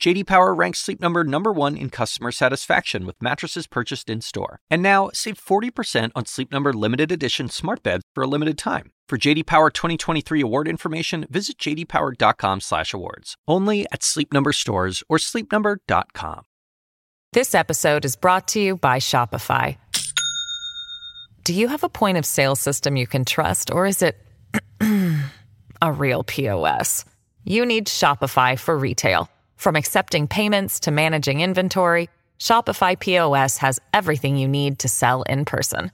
JD 0.00 0.26
Power 0.26 0.54
ranks 0.54 0.78
Sleep 0.78 1.00
Number 1.00 1.24
number 1.24 1.52
1 1.52 1.76
in 1.76 1.90
customer 1.90 2.30
satisfaction 2.30 3.04
with 3.04 3.20
mattresses 3.20 3.66
purchased 3.66 4.08
in-store. 4.08 4.60
And 4.70 4.80
now, 4.80 5.10
save 5.12 5.44
40% 5.44 6.12
on 6.14 6.24
Sleep 6.24 6.52
Number 6.52 6.72
limited 6.72 7.10
edition 7.10 7.48
smart 7.48 7.82
beds 7.82 8.04
for 8.14 8.22
a 8.22 8.28
limited 8.28 8.56
time. 8.56 8.92
For 9.08 9.18
JD 9.18 9.46
Power 9.46 9.70
2023 9.70 10.40
award 10.40 10.68
information, 10.68 11.26
visit 11.30 11.58
jdpower.com/awards. 11.58 13.34
Only 13.48 13.86
at 13.90 14.04
Sleep 14.04 14.32
Number 14.32 14.52
stores 14.52 15.02
or 15.08 15.18
sleepnumber.com. 15.18 16.42
This 17.32 17.54
episode 17.54 18.04
is 18.04 18.14
brought 18.14 18.46
to 18.48 18.60
you 18.60 18.76
by 18.76 19.00
Shopify. 19.00 19.78
Do 21.42 21.54
you 21.54 21.66
have 21.68 21.82
a 21.82 21.88
point 21.88 22.18
of 22.18 22.24
sale 22.24 22.54
system 22.54 22.96
you 22.96 23.06
can 23.08 23.24
trust 23.24 23.72
or 23.72 23.86
is 23.86 24.02
it 24.02 24.16
a 25.82 25.92
real 25.92 26.22
POS? 26.22 27.04
You 27.44 27.66
need 27.66 27.88
Shopify 27.88 28.58
for 28.58 28.78
retail. 28.78 29.28
From 29.58 29.76
accepting 29.76 30.26
payments 30.28 30.80
to 30.80 30.90
managing 30.92 31.40
inventory, 31.40 32.08
Shopify 32.38 32.98
POS 32.98 33.58
has 33.58 33.78
everything 33.92 34.38
you 34.38 34.48
need 34.48 34.78
to 34.78 34.88
sell 34.88 35.22
in 35.24 35.44
person. 35.44 35.92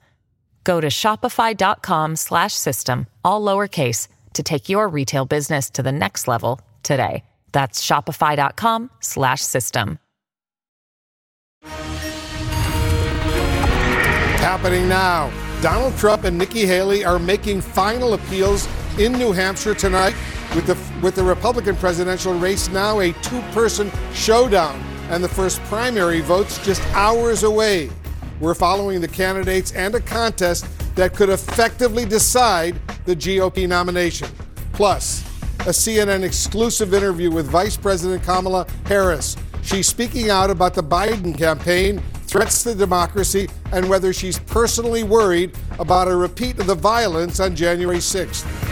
Go 0.63 0.79
to 0.79 0.87
shopify.com/system 0.87 3.07
all 3.23 3.41
lowercase 3.41 4.07
to 4.33 4.43
take 4.43 4.69
your 4.69 4.87
retail 4.87 5.25
business 5.25 5.71
to 5.71 5.81
the 5.81 5.91
next 5.91 6.27
level 6.27 6.61
today. 6.83 7.23
That's 7.51 7.83
shopify.com/system. 7.85 9.99
Happening 14.39 14.87
now. 14.87 15.31
Donald 15.61 15.97
Trump 15.97 16.25
and 16.25 16.37
Nikki 16.37 16.67
Haley 16.67 17.03
are 17.03 17.17
making 17.17 17.61
final 17.61 18.13
appeals 18.13 18.67
in 18.99 19.13
New 19.13 19.31
Hampshire 19.31 19.73
tonight 19.73 20.13
with 20.55 20.67
the 20.67 20.77
with 21.01 21.15
the 21.15 21.23
Republican 21.23 21.75
presidential 21.75 22.33
race 22.33 22.69
now 22.69 23.01
a 23.01 23.11
two-person 23.21 23.91
showdown 24.13 24.79
and 25.09 25.23
the 25.23 25.27
first 25.27 25.61
primary 25.63 26.21
votes 26.21 26.63
just 26.65 26.81
hours 26.93 27.43
away. 27.43 27.89
We're 28.39 28.55
following 28.55 29.01
the 29.01 29.07
candidates 29.07 29.73
and 29.73 29.93
a 29.95 29.99
contest 29.99 30.65
that 30.95 31.13
could 31.13 31.29
effectively 31.29 32.05
decide 32.05 32.79
the 33.05 33.15
GOP 33.15 33.67
nomination. 33.67 34.29
Plus, 34.73 35.23
a 35.61 35.69
CNN 35.69 36.23
exclusive 36.23 36.93
interview 36.93 37.29
with 37.29 37.47
Vice 37.47 37.77
President 37.77 38.23
Kamala 38.23 38.65
Harris. 38.85 39.35
She's 39.61 39.87
speaking 39.87 40.29
out 40.29 40.49
about 40.49 40.73
the 40.73 40.83
Biden 40.83 41.37
campaign, 41.37 42.01
threats 42.27 42.63
to 42.63 42.75
democracy, 42.75 43.49
and 43.71 43.87
whether 43.89 44.13
she's 44.13 44.39
personally 44.39 45.03
worried 45.03 45.55
about 45.79 46.07
a 46.07 46.15
repeat 46.15 46.59
of 46.59 46.67
the 46.67 46.75
violence 46.75 47.39
on 47.39 47.55
January 47.55 47.97
6th. 47.97 48.64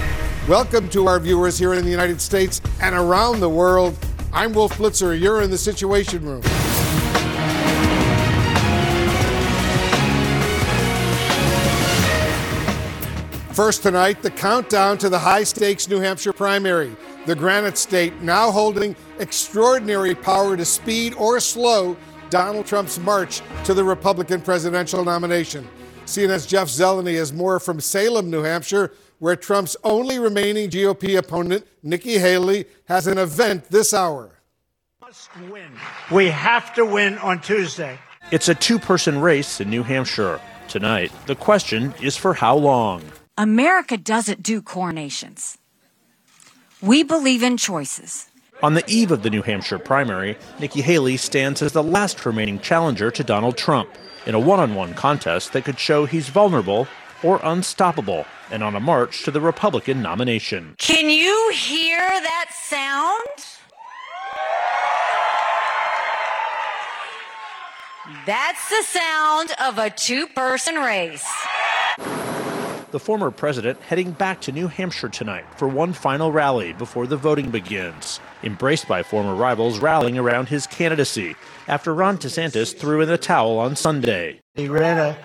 Welcome 0.50 0.90
to 0.90 1.08
our 1.08 1.22
viewers 1.22 1.58
here 1.58 1.74
in 1.74 1.86
the 1.86 1.90
United 1.90 2.20
States 2.20 2.60
and 2.82 2.94
around 2.94 3.40
the 3.40 3.48
world. 3.48 3.98
I'm 4.34 4.52
Wolf 4.52 4.78
Blitzer. 4.78 5.18
You're 5.18 5.42
in 5.42 5.50
the 5.50 5.58
Situation 5.58 6.22
Room. 6.22 6.42
First 13.54 13.84
tonight, 13.84 14.22
the 14.22 14.32
countdown 14.32 14.98
to 14.98 15.08
the 15.08 15.18
high 15.18 15.46
stakes 15.46 15.88
New 15.88 16.02
Hampshire 16.02 16.34
primary. 16.34 16.94
The 17.26 17.36
Granite 17.36 17.78
State 17.78 18.22
now 18.22 18.52
holding 18.52 18.98
extraordinary 19.20 20.14
power 20.14 20.58
to 20.58 20.66
speed 20.66 21.14
or 21.14 21.40
slow 21.40 21.96
Donald 22.30 22.66
Trump's 22.66 23.00
march 23.00 23.42
to 23.64 23.74
the 23.74 23.84
Republican 23.86 24.42
presidential 24.42 25.06
nomination. 25.06 25.66
CNN's 26.06 26.46
Jeff 26.46 26.68
Zeleny 26.68 27.16
has 27.16 27.32
more 27.32 27.62
from 27.62 27.80
Salem, 27.80 28.30
New 28.30 28.44
Hampshire, 28.44 28.92
where 29.20 29.36
Trump's 29.36 29.76
only 29.84 30.20
remaining 30.20 30.70
GOP 30.70 31.18
opponent, 31.18 31.66
Nikki 31.82 32.18
Haley, 32.18 32.66
has 32.86 33.08
an 33.08 33.18
event 33.18 33.70
this 33.70 33.94
hour. 33.94 34.32
Must 35.02 35.30
win. 35.50 35.72
We 36.12 36.30
have 36.30 36.74
to 36.76 36.86
win 36.86 37.18
on 37.20 37.42
Tuesday. 37.42 38.00
It's 38.32 38.50
a 38.50 38.56
two 38.56 38.80
person 38.80 39.20
race 39.20 39.62
in 39.62 39.70
New 39.70 39.84
Hampshire. 39.84 40.40
Tonight, 40.68 41.12
the 41.28 41.36
question 41.36 41.94
is 42.02 42.18
for 42.18 42.34
how 42.34 42.56
long? 42.56 43.04
America 43.38 43.98
doesn't 43.98 44.42
do 44.42 44.62
coronations. 44.62 45.58
We 46.82 47.04
believe 47.04 47.44
in 47.44 47.58
choices. 47.58 48.28
On 48.62 48.76
the 48.76 48.84
eve 48.88 49.12
of 49.12 49.24
the 49.24 49.30
New 49.30 49.42
Hampshire 49.42 49.80
primary, 49.80 50.38
Nikki 50.60 50.82
Haley 50.82 51.18
stands 51.18 51.62
as 51.62 51.74
the 51.74 51.84
last 51.84 52.26
remaining 52.26 52.60
challenger 52.60 53.12
to 53.12 53.24
Donald 53.24 53.58
Trump 53.58 53.90
in 54.26 54.36
a 54.36 54.40
one 54.40 54.60
on 54.60 54.74
one 54.74 54.94
contest 54.94 55.54
that 55.54 55.66
could 55.66 55.80
show 55.80 56.06
he's 56.06 56.30
vulnerable 56.30 56.88
or 57.24 57.40
unstoppable 57.44 58.26
and 58.52 58.64
on 58.64 58.76
a 58.76 58.80
march 58.80 59.24
to 59.24 59.32
the 59.32 59.42
Republican 59.42 60.02
nomination. 60.02 60.76
Can 60.78 61.10
you 61.10 61.52
hear 61.56 61.98
that 61.98 62.52
sound? 62.54 63.54
That's 68.26 68.70
the 68.70 68.84
sound 68.84 69.52
of 69.62 69.78
a 69.78 69.90
two 69.90 70.28
person 70.28 70.76
race. 70.76 71.28
The 72.92 73.00
former 73.00 73.32
president 73.32 73.82
heading 73.82 74.12
back 74.12 74.40
to 74.42 74.52
New 74.52 74.68
Hampshire 74.68 75.10
tonight 75.10 75.46
for 75.58 75.68
one 75.68 75.94
final 75.94 76.32
rally 76.32 76.74
before 76.74 77.08
the 77.08 77.18
voting 77.18 77.50
begins. 77.50 78.20
Embraced 78.44 78.88
by 78.88 79.02
former 79.02 79.34
rivals 79.34 79.80
rallying 79.80 80.18
around 80.18 80.50
his 80.50 80.68
candidacy 80.68 81.36
after 81.68 81.92
Ron 81.92 82.20
DeSantis 82.20 82.78
threw 82.78 83.02
in 83.02 83.10
the 83.10 83.18
towel 83.18 83.58
on 83.58 83.76
Sunday. 83.76 84.42
He 84.54 84.68
ran 84.68 85.00
a, 85.00 85.18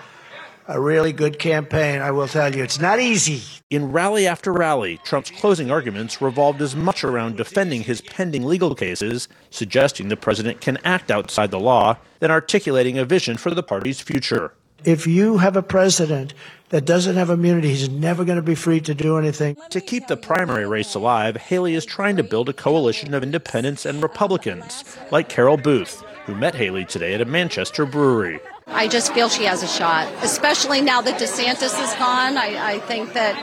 a 0.69 0.79
really 0.79 1.15
good 1.15 1.39
campaign, 1.39 2.03
I 2.03 2.11
will 2.11 2.29
tell 2.29 2.55
you. 2.55 2.63
It's 2.63 2.79
not 2.79 3.01
easy. 3.01 3.43
In 3.71 3.91
rally 3.91 4.27
after 4.27 4.53
rally, 4.53 4.99
Trump's 5.03 5.31
closing 5.31 5.71
arguments 5.71 6.21
revolved 6.21 6.61
as 6.61 6.77
much 6.77 7.03
around 7.03 7.39
defending 7.39 7.83
his 7.83 8.03
pending 8.03 8.45
legal 8.45 8.75
cases, 8.75 9.29
suggesting 9.49 10.09
the 10.09 10.17
president 10.17 10.61
can 10.61 10.79
act 10.85 11.11
outside 11.11 11.51
the 11.51 11.59
law, 11.59 11.97
than 12.21 12.31
articulating 12.31 12.99
a 12.99 13.07
vision 13.07 13.39
for 13.39 13.51
the 13.55 13.63
party's 13.63 14.03
future. 14.03 14.53
If 14.85 15.07
you 15.07 15.39
have 15.39 15.57
a 15.57 15.63
president 15.63 16.35
that 16.69 16.85
doesn't 16.85 17.17
have 17.17 17.31
immunity, 17.31 17.71
he's 17.71 17.89
never 17.89 18.25
going 18.25 18.37
to 18.37 18.43
be 18.43 18.55
free 18.55 18.81
to 18.83 18.95
do 18.95 19.17
anything. 19.17 19.57
To 19.71 19.81
keep 19.81 20.07
the 20.07 20.17
primary 20.19 20.67
race 20.67 20.95
alive, 20.95 21.37
Haley 21.37 21.75
is 21.75 21.87
trying 21.87 22.17
to 22.17 22.23
build 22.23 22.49
a 22.49 22.53
coalition 22.53 23.15
of 23.15 23.23
independents 23.23 23.87
and 23.87 24.03
Republicans, 24.03 24.97
like 25.11 25.31
Carol 25.31 25.57
Booth, 25.57 26.03
who 26.27 26.35
met 26.35 26.55
Haley 26.55 26.85
today 26.85 27.15
at 27.15 27.23
a 27.23 27.25
Manchester 27.25 27.87
brewery. 27.87 28.39
I 28.71 28.87
just 28.87 29.15
feel 29.15 29.29
she 29.29 29.45
has 29.45 29.63
a 29.63 29.67
shot, 29.67 30.13
especially 30.23 30.81
now 30.81 31.01
that 31.01 31.19
DeSantis 31.21 31.83
is 31.83 31.95
gone. 31.95 32.37
I, 32.37 32.75
I 32.75 32.79
think 32.81 33.15
that 33.15 33.35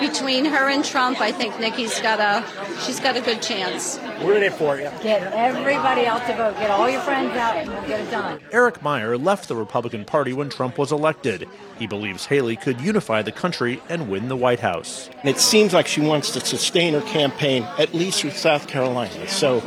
between 0.00 0.46
her 0.46 0.68
and 0.68 0.84
Trump, 0.84 1.20
I 1.20 1.32
think 1.32 1.60
Nikki's 1.60 2.00
got 2.00 2.18
a 2.18 2.44
she's 2.80 2.98
got 2.98 3.16
a 3.16 3.20
good 3.20 3.42
chance. 3.42 3.98
We're 4.22 4.36
in 4.36 4.42
it 4.42 4.54
for 4.54 4.76
you. 4.76 4.90
Get 5.02 5.32
everybody 5.32 6.06
out 6.06 6.26
to 6.26 6.34
vote. 6.34 6.56
Get 6.56 6.70
all 6.70 6.88
your 6.88 7.02
friends 7.02 7.36
out, 7.36 7.56
and 7.56 7.68
we'll 7.68 7.86
get 7.86 8.00
it 8.00 8.10
done. 8.10 8.40
Eric 8.52 8.82
Meyer 8.82 9.18
left 9.18 9.48
the 9.48 9.56
Republican 9.56 10.04
Party 10.04 10.32
when 10.32 10.48
Trump 10.48 10.78
was 10.78 10.92
elected. 10.92 11.46
He 11.78 11.86
believes 11.86 12.26
Haley 12.26 12.56
could 12.56 12.80
unify 12.80 13.22
the 13.22 13.32
country 13.32 13.82
and 13.88 14.08
win 14.08 14.28
the 14.28 14.36
White 14.36 14.60
House. 14.60 15.10
It 15.24 15.38
seems 15.38 15.72
like 15.74 15.86
she 15.86 16.00
wants 16.00 16.30
to 16.32 16.40
sustain 16.40 16.94
her 16.94 17.02
campaign, 17.02 17.64
at 17.78 17.92
least 17.94 18.24
with 18.24 18.36
South 18.36 18.66
Carolina. 18.66 19.28
So 19.28 19.60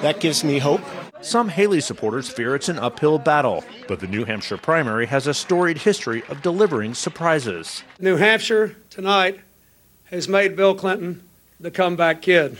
that 0.00 0.20
gives 0.20 0.42
me 0.42 0.58
hope. 0.58 0.80
Some 1.24 1.48
Haley 1.48 1.80
supporters 1.80 2.28
fear 2.28 2.54
it's 2.54 2.68
an 2.68 2.78
uphill 2.78 3.18
battle, 3.18 3.64
but 3.88 3.98
the 3.98 4.06
New 4.06 4.26
Hampshire 4.26 4.58
primary 4.58 5.06
has 5.06 5.26
a 5.26 5.32
storied 5.32 5.78
history 5.78 6.22
of 6.28 6.42
delivering 6.42 6.92
surprises. 6.92 7.82
New 7.98 8.16
Hampshire 8.16 8.76
tonight 8.90 9.40
has 10.04 10.28
made 10.28 10.54
Bill 10.54 10.74
Clinton 10.74 11.26
the 11.58 11.70
comeback 11.70 12.20
kid. 12.20 12.58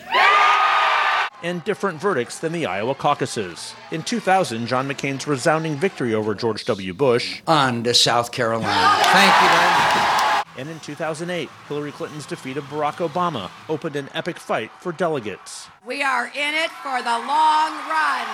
And 1.43 1.63
different 1.65 2.01
verdicts 2.01 2.39
than 2.39 2.53
the 2.53 2.65
Iowa 2.65 2.95
caucuses. 2.95 3.75
In 3.91 4.03
2000, 4.03 4.67
John 4.67 4.89
McCain's 4.89 5.27
resounding 5.27 5.77
victory 5.77 6.15
over 6.15 6.35
George 6.35 6.65
W. 6.65 6.95
Bush. 6.95 7.43
On 7.47 7.85
to 7.85 7.93
South 7.93 8.33
Carolina. 8.33 9.05
Thank 9.05 9.43
you 9.43 9.49
very 9.49 9.71
much. 9.71 10.24
And 10.57 10.69
in 10.69 10.79
2008, 10.81 11.49
Hillary 11.69 11.93
Clinton's 11.93 12.27
defeat 12.27 12.57
of 12.57 12.65
Barack 12.65 13.07
Obama 13.07 13.51
opened 13.69 13.97
an 13.97 14.09
epic 14.15 14.39
fight 14.39 14.71
for 14.81 14.93
delegates. 14.93 15.69
We 15.85 16.03
are 16.03 16.27
in 16.27 16.55
it 16.55 16.71
for 16.71 17.03
the 17.03 17.19
long 17.19 17.73
run. 17.89 18.27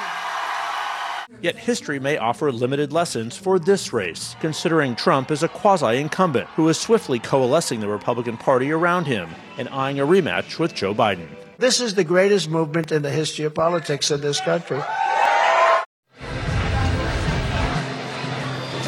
Yet 1.40 1.56
history 1.56 1.98
may 1.98 2.18
offer 2.18 2.52
limited 2.52 2.92
lessons 2.92 3.36
for 3.36 3.58
this 3.58 3.92
race, 3.92 4.36
considering 4.40 4.96
Trump 4.96 5.30
is 5.30 5.42
a 5.42 5.48
quasi 5.48 5.96
incumbent 5.96 6.48
who 6.48 6.68
is 6.68 6.78
swiftly 6.78 7.18
coalescing 7.18 7.80
the 7.80 7.88
Republican 7.88 8.36
Party 8.36 8.70
around 8.70 9.06
him 9.06 9.30
and 9.56 9.68
eyeing 9.68 10.00
a 10.00 10.06
rematch 10.06 10.58
with 10.58 10.74
Joe 10.74 10.94
Biden. 10.94 11.28
This 11.58 11.80
is 11.80 11.94
the 11.94 12.04
greatest 12.04 12.50
movement 12.50 12.90
in 12.92 13.02
the 13.02 13.10
history 13.10 13.44
of 13.44 13.54
politics 13.54 14.10
in 14.10 14.20
this 14.20 14.40
country. 14.40 14.80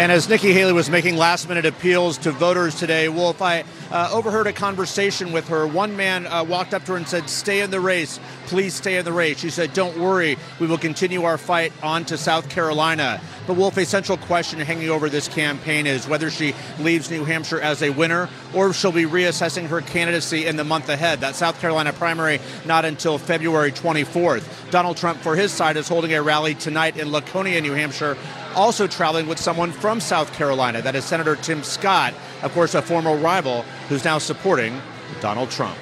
And 0.02 0.10
as 0.10 0.28
Nikki 0.28 0.52
Haley 0.52 0.72
was 0.72 0.90
making 0.90 1.16
last 1.16 1.48
minute 1.48 1.64
appeals 1.64 2.18
to 2.18 2.32
voters 2.32 2.74
today, 2.74 3.08
Wolf, 3.08 3.40
I 3.40 3.62
uh, 3.92 4.10
overheard 4.12 4.48
a 4.48 4.52
conversation 4.52 5.30
with 5.30 5.46
her. 5.46 5.64
One 5.64 5.96
man 5.96 6.26
uh, 6.26 6.42
walked 6.42 6.74
up 6.74 6.84
to 6.86 6.92
her 6.92 6.96
and 6.96 7.06
said, 7.06 7.30
Stay 7.30 7.60
in 7.60 7.70
the 7.70 7.78
race. 7.78 8.18
Please 8.46 8.74
stay 8.74 8.96
in 8.96 9.04
the 9.04 9.12
race. 9.12 9.38
She 9.38 9.48
said, 9.48 9.72
Don't 9.74 9.96
worry. 9.96 10.38
We 10.58 10.66
will 10.66 10.76
continue 10.76 11.22
our 11.22 11.38
fight 11.38 11.72
on 11.84 12.04
to 12.06 12.18
South 12.18 12.48
Carolina. 12.48 13.20
But, 13.46 13.54
Wolf, 13.54 13.76
a 13.76 13.84
central 13.84 14.18
question 14.18 14.58
hanging 14.58 14.90
over 14.90 15.08
this 15.08 15.28
campaign 15.28 15.86
is 15.86 16.08
whether 16.08 16.30
she 16.30 16.52
leaves 16.80 17.08
New 17.08 17.24
Hampshire 17.24 17.60
as 17.60 17.80
a 17.80 17.90
winner 17.90 18.28
or 18.54 18.70
if 18.70 18.76
she'll 18.76 18.90
be 18.90 19.04
reassessing 19.04 19.68
her 19.68 19.82
candidacy 19.82 20.46
in 20.46 20.56
the 20.56 20.64
month 20.64 20.88
ahead. 20.88 21.20
That 21.20 21.36
South 21.36 21.60
Carolina 21.60 21.92
primary 21.92 22.40
not 22.66 22.84
until 22.84 23.18
February 23.18 23.70
24th. 23.70 24.72
Donald 24.72 24.96
Trump, 24.96 25.20
for 25.20 25.36
his 25.36 25.52
side, 25.52 25.76
is 25.76 25.86
holding 25.86 26.12
a 26.12 26.22
rally 26.22 26.56
tonight 26.56 26.96
in 26.96 27.12
Laconia, 27.12 27.60
New 27.60 27.74
Hampshire, 27.74 28.16
also 28.54 28.86
traveling 28.86 29.26
with 29.26 29.38
someone 29.38 29.72
from 29.72 30.00
South 30.00 30.32
Carolina. 30.32 30.82
That 30.82 30.94
is 30.94 31.04
Senator 31.04 31.36
Tim 31.36 31.62
Scott, 31.62 32.14
of 32.42 32.52
course, 32.52 32.74
a 32.74 32.82
former 32.82 33.16
rival 33.16 33.62
who's 33.88 34.04
now 34.04 34.18
supporting 34.18 34.80
Donald 35.20 35.50
Trump. 35.50 35.76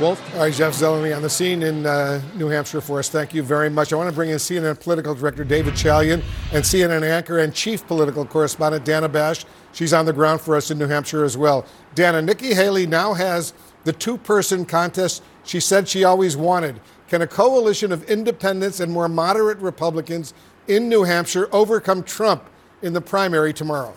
Wolf? 0.00 0.34
All 0.34 0.40
right, 0.40 0.52
Jeff 0.52 0.72
Zeleny 0.72 1.14
on 1.14 1.20
the 1.20 1.28
scene 1.28 1.62
in 1.62 1.84
uh, 1.84 2.22
New 2.34 2.48
Hampshire 2.48 2.80
for 2.80 2.98
us. 2.98 3.10
Thank 3.10 3.34
you 3.34 3.42
very 3.42 3.68
much. 3.68 3.92
I 3.92 3.96
want 3.96 4.08
to 4.08 4.14
bring 4.14 4.30
in 4.30 4.36
CNN 4.36 4.80
political 4.80 5.14
director 5.14 5.44
David 5.44 5.74
Chalian 5.74 6.22
and 6.52 6.64
CNN 6.64 7.02
anchor 7.02 7.38
and 7.38 7.54
chief 7.54 7.86
political 7.86 8.24
correspondent 8.24 8.86
Dana 8.86 9.10
Bash. 9.10 9.44
She's 9.72 9.92
on 9.92 10.06
the 10.06 10.12
ground 10.14 10.40
for 10.40 10.56
us 10.56 10.70
in 10.70 10.78
New 10.78 10.86
Hampshire 10.88 11.22
as 11.22 11.36
well. 11.36 11.66
Dana, 11.94 12.22
Nikki 12.22 12.54
Haley 12.54 12.86
now 12.86 13.12
has 13.12 13.52
the 13.84 13.92
two 13.92 14.16
person 14.16 14.64
contest 14.64 15.22
she 15.44 15.60
said 15.60 15.88
she 15.88 16.04
always 16.04 16.36
wanted. 16.36 16.80
Can 17.08 17.22
a 17.22 17.26
coalition 17.26 17.92
of 17.92 18.08
independents 18.08 18.80
and 18.80 18.92
more 18.92 19.08
moderate 19.08 19.58
Republicans 19.58 20.32
in 20.70 20.88
New 20.88 21.02
Hampshire 21.02 21.48
overcome 21.50 22.04
Trump 22.04 22.44
in 22.80 22.92
the 22.92 23.00
primary 23.00 23.52
tomorrow? 23.52 23.92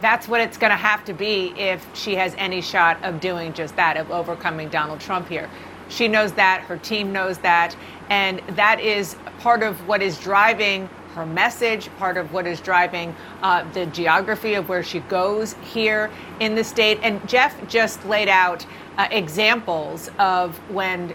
That's 0.00 0.26
what 0.26 0.40
it's 0.40 0.58
going 0.58 0.70
to 0.70 0.76
have 0.76 1.04
to 1.04 1.12
be 1.12 1.54
if 1.56 1.86
she 1.94 2.16
has 2.16 2.34
any 2.36 2.60
shot 2.60 3.02
of 3.04 3.20
doing 3.20 3.52
just 3.52 3.76
that, 3.76 3.96
of 3.96 4.10
overcoming 4.10 4.68
Donald 4.70 4.98
Trump 4.98 5.28
here. 5.28 5.48
She 5.88 6.08
knows 6.08 6.32
that, 6.32 6.62
her 6.62 6.76
team 6.76 7.12
knows 7.12 7.38
that, 7.38 7.76
and 8.10 8.42
that 8.50 8.80
is 8.80 9.16
part 9.38 9.62
of 9.62 9.86
what 9.86 10.02
is 10.02 10.18
driving 10.18 10.88
her 11.14 11.24
message, 11.24 11.88
part 11.96 12.16
of 12.16 12.32
what 12.32 12.46
is 12.46 12.60
driving 12.60 13.14
uh, 13.42 13.70
the 13.72 13.86
geography 13.86 14.54
of 14.54 14.68
where 14.68 14.82
she 14.82 14.98
goes 15.00 15.54
here 15.62 16.10
in 16.40 16.56
the 16.56 16.64
state. 16.64 16.98
And 17.02 17.26
Jeff 17.28 17.56
just 17.68 18.04
laid 18.04 18.28
out 18.28 18.66
uh, 18.98 19.06
examples 19.12 20.10
of 20.18 20.56
when 20.70 21.14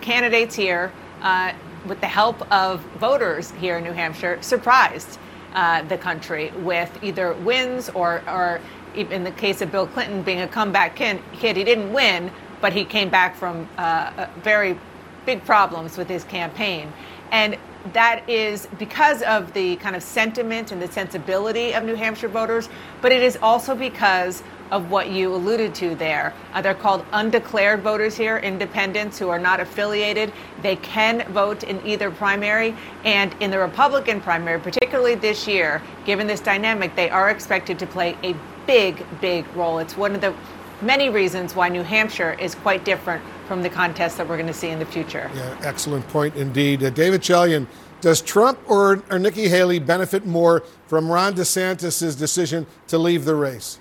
candidates 0.00 0.54
here, 0.54 0.92
uh, 1.22 1.52
with 1.86 2.00
the 2.00 2.06
help 2.06 2.50
of 2.52 2.80
voters 2.98 3.50
here 3.52 3.78
in 3.78 3.84
New 3.84 3.92
Hampshire, 3.92 4.38
surprised 4.40 5.18
uh, 5.54 5.82
the 5.82 5.98
country 5.98 6.50
with 6.58 6.90
either 7.02 7.32
wins 7.34 7.88
or, 7.90 8.22
or 8.28 8.60
in 8.94 9.24
the 9.24 9.30
case 9.30 9.60
of 9.60 9.72
Bill 9.72 9.86
Clinton 9.86 10.22
being 10.22 10.40
a 10.40 10.48
comeback 10.48 10.96
kid, 10.96 11.20
he 11.32 11.52
didn't 11.52 11.92
win, 11.92 12.30
but 12.60 12.72
he 12.72 12.84
came 12.84 13.08
back 13.08 13.36
from 13.36 13.68
uh, 13.76 14.28
very 14.42 14.78
big 15.26 15.44
problems 15.44 15.96
with 15.96 16.08
his 16.08 16.24
campaign. 16.24 16.92
And 17.30 17.56
that 17.92 18.28
is 18.28 18.66
because 18.78 19.22
of 19.22 19.52
the 19.52 19.76
kind 19.76 19.94
of 19.94 20.02
sentiment 20.02 20.72
and 20.72 20.80
the 20.80 20.90
sensibility 20.90 21.74
of 21.74 21.84
New 21.84 21.94
Hampshire 21.94 22.28
voters, 22.28 22.68
but 23.02 23.12
it 23.12 23.22
is 23.22 23.36
also 23.42 23.74
because 23.74 24.42
of 24.74 24.90
what 24.90 25.08
you 25.08 25.32
alluded 25.32 25.72
to 25.72 25.94
there. 25.94 26.34
Uh, 26.52 26.60
they're 26.60 26.74
called 26.74 27.06
undeclared 27.12 27.80
voters 27.80 28.16
here, 28.16 28.38
independents 28.38 29.16
who 29.16 29.28
are 29.28 29.38
not 29.38 29.60
affiliated. 29.60 30.32
They 30.62 30.74
can 30.74 31.24
vote 31.32 31.62
in 31.62 31.80
either 31.86 32.10
primary. 32.10 32.74
And 33.04 33.32
in 33.38 33.52
the 33.52 33.58
Republican 33.60 34.20
primary, 34.20 34.58
particularly 34.58 35.14
this 35.14 35.46
year, 35.46 35.80
given 36.04 36.26
this 36.26 36.40
dynamic, 36.40 36.96
they 36.96 37.08
are 37.08 37.30
expected 37.30 37.78
to 37.78 37.86
play 37.86 38.18
a 38.24 38.34
big, 38.66 39.06
big 39.20 39.46
role. 39.54 39.78
It's 39.78 39.96
one 39.96 40.12
of 40.16 40.20
the 40.20 40.34
many 40.82 41.08
reasons 41.08 41.54
why 41.54 41.68
New 41.68 41.84
Hampshire 41.84 42.32
is 42.40 42.56
quite 42.56 42.84
different 42.84 43.22
from 43.46 43.62
the 43.62 43.70
contest 43.70 44.16
that 44.18 44.28
we're 44.28 44.36
going 44.36 44.48
to 44.48 44.52
see 44.52 44.70
in 44.70 44.80
the 44.80 44.86
future. 44.86 45.30
Yeah, 45.36 45.56
excellent 45.62 46.08
point 46.08 46.34
indeed. 46.34 46.82
Uh, 46.82 46.90
David 46.90 47.20
Chalian, 47.20 47.68
does 48.00 48.20
Trump 48.20 48.58
or, 48.68 49.04
or 49.08 49.20
Nikki 49.20 49.48
Haley 49.48 49.78
benefit 49.78 50.26
more 50.26 50.64
from 50.88 51.08
Ron 51.08 51.34
DeSantis' 51.34 52.18
decision 52.18 52.66
to 52.88 52.98
leave 52.98 53.24
the 53.24 53.36
race? 53.36 53.78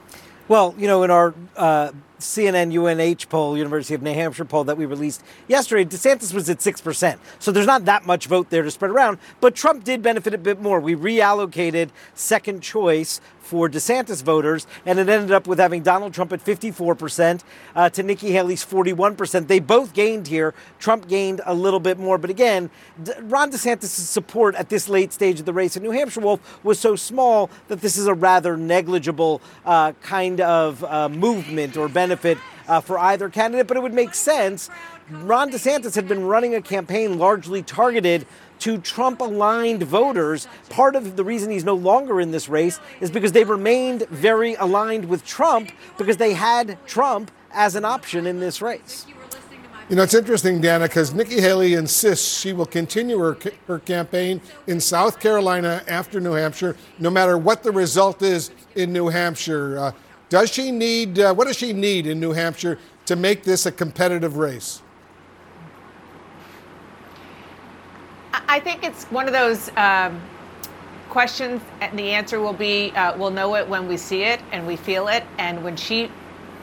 Well, 0.53 0.75
you 0.77 0.85
know, 0.85 1.01
in 1.01 1.09
our 1.09 1.33
uh, 1.57 1.93
CNN 2.19 2.71
UNH 2.71 3.27
poll, 3.27 3.57
University 3.57 3.95
of 3.95 4.03
New 4.03 4.13
Hampshire 4.13 4.45
poll 4.45 4.63
that 4.65 4.77
we 4.77 4.85
released 4.85 5.23
yesterday, 5.47 5.83
DeSantis 5.83 6.31
was 6.31 6.47
at 6.47 6.59
6%. 6.59 7.17
So 7.39 7.51
there's 7.51 7.65
not 7.65 7.85
that 7.85 8.05
much 8.05 8.27
vote 8.27 8.51
there 8.51 8.61
to 8.61 8.69
spread 8.69 8.91
around, 8.91 9.17
but 9.41 9.55
Trump 9.55 9.83
did 9.83 10.03
benefit 10.03 10.31
a 10.31 10.37
bit 10.37 10.61
more. 10.61 10.79
We 10.79 10.95
reallocated 10.95 11.89
second 12.13 12.61
choice 12.61 13.19
for 13.43 13.69
DeSantis 13.69 14.23
voters, 14.23 14.65
and 14.85 14.97
it 14.97 15.09
ended 15.09 15.31
up 15.31 15.47
with 15.47 15.59
having 15.59 15.83
Donald 15.83 16.13
Trump 16.13 16.31
at 16.31 16.43
54% 16.43 17.43
uh, 17.75 17.89
to 17.89 18.01
Nikki 18.01 18.31
Haley's 18.31 18.65
41%. 18.65 19.47
They 19.47 19.59
both 19.59 19.93
gained 19.93 20.27
here. 20.27 20.53
Trump 20.79 21.07
gained 21.07 21.41
a 21.45 21.53
little 21.53 21.79
bit 21.79 21.99
more, 21.99 22.17
but 22.17 22.29
again, 22.29 22.69
Ron 23.21 23.51
DeSantis' 23.51 23.87
support 23.87 24.55
at 24.55 24.69
this 24.69 24.89
late 24.89 25.13
stage 25.13 25.39
of 25.39 25.45
the 25.45 25.53
race 25.53 25.75
in 25.75 25.83
New 25.83 25.91
Hampshire, 25.91 26.21
Wolf, 26.21 26.63
was 26.63 26.79
so 26.79 26.95
small 26.95 27.49
that 27.67 27.81
this 27.81 27.97
is 27.97 28.07
a 28.07 28.13
rather 28.13 28.57
negligible 28.57 29.41
uh, 29.65 29.91
kind 30.01 30.41
of 30.41 30.83
uh, 30.83 31.09
movement 31.09 31.77
or 31.77 31.89
benefit 31.89 32.37
uh, 32.67 32.79
for 32.79 32.97
either 32.97 33.29
candidate, 33.29 33.67
but 33.67 33.77
it 33.77 33.83
would 33.83 33.93
make 33.93 34.13
sense. 34.13 34.69
Ron 35.09 35.51
DeSantis 35.51 35.95
had 35.95 36.07
been 36.07 36.25
running 36.25 36.55
a 36.55 36.61
campaign 36.61 37.19
largely 37.19 37.61
targeted 37.61 38.25
to 38.63 38.77
Trump 38.77 39.19
aligned 39.19 39.83
voters. 39.83 40.47
Part 40.69 40.95
of 40.95 41.17
the 41.17 41.23
reason 41.25 41.51
he's 41.51 41.65
no 41.65 41.75
longer 41.75 42.21
in 42.21 42.31
this 42.31 42.47
race 42.47 42.79
is 43.01 43.11
because 43.11 43.33
they 43.33 43.43
remained 43.43 44.07
very 44.07 44.55
aligned 44.55 45.03
with 45.03 45.25
Trump 45.25 45.73
because 45.97 46.15
they 46.15 46.33
had 46.33 46.77
Trump 46.85 47.29
as 47.51 47.75
an 47.75 47.83
option 47.83 48.25
in 48.25 48.39
this 48.39 48.61
race. 48.61 49.05
You 49.89 49.97
know, 49.97 50.03
it's 50.03 50.13
interesting, 50.13 50.61
Dana, 50.61 50.85
because 50.85 51.13
Nikki 51.13 51.41
Haley 51.41 51.73
insists 51.73 52.39
she 52.39 52.53
will 52.53 52.65
continue 52.65 53.19
her, 53.19 53.37
her 53.67 53.79
campaign 53.79 54.39
in 54.65 54.79
South 54.79 55.19
Carolina 55.19 55.83
after 55.89 56.21
New 56.21 56.31
Hampshire, 56.31 56.77
no 56.99 57.09
matter 57.09 57.37
what 57.37 57.63
the 57.63 57.71
result 57.71 58.21
is 58.21 58.49
in 58.75 58.93
New 58.93 59.09
Hampshire. 59.09 59.77
Uh, 59.77 59.91
does 60.29 60.49
she 60.49 60.71
need, 60.71 61.19
uh, 61.19 61.33
what 61.33 61.47
does 61.47 61.57
she 61.57 61.73
need 61.73 62.07
in 62.07 62.17
New 62.17 62.31
Hampshire 62.31 62.79
to 63.07 63.17
make 63.17 63.43
this 63.43 63.65
a 63.65 63.73
competitive 63.73 64.37
race? 64.37 64.81
I 68.53 68.59
think 68.59 68.83
it's 68.83 69.05
one 69.05 69.25
of 69.25 69.33
those 69.33 69.71
um, 69.77 70.21
questions, 71.09 71.59
and 71.81 71.97
the 71.97 72.11
answer 72.11 72.39
will 72.39 72.53
be 72.53 72.91
uh, 72.91 73.17
we'll 73.17 73.31
know 73.31 73.55
it 73.55 73.67
when 73.67 73.87
we 73.87 73.97
see 73.97 74.21
it 74.21 74.41
and 74.51 74.67
we 74.67 74.75
feel 74.75 75.07
it. 75.07 75.23
And 75.39 75.63
when 75.63 75.75
she 75.75 76.11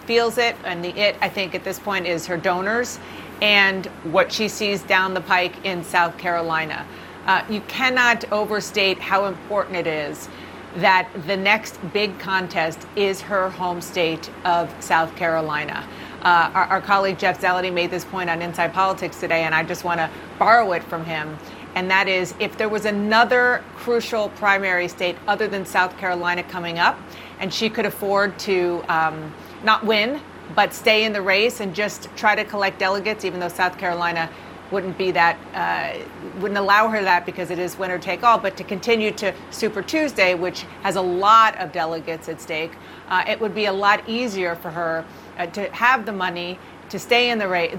feels 0.07 0.39
it, 0.39 0.55
and 0.63 0.85
the 0.85 0.91
it, 0.91 1.17
I 1.21 1.29
think 1.29 1.53
at 1.57 1.65
this 1.65 1.81
point, 1.81 2.07
is 2.07 2.29
her 2.29 2.37
donors 2.37 3.01
and 3.43 3.87
what 4.05 4.31
she 4.31 4.47
sees 4.47 4.85
down 4.85 5.15
the 5.15 5.21
pike 5.21 5.65
in 5.67 5.83
South 5.83 6.17
Carolina. 6.17 6.87
Uh, 7.27 7.45
you 7.51 7.61
cannot 7.63 8.31
overstate 8.31 9.01
how 9.01 9.27
important 9.27 9.77
it 9.77 9.89
is 9.89 10.29
that 10.77 11.09
the 11.27 11.37
next 11.37 11.77
big 11.93 12.17
contest 12.21 12.87
is 12.95 13.21
her 13.21 13.51
home 13.51 13.81
state 13.81 14.31
of 14.45 14.73
South 14.79 15.17
Carolina. 15.17 15.85
Uh, 16.23 16.53
our, 16.55 16.65
our, 16.67 16.81
colleague 16.81 17.19
Jeff 17.19 17.41
Zeleny 17.41 17.73
made 17.73 17.91
this 17.91 18.05
point 18.05 18.31
on 18.31 18.43
Inside 18.43 18.73
Politics 18.73 19.19
today, 19.19 19.43
and 19.43 19.55
I 19.55 19.65
just 19.65 19.85
want 19.85 19.99
to 19.99 20.09
borrow 20.39 20.73
it 20.73 20.85
from 20.85 21.05
him 21.05 21.37
and 21.75 21.91
that 21.91 22.09
is 22.09 22.35
if 22.41 22.57
there 22.57 22.69
was 22.69 22.85
another 22.85 23.63
crucial 23.77 24.29
primary 24.31 24.89
state 24.89 25.17
other 25.27 25.49
than 25.49 25.65
South 25.65 25.97
Carolina 25.99 26.43
coming 26.43 26.79
up, 26.79 26.99
and 27.39 27.53
she 27.53 27.71
could 27.71 27.87
afford 27.87 28.39
to 28.41 28.85
um, 28.89 29.33
not 29.63 29.85
win, 29.85 30.21
but 30.55 30.75
stay 30.75 31.05
in 31.05 31.13
the 31.13 31.23
race 31.23 31.61
and 31.61 31.75
just 31.75 32.09
try 32.17 32.35
to 32.35 32.45
collect 32.45 32.79
delegates, 32.79 33.25
even 33.25 33.41
though 33.41 33.49
South 33.49 33.79
Carolina 33.79 34.29
wouldn't 34.71 34.97
be 34.97 35.11
that, 35.11 35.37
uh, 35.55 35.99
wouldn't 36.41 36.59
allow 36.59 36.89
her 36.89 37.03
that 37.03 37.27
because 37.27 37.51
it 37.51 37.59
is 37.59 37.77
winner 37.79 37.99
take 37.99 38.23
all, 38.23 38.39
but 38.39 38.57
to 38.57 38.65
continue 38.65 39.11
to 39.11 39.35
Super 39.51 39.83
Tuesday, 39.83 40.35
which 40.35 40.63
has 40.83 40.97
a 40.97 41.03
lot 41.03 41.57
of 41.59 41.73
delegates 41.73 42.29
at 42.29 42.41
stake, 42.41 42.73
uh, 43.09 43.25
it 43.27 43.41
would 43.41 43.55
be 43.55 43.67
a 43.67 43.73
lot 43.73 44.09
easier 44.09 44.55
for 44.55 44.71
her 44.71 45.05
uh, 45.39 45.47
to 45.47 45.69
have 45.73 46.07
the 46.07 46.13
money 46.13 46.59
to 46.89 46.99
stay 46.99 47.31
in 47.31 47.39
the 47.39 47.49
race 47.49 47.77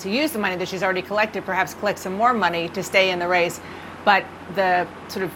to 0.00 0.10
use 0.10 0.32
the 0.32 0.38
money 0.38 0.56
that 0.56 0.68
she's 0.68 0.82
already 0.82 1.02
collected, 1.02 1.44
perhaps 1.44 1.74
collect 1.74 1.98
some 1.98 2.14
more 2.14 2.32
money 2.32 2.68
to 2.70 2.82
stay 2.82 3.10
in 3.10 3.18
the 3.18 3.28
race. 3.28 3.60
But 4.04 4.24
the 4.54 4.86
sort 5.08 5.24
of 5.24 5.32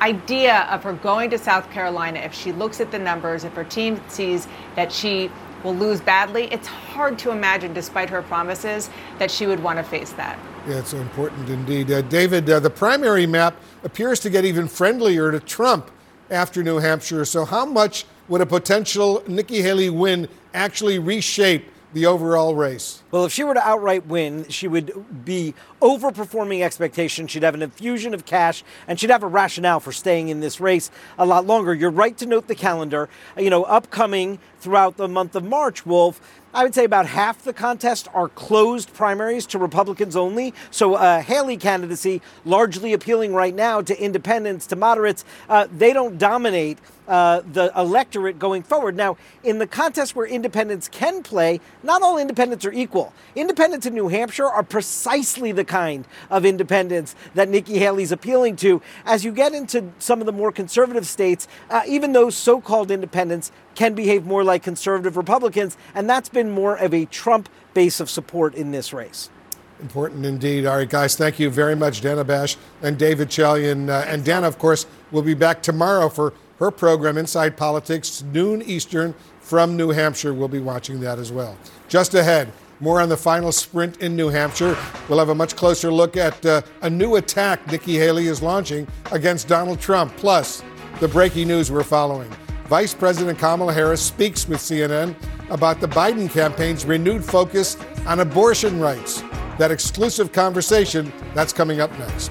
idea 0.00 0.62
of 0.70 0.82
her 0.82 0.92
going 0.92 1.30
to 1.30 1.38
South 1.38 1.70
Carolina, 1.70 2.20
if 2.20 2.34
she 2.34 2.52
looks 2.52 2.80
at 2.80 2.90
the 2.90 2.98
numbers, 2.98 3.44
if 3.44 3.52
her 3.54 3.64
team 3.64 4.00
sees 4.08 4.48
that 4.76 4.92
she 4.92 5.30
will 5.62 5.74
lose 5.74 6.00
badly, 6.00 6.44
it's 6.52 6.66
hard 6.66 7.18
to 7.18 7.30
imagine, 7.30 7.72
despite 7.72 8.10
her 8.10 8.22
promises, 8.22 8.90
that 9.18 9.30
she 9.30 9.46
would 9.46 9.62
want 9.62 9.78
to 9.78 9.82
face 9.82 10.12
that. 10.12 10.38
Yeah, 10.68 10.78
it's 10.78 10.92
important 10.92 11.48
indeed. 11.48 11.90
Uh, 11.90 12.02
David, 12.02 12.48
uh, 12.48 12.60
the 12.60 12.70
primary 12.70 13.26
map 13.26 13.56
appears 13.82 14.20
to 14.20 14.30
get 14.30 14.44
even 14.44 14.68
friendlier 14.68 15.30
to 15.30 15.40
Trump 15.40 15.90
after 16.30 16.62
New 16.62 16.78
Hampshire. 16.78 17.24
So, 17.24 17.44
how 17.44 17.64
much 17.64 18.04
would 18.28 18.40
a 18.40 18.46
potential 18.46 19.22
Nikki 19.26 19.62
Haley 19.62 19.90
win 19.90 20.28
actually 20.54 20.98
reshape 20.98 21.70
the 21.94 22.06
overall 22.06 22.54
race? 22.54 23.02
Well, 23.10 23.24
if 23.24 23.32
she 23.32 23.44
were 23.44 23.54
to 23.54 23.66
outright 23.66 24.06
win, 24.06 24.48
she 24.48 24.68
would 24.68 25.24
be 25.24 25.54
overperforming 25.80 26.62
expectations. 26.62 27.30
She'd 27.30 27.44
have 27.44 27.54
an 27.54 27.62
infusion 27.62 28.12
of 28.12 28.26
cash, 28.26 28.62
and 28.86 29.00
she'd 29.00 29.10
have 29.10 29.22
a 29.22 29.28
rationale 29.28 29.80
for 29.80 29.92
staying 29.92 30.28
in 30.28 30.40
this 30.40 30.60
race 30.60 30.90
a 31.16 31.24
lot 31.24 31.46
longer. 31.46 31.72
You're 31.72 31.90
right 31.90 32.16
to 32.18 32.26
note 32.26 32.48
the 32.48 32.54
calendar. 32.54 33.08
You 33.38 33.48
know, 33.48 33.62
upcoming 33.62 34.38
throughout 34.60 34.96
the 34.96 35.08
month 35.08 35.34
of 35.36 35.44
March, 35.44 35.86
Wolf. 35.86 36.20
I 36.52 36.62
would 36.62 36.74
say 36.74 36.84
about 36.84 37.06
half 37.06 37.42
the 37.42 37.52
contest 37.52 38.06
are 38.14 38.28
closed 38.28 38.94
primaries 38.94 39.44
to 39.46 39.58
Republicans 39.58 40.14
only. 40.14 40.54
So, 40.70 40.94
uh, 40.94 41.20
Haley 41.20 41.56
candidacy 41.56 42.22
largely 42.44 42.92
appealing 42.92 43.34
right 43.34 43.54
now 43.54 43.82
to 43.82 44.00
independents, 44.00 44.66
to 44.68 44.76
moderates. 44.76 45.24
Uh, 45.48 45.66
they 45.76 45.92
don't 45.92 46.16
dominate 46.16 46.78
uh, 47.08 47.42
the 47.52 47.72
electorate 47.76 48.38
going 48.38 48.62
forward. 48.62 48.96
Now, 48.96 49.16
in 49.42 49.58
the 49.58 49.66
contest 49.66 50.16
where 50.16 50.26
independents 50.26 50.88
can 50.88 51.22
play, 51.22 51.60
not 51.82 52.02
all 52.02 52.18
independents 52.18 52.64
are 52.64 52.72
equal. 52.72 53.12
Independents 53.34 53.86
in 53.86 53.94
New 53.94 54.08
Hampshire 54.08 54.46
are 54.46 54.62
precisely 54.62 55.52
the 55.52 55.64
kind 55.64 56.06
of 56.30 56.44
independents 56.44 57.14
that 57.34 57.48
Nikki 57.48 57.78
Haley's 57.78 58.12
appealing 58.12 58.56
to. 58.56 58.80
As 59.04 59.24
you 59.24 59.32
get 59.32 59.54
into 59.54 59.92
some 59.98 60.20
of 60.20 60.26
the 60.26 60.32
more 60.32 60.52
conservative 60.52 61.06
states, 61.06 61.48
uh, 61.70 61.82
even 61.86 62.12
those 62.12 62.36
so 62.36 62.60
called 62.60 62.90
independents 62.90 63.52
can 63.74 63.94
behave 63.94 64.24
more 64.24 64.44
like 64.44 64.62
conservative 64.62 65.16
Republicans, 65.16 65.76
and 65.94 66.08
that's 66.08 66.28
been 66.28 66.50
more 66.50 66.76
of 66.76 66.94
a 66.94 67.04
Trump 67.06 67.48
base 67.74 68.00
of 68.00 68.08
support 68.08 68.54
in 68.54 68.70
this 68.70 68.92
race. 68.92 69.30
Important 69.80 70.24
indeed. 70.24 70.66
All 70.66 70.76
right, 70.76 70.88
guys, 70.88 71.16
thank 71.16 71.40
you 71.40 71.50
very 71.50 71.74
much, 71.74 72.00
Dana 72.00 72.24
Bash 72.24 72.56
and 72.80 72.96
David 72.96 73.28
Chalian. 73.28 73.90
Uh, 73.90 74.04
and 74.06 74.24
Dana, 74.24 74.46
of 74.46 74.58
course, 74.58 74.86
will 75.10 75.22
be 75.22 75.34
back 75.34 75.62
tomorrow 75.62 76.08
for 76.08 76.32
her 76.58 76.70
program, 76.70 77.18
Inside 77.18 77.56
Politics, 77.56 78.22
noon 78.32 78.62
Eastern 78.62 79.14
from 79.40 79.76
New 79.76 79.90
Hampshire. 79.90 80.32
We'll 80.32 80.48
be 80.48 80.60
watching 80.60 81.00
that 81.00 81.18
as 81.18 81.32
well. 81.32 81.56
Just 81.88 82.14
ahead, 82.14 82.52
more 82.80 83.00
on 83.00 83.08
the 83.08 83.16
final 83.16 83.52
sprint 83.52 83.98
in 83.98 84.16
New 84.16 84.28
Hampshire. 84.28 84.76
We'll 85.08 85.18
have 85.18 85.28
a 85.28 85.34
much 85.34 85.56
closer 85.56 85.90
look 85.90 86.16
at 86.16 86.44
uh, 86.46 86.62
a 86.82 86.90
new 86.90 87.16
attack 87.16 87.66
Nikki 87.70 87.96
Haley 87.96 88.26
is 88.26 88.42
launching 88.42 88.86
against 89.12 89.48
Donald 89.48 89.80
Trump, 89.80 90.16
plus 90.16 90.62
the 91.00 91.08
breaking 91.08 91.48
news 91.48 91.70
we're 91.70 91.82
following. 91.82 92.30
Vice 92.66 92.94
President 92.94 93.38
Kamala 93.38 93.72
Harris 93.72 94.00
speaks 94.00 94.48
with 94.48 94.58
CNN 94.58 95.14
about 95.50 95.80
the 95.80 95.88
Biden 95.88 96.30
campaign's 96.30 96.86
renewed 96.86 97.24
focus 97.24 97.76
on 98.06 98.20
abortion 98.20 98.80
rights. 98.80 99.22
That 99.58 99.70
exclusive 99.70 100.32
conversation, 100.32 101.12
that's 101.34 101.52
coming 101.52 101.80
up 101.80 101.96
next. 101.98 102.30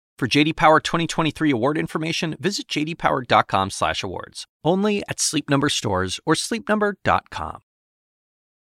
For 0.21 0.27
JD 0.27 0.55
Power 0.55 0.79
2023 0.79 1.49
award 1.49 1.79
information, 1.79 2.37
visit 2.39 2.67
jdpower.com/awards. 2.67 4.45
Only 4.63 5.01
at 5.09 5.19
Sleep 5.19 5.49
Number 5.49 5.67
stores 5.67 6.19
or 6.27 6.35
sleepnumber.com. 6.35 7.61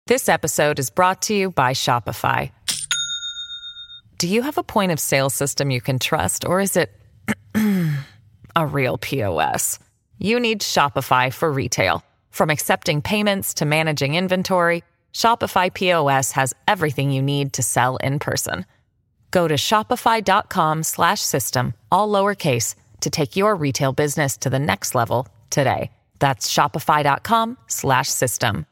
This 0.07 0.31
episode 0.31 0.79
is 0.79 0.89
brought 0.89 1.21
to 1.23 1.35
you 1.35 1.51
by 1.51 1.75
Shopify. 1.75 2.53
Do 4.17 4.29
you 4.29 4.41
have 4.41 4.57
a 4.57 4.63
point 4.63 4.93
of 4.93 4.99
sale 4.99 5.29
system 5.29 5.71
you 5.71 5.83
can 5.83 5.99
trust, 5.99 6.47
or 6.47 6.59
is 6.59 6.75
it 6.75 6.91
a 8.57 8.67
real 8.67 8.97
POS? 8.97 9.79
You 10.17 10.41
need 10.41 10.63
Shopify 10.63 11.31
for 11.31 11.53
retail. 11.53 12.03
From 12.31 12.49
accepting 12.49 13.03
payments 13.03 13.53
to 13.55 13.67
managing 13.67 14.15
inventory, 14.15 14.85
Shopify 15.13 15.71
POS 15.71 16.33
has 16.33 16.55
everything 16.67 17.11
you 17.11 17.21
need 17.21 17.53
to 17.53 17.63
sell 17.63 17.99
in 17.99 18.21
person. 18.21 18.65
Go 19.33 19.49
to 19.49 19.55
shopify.com 19.55 20.85
slash 20.85 21.21
system, 21.21 21.75
all 21.91 22.09
lowercase, 22.09 22.77
to 23.01 23.11
take 23.11 23.35
your 23.35 23.57
retail 23.57 23.93
business 23.93 24.37
to 24.37 24.51
the 24.51 24.61
next 24.61 24.95
level 24.95 25.27
today. 25.51 25.91
That's 26.21 26.53
shopify.com 26.53 27.59
slash 27.67 28.09
system. 28.09 28.67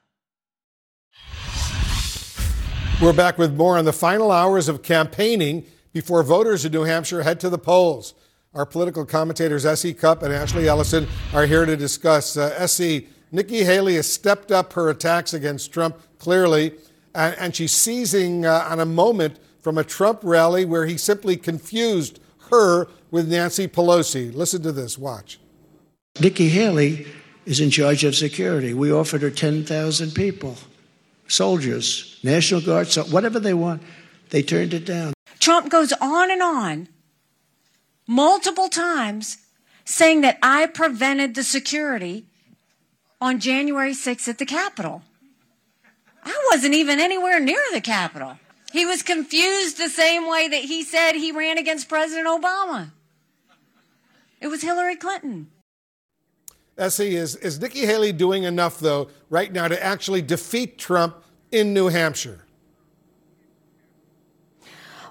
We're 3.03 3.15
back 3.15 3.39
with 3.39 3.57
more 3.57 3.79
on 3.79 3.87
the 3.87 3.95
final 3.95 4.31
hours 4.31 4.69
of 4.69 4.83
campaigning 4.83 5.65
before 5.95 6.23
voters 6.23 6.67
in 6.67 6.73
New 6.73 6.83
Hampshire 6.83 7.23
head 7.23 7.41
to 7.41 7.49
the 7.49 7.59
polls. 7.59 8.15
Our 8.53 8.67
political 8.67 9.07
commentators, 9.07 9.65
S.E. 9.65 9.95
Cupp 9.95 10.23
and 10.23 10.33
Ashley 10.33 10.69
Allison, 10.69 11.09
are 11.33 11.47
here 11.47 11.65
to 11.65 11.77
discuss. 11.77 12.37
Uh, 12.37 12.55
S.E., 12.59 13.09
Nikki 13.33 13.65
Haley 13.65 13.95
has 13.95 14.13
stepped 14.13 14.53
up 14.53 14.75
her 14.75 14.91
attacks 14.91 15.33
against 15.33 15.73
Trump 15.73 15.99
clearly, 16.19 16.75
and, 17.15 17.35
and 17.39 17.57
she's 17.57 17.73
seizing 17.73 18.45
uh, 18.45 18.67
on 18.69 18.81
a 18.81 18.87
moment 18.87 19.39
from 19.61 19.79
a 19.79 19.85
Trump 19.85 20.21
rally 20.23 20.65
where 20.65 20.87
he 20.87 20.97
simply 20.97 21.37
confused 21.37 22.21
her 22.51 22.89
with 23.11 23.29
Nancy 23.29 23.69
Pelosi. 23.69 24.35
Listen 24.35 24.63
to 24.63 24.73
this, 24.73 24.99
watch. 24.99 25.39
Nikki 26.21 26.49
Haley 26.49 27.07
is 27.47 27.61
in 27.61 27.71
charge 27.71 28.05
of 28.05 28.15
security. 28.15 28.75
We 28.75 28.93
offered 28.93 29.23
her 29.23 29.31
10,000 29.31 30.13
people, 30.13 30.57
soldiers, 31.29 32.19
National 32.23 32.61
Guard, 32.61 32.89
so 32.89 33.05
whatever 33.05 33.41
they 33.41 33.55
want. 33.55 33.83
They 34.31 34.43
turned 34.43 34.75
it 34.75 34.85
down. 34.85 35.13
Trump 35.39 35.71
goes 35.71 35.93
on 36.01 36.31
and 36.31 36.43
on 36.43 36.89
multiple 38.07 38.69
times 38.69 39.39
saying 39.85 40.21
that 40.21 40.39
I 40.43 40.67
prevented 40.67 41.35
the 41.35 41.43
security 41.43 42.27
on 43.21 43.41
January 43.41 43.93
6th 43.93 44.29
at 44.29 44.39
the 44.39 44.47
Capitol. 44.47 45.03
I 46.25 46.49
wasn't 46.53 46.75
even 46.75 47.01
anywhere 47.01 47.41
near 47.41 47.63
the 47.73 47.81
Capitol. 47.81 48.39
He 48.73 48.87
was 48.87 49.03
confused 49.03 49.79
the 49.79 49.89
same 49.89 50.29
way 50.29 50.49
that 50.49 50.63
he 50.63 50.85
said 50.85 51.13
he 51.13 51.33
ran 51.33 51.59
against 51.59 51.89
President 51.89 52.27
Obama. 52.27 52.93
It 54.41 54.49
was 54.49 54.63
Hillary 54.63 54.97
Clinton. 54.97 55.51
S.E., 56.79 57.15
is, 57.15 57.37
is 57.37 57.61
Nikki 57.61 57.81
Haley 57.81 58.13
doing 58.13 58.45
enough, 58.45 58.79
though, 58.79 59.09
right 59.29 59.53
now 59.53 59.69
to 59.69 59.85
actually 59.85 60.23
defeat 60.23 60.79
Trump 60.79 61.17
in 61.53 61.75
New 61.75 61.89
Hampshire? 61.89 62.47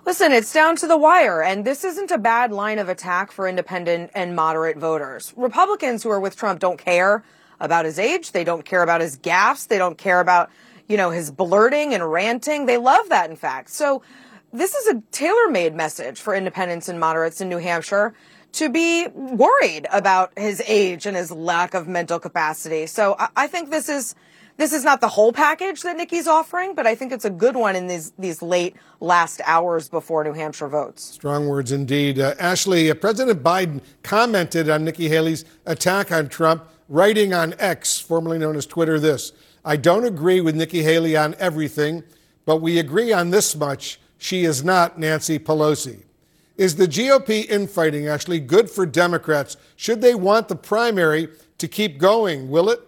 Listen, 0.06 0.32
it's 0.32 0.52
down 0.52 0.76
to 0.78 0.88
the 0.88 0.98
wire, 0.98 1.44
and 1.44 1.66
this 1.66 1.84
isn't 1.84 2.10
a 2.10 2.18
bad 2.18 2.52
line 2.52 2.80
of 2.80 2.90
attack 2.90 3.32
for 3.32 3.48
independent 3.48 4.10
and 4.16 4.36
moderate 4.36 4.78
voters. 4.78 5.34
Republicans 5.36 6.02
who 6.02 6.10
are 6.10 6.20
with 6.20 6.36
Trump 6.36 6.60
don't 6.60 6.80
care 6.80 7.24
about 7.60 7.86
his 7.86 8.00
age. 8.00 8.32
They 8.32 8.44
don't 8.44 8.66
care 8.66 8.82
about 8.82 9.02
his 9.02 9.18
gaffes. 9.18 9.68
They 9.68 9.78
don't 9.78 9.98
care 9.98 10.20
about, 10.20 10.50
you 10.90 10.98
know, 10.98 11.12
his 11.12 11.32
blurting 11.32 11.94
and 11.94 12.12
ranting. 12.12 12.66
They 12.66 12.78
love 12.78 13.08
that, 13.10 13.30
in 13.30 13.38
fact. 13.38 13.70
So 13.70 14.02
this 14.52 14.74
is 14.74 14.88
a 14.88 15.02
tailor-made 15.12 15.76
message 15.76 16.20
for 16.20 16.36
independents 16.36 16.90
and 16.90 17.00
moderates 17.00 17.40
in 17.40 17.48
New 17.48 17.60
Hampshire 17.60 18.14
to 18.54 18.70
be 18.70 19.08
worried 19.14 19.88
about 19.94 20.38
his 20.38 20.62
age 20.68 21.06
and 21.06 21.16
his 21.16 21.32
lack 21.32 21.76
of 21.76 21.88
mental 21.88 22.20
capacity. 22.20 22.88
So 22.88 23.16
I, 23.20 23.30
I 23.36 23.48
think 23.48 23.70
this 23.70 23.88
is 23.88 24.16
this 24.58 24.74
is 24.74 24.84
not 24.84 25.00
the 25.00 25.08
whole 25.08 25.32
package 25.32 25.84
that 25.84 25.96
Nikki's 25.96 26.28
offering, 26.28 26.76
but 26.76 26.86
I 26.86 26.94
think 26.94 27.14
it's 27.14 27.24
a 27.24 27.30
good 27.30 27.56
one 27.56 27.76
in 27.76 27.88
these 27.88 28.12
these 28.18 28.42
late 28.42 28.76
last 29.00 29.40
hours 29.46 29.88
before 29.88 30.24
New 30.24 30.34
Hampshire 30.34 30.68
votes. 30.68 31.04
Strong 31.04 31.48
words 31.48 31.72
indeed. 31.72 32.20
Uh, 32.20 32.34
Ashley, 32.40 32.90
uh, 32.90 32.96
President 32.96 33.44
Biden 33.44 33.82
commented 34.02 34.68
on 34.68 34.84
Nikki 34.84 35.08
Haley's 35.08 35.46
attack 35.68 36.12
on 36.12 36.28
Trump, 36.28 36.68
writing 36.90 37.34
on 37.34 37.54
X, 37.60 38.00
formerly 38.00 38.40
known 38.40 38.56
as 38.56 38.66
Twitter, 38.66 39.00
this 39.00 39.32
I 39.70 39.76
don't 39.76 40.04
agree 40.04 40.42
with 40.42 40.56
Nikki 40.56 40.82
Haley 40.82 41.16
on 41.16 41.36
everything, 41.38 42.04
but 42.44 42.56
we 42.56 42.80
agree 42.80 43.14
on 43.14 43.30
this 43.30 43.56
much. 43.56 44.00
She 44.18 44.44
is 44.44 44.64
not 44.64 44.98
Nancy 44.98 45.38
Pelosi. 45.38 46.06
Is 46.58 46.78
the 46.78 46.88
GOP 46.88 47.48
infighting 47.48 48.08
actually 48.08 48.40
good 48.40 48.68
for 48.68 48.88
Democrats? 48.88 49.58
Should 49.76 50.02
they 50.02 50.16
want 50.16 50.48
the 50.48 50.56
primary 50.56 51.30
to 51.60 51.68
keep 51.68 52.00
going? 52.00 52.50
Will 52.50 52.72
it? 52.72 52.80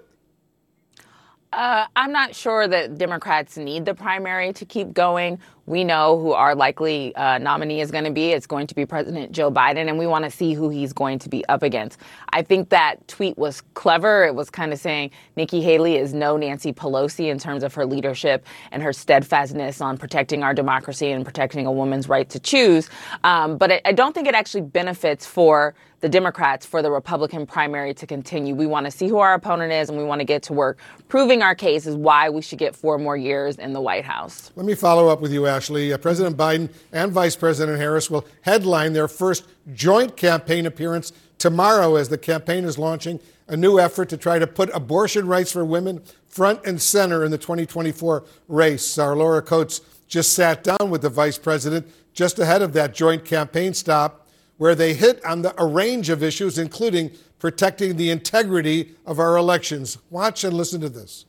Uh, 1.54 1.86
I'm 1.96 2.12
not 2.12 2.34
sure 2.34 2.68
that 2.68 2.98
Democrats 2.98 3.58
need 3.58 3.86
the 3.86 3.94
primary 3.94 4.52
to 4.54 4.66
keep 4.66 4.92
going. 4.92 5.38
We 5.66 5.84
know 5.84 6.20
who 6.20 6.34
our 6.34 6.56
likely 6.56 7.16
uh, 7.16 7.38
nominee 7.38 7.82
is 7.82 7.92
going 7.92 8.04
to 8.04 8.12
be. 8.12 8.32
It's 8.32 8.48
going 8.48 8.68
to 8.68 8.76
be 8.76 8.86
President 8.86 9.32
Joe 9.32 9.52
Biden, 9.52 9.88
and 9.88 9.98
we 9.98 10.08
want 10.08 10.26
to 10.26 10.32
see 10.32 10.54
who 10.54 10.70
he's 10.70 10.92
going 10.92 11.20
to 11.20 11.30
be 11.30 11.46
up 11.46 11.64
against. 11.64 12.00
I 12.32 12.42
think 12.42 12.70
that 12.70 13.08
tweet 13.08 13.38
was 13.38 13.62
clever. 13.74 14.26
It 14.26 14.36
was 14.36 14.50
kind 14.50 14.74
of 14.74 14.80
saying 14.80 15.12
Nikki 15.36 15.62
Haley 15.62 15.98
is 15.98 16.14
no 16.14 16.36
Nancy 16.36 16.74
Pelosi 16.74 17.30
in 17.30 17.40
terms 17.40 17.64
of 17.64 17.74
her 17.76 17.86
leadership 17.86 18.46
and 18.72 18.82
her 18.82 18.92
steadfastness 18.92 19.82
on 19.82 19.98
protecting 19.98 20.44
our 20.44 20.54
democracy 20.54 21.12
and 21.12 21.24
protecting 21.24 21.66
a 21.66 21.72
woman's 21.72 22.10
right 22.10 22.30
to 22.30 22.40
choose. 22.40 22.90
Um, 23.24 23.58
but 23.58 23.72
I, 23.72 23.82
I 23.86 23.92
don't 23.92 24.14
think 24.14 24.28
it 24.28 24.36
actually 24.36 24.62
benefits 24.62 25.26
for 25.26 25.76
the 26.02 26.10
Democrats 26.10 26.66
for 26.66 26.82
the 26.82 26.90
Republican 26.90 27.46
primary 27.46 27.94
to 27.94 28.08
continue. 28.08 28.56
We 28.56 28.66
want 28.66 28.88
to 28.88 28.92
see 28.92 29.08
who 29.08 29.20
our 29.20 29.36
opponent 29.36 29.72
is 29.72 29.88
and 29.88 29.98
we 30.00 30.04
want 30.04 30.20
to 30.20 30.26
get 30.26 30.42
to 30.44 30.54
work 30.54 30.80
proving 31.12 31.42
our 31.42 31.54
case 31.54 31.86
is 31.86 31.96
why 31.96 32.30
we 32.30 32.42
should 32.42 32.58
get 32.58 32.74
four 32.74 32.98
more 32.98 33.18
years 33.18 33.58
in 33.58 33.74
the 33.74 33.82
White 33.82 34.06
House. 34.06 34.50
Let 34.56 34.66
me 34.66 34.76
follow 34.76 35.10
up 35.10 35.20
with 35.20 35.34
you, 35.34 35.46
Ashley. 35.52 35.94
Uh, 35.94 35.98
President 35.98 36.38
Biden 36.38 36.72
and 36.92 37.12
Vice 37.12 37.36
President 37.36 37.78
Harris 37.78 38.10
will 38.10 38.26
headline 38.42 38.94
their 38.94 39.08
first 39.08 39.46
joint 39.74 40.16
campaign 40.16 40.66
appearance 40.66 41.12
tomorrow 41.38 41.96
as 41.96 42.10
the 42.10 42.18
campaign 42.18 42.64
is 42.64 42.78
launching 42.78 43.20
a 43.48 43.58
new 43.58 43.80
effort 43.80 44.08
to 44.10 44.18
try 44.18 44.40
to 44.40 44.48
put 44.48 44.70
abortion 44.74 45.28
rights 45.28 45.52
for 45.52 45.66
women 45.66 46.02
front 46.28 46.66
and 46.66 46.82
center 46.82 47.26
in 47.26 47.32
the 47.32 47.38
2024 47.38 48.24
race. 48.48 48.98
Our 48.98 49.16
Laura 49.16 49.42
Coates 49.42 49.82
just 50.08 50.34
sat 50.34 50.64
down 50.64 50.90
with 50.90 51.02
the 51.02 51.10
vice 51.10 51.38
president 51.38 51.88
just 52.14 52.40
ahead 52.40 52.62
of 52.62 52.74
that 52.74 52.94
joint 52.94 53.26
campaign 53.26 53.74
stop 53.74 54.30
where 54.58 54.76
they 54.76 54.94
hit 54.94 55.24
on 55.26 55.42
the, 55.42 55.60
a 55.62 55.66
range 55.66 56.10
of 56.10 56.22
issues, 56.22 56.58
including 56.58 57.12
protecting 57.40 57.98
the 57.98 58.12
integrity 58.12 58.94
of 59.06 59.20
our 59.20 59.36
elections. 59.36 59.98
Watch 60.10 60.44
and 60.44 60.54
listen 60.54 60.80
to 60.82 60.90
this. 60.90 61.26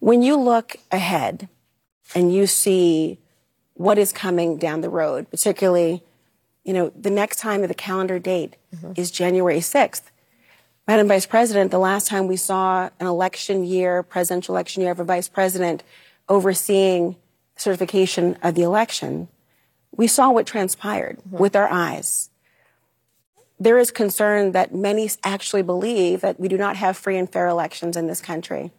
When 0.00 0.22
you 0.22 0.36
look 0.36 0.76
ahead 0.90 1.48
and 2.14 2.34
you 2.34 2.46
see 2.46 3.20
what 3.76 3.98
is 3.98 4.12
coming 4.12 4.58
down 4.58 4.80
the 4.80 4.90
road, 4.90 5.30
particularly, 5.30 6.02
you 6.64 6.72
know, 6.72 6.92
the 6.98 7.10
next 7.10 7.38
time 7.38 7.62
of 7.62 7.68
the 7.68 7.74
calendar 7.74 8.18
date 8.18 8.56
mm-hmm. 8.74 8.92
is 8.96 9.10
January 9.10 9.58
6th. 9.58 10.02
Madam 10.88 11.08
Vice 11.08 11.26
President, 11.26 11.70
the 11.70 11.78
last 11.78 12.06
time 12.06 12.26
we 12.26 12.36
saw 12.36 12.90
an 13.00 13.06
election 13.06 13.64
year, 13.64 14.02
presidential 14.02 14.54
election 14.54 14.82
year 14.82 14.92
of 14.92 15.00
a 15.00 15.04
vice 15.04 15.28
president 15.28 15.82
overseeing 16.28 17.16
certification 17.56 18.36
of 18.42 18.54
the 18.54 18.62
election, 18.62 19.28
we 19.90 20.06
saw 20.06 20.30
what 20.30 20.46
transpired 20.46 21.18
mm-hmm. 21.18 21.38
with 21.38 21.56
our 21.56 21.68
eyes 21.70 22.30
there 23.58 23.78
is 23.78 23.90
concern 23.90 24.52
that 24.52 24.74
many 24.74 25.10
actually 25.24 25.62
believe 25.62 26.20
that 26.20 26.38
we 26.38 26.48
do 26.48 26.58
not 26.58 26.76
have 26.76 26.96
free 26.96 27.16
and 27.16 27.30
fair 27.30 27.48
elections 27.48 27.96
in 27.96 28.06
this 28.06 28.20
country. 28.20 28.70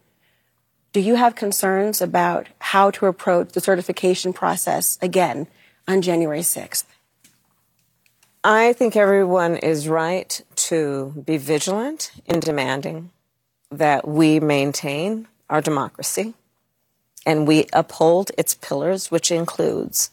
Do 0.98 1.04
you 1.04 1.14
have 1.14 1.36
concerns 1.36 2.02
about 2.02 2.48
how 2.58 2.90
to 2.90 3.06
approach 3.06 3.52
the 3.52 3.60
certification 3.60 4.32
process 4.32 4.98
again 5.00 5.46
on 5.86 6.02
January 6.02 6.40
6th? 6.40 6.86
I 8.42 8.72
think 8.72 8.96
everyone 8.96 9.58
is 9.58 9.86
right 9.86 10.42
to 10.56 11.22
be 11.24 11.36
vigilant 11.36 12.10
in 12.26 12.40
demanding 12.40 13.12
that 13.70 14.08
we 14.08 14.40
maintain 14.40 15.28
our 15.48 15.60
democracy 15.60 16.34
and 17.24 17.46
we 17.46 17.66
uphold 17.72 18.32
its 18.36 18.54
pillars, 18.54 19.08
which 19.08 19.30
includes 19.30 20.10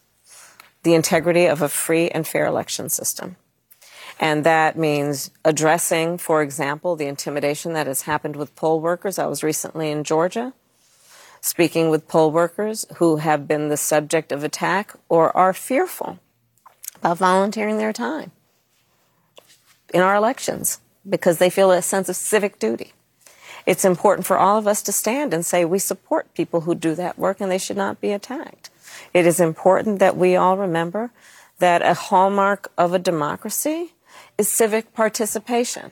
the 0.84 0.94
integrity 0.94 1.48
of 1.48 1.64
a 1.64 1.68
free 1.68 2.10
and 2.10 2.28
fair 2.28 2.46
election 2.46 2.90
system 2.90 3.38
and 4.20 4.44
that 4.46 4.78
means 4.78 5.32
addressing, 5.44 6.18
for 6.18 6.42
example, 6.42 6.96
the 6.96 7.08
intimidation 7.08 7.74
that 7.74 7.88
has 7.88 8.04
happened 8.04 8.38
with 8.38 8.56
poll 8.56 8.80
workers. 8.80 9.20
I 9.20 9.26
was 9.26 9.44
recently 9.44 9.92
in 9.92 10.06
Georgia 10.06 10.54
speaking 11.46 11.92
with 11.92 12.08
poll 12.08 12.32
workers 12.32 12.88
who 12.96 13.18
have 13.18 13.48
been 13.48 13.70
the 13.70 13.78
subject 13.78 14.32
of 14.32 14.44
attack 14.44 14.96
or 15.08 15.36
are 15.38 15.54
fearful 15.54 16.18
about 16.96 17.20
volunteering 17.20 17.78
their 17.78 17.94
time 17.94 18.32
in 19.94 20.02
our 20.02 20.16
elections 20.16 20.80
because 21.08 21.38
they 21.38 21.52
feel 21.52 21.70
a 21.70 21.84
sense 21.84 22.10
of 22.10 22.16
civic 22.16 22.58
duty. 22.58 22.94
It's 23.68 23.86
important 23.86 24.26
for 24.26 24.40
all 24.40 24.58
of 24.58 24.66
us 24.66 24.82
to 24.82 24.92
stand 24.92 25.36
and 25.36 25.46
say 25.46 25.64
we 25.64 25.78
support 25.78 26.34
people 26.34 26.62
who 26.62 26.74
do 26.74 26.96
that 26.96 27.20
work 27.20 27.40
and 27.40 27.52
they 27.52 27.60
should 27.60 27.78
not 27.78 28.02
be 28.02 28.12
attacked. 28.12 28.72
It 29.14 29.28
is 29.28 29.40
important 29.40 30.00
that 30.00 30.18
we 30.18 30.36
all 30.36 30.58
remember 30.58 31.12
that 31.60 31.84
a 31.84 31.94
hallmark 31.94 32.72
of 32.76 32.92
a 32.92 33.00
democracy 33.00 33.94
is 34.40 34.50
civic 34.50 34.96
participation, 34.96 35.92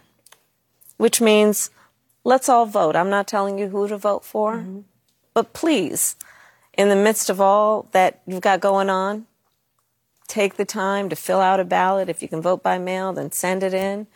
which 0.97 1.21
means 1.21 1.69
let's 2.23 2.49
all 2.49 2.65
vote. 2.65 2.95
I'm 2.95 3.11
not 3.11 3.27
telling 3.27 3.59
you 3.59 3.67
who 3.67 3.87
to 3.87 3.97
vote 3.99 4.25
for, 4.25 4.55
mm-hmm. 4.55 4.79
But 5.33 5.53
please, 5.53 6.15
in 6.73 6.89
the 6.89 6.95
midst 6.95 7.29
of 7.29 7.39
all 7.39 7.87
that 7.91 8.21
you've 8.25 8.41
got 8.41 8.59
going 8.59 8.89
on, 8.89 9.25
take 10.27 10.55
the 10.55 10.65
time 10.65 11.09
to 11.09 11.15
fill 11.15 11.39
out 11.39 11.59
a 11.59 11.65
ballot. 11.65 12.09
If 12.09 12.21
you 12.21 12.27
can 12.27 12.41
vote 12.41 12.63
by 12.63 12.77
mail, 12.77 13.13
then 13.13 13.31
send 13.31 13.63
it 13.63 13.73
in. 13.73 14.07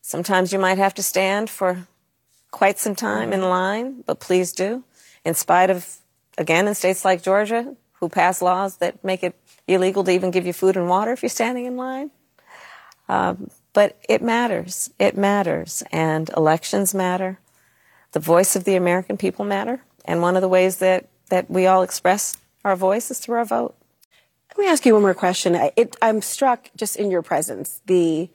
Sometimes 0.00 0.52
you 0.52 0.58
might 0.58 0.78
have 0.78 0.94
to 0.94 1.02
stand 1.02 1.48
for 1.48 1.86
quite 2.50 2.78
some 2.78 2.94
time 2.94 3.32
in 3.32 3.42
line, 3.42 4.02
but 4.06 4.20
please 4.20 4.52
do. 4.52 4.84
In 5.24 5.34
spite 5.34 5.70
of, 5.70 5.96
again, 6.36 6.68
in 6.68 6.74
states 6.74 7.04
like 7.04 7.22
Georgia, 7.22 7.74
who 7.94 8.08
pass 8.08 8.42
laws 8.42 8.76
that 8.78 9.02
make 9.02 9.22
it 9.22 9.34
illegal 9.66 10.04
to 10.04 10.10
even 10.10 10.30
give 10.30 10.46
you 10.46 10.52
food 10.52 10.76
and 10.76 10.88
water 10.88 11.12
if 11.12 11.22
you're 11.22 11.30
standing 11.30 11.64
in 11.64 11.76
line. 11.76 12.10
Um, 13.08 13.50
but 13.72 13.98
it 14.08 14.22
matters. 14.22 14.90
It 14.98 15.16
matters. 15.16 15.82
And 15.90 16.30
elections 16.36 16.94
matter. 16.94 17.38
The 18.12 18.20
voice 18.20 18.54
of 18.56 18.64
the 18.64 18.76
American 18.76 19.16
people 19.16 19.44
matter. 19.44 19.82
And 20.04 20.22
one 20.22 20.36
of 20.36 20.42
the 20.42 20.48
ways 20.48 20.78
that, 20.78 21.08
that 21.30 21.50
we 21.50 21.66
all 21.66 21.82
express 21.82 22.36
our 22.64 22.76
voice 22.76 23.10
is 23.10 23.18
through 23.18 23.36
our 23.36 23.44
vote. 23.44 23.74
Let 24.50 24.58
me 24.58 24.70
ask 24.70 24.86
you 24.86 24.94
one 24.94 25.02
more 25.02 25.14
question. 25.14 25.54
It, 25.76 25.96
I'm 26.00 26.22
struck 26.22 26.70
just 26.76 26.96
in 26.96 27.10
your 27.10 27.22
presence. 27.22 27.80
The 27.86 28.30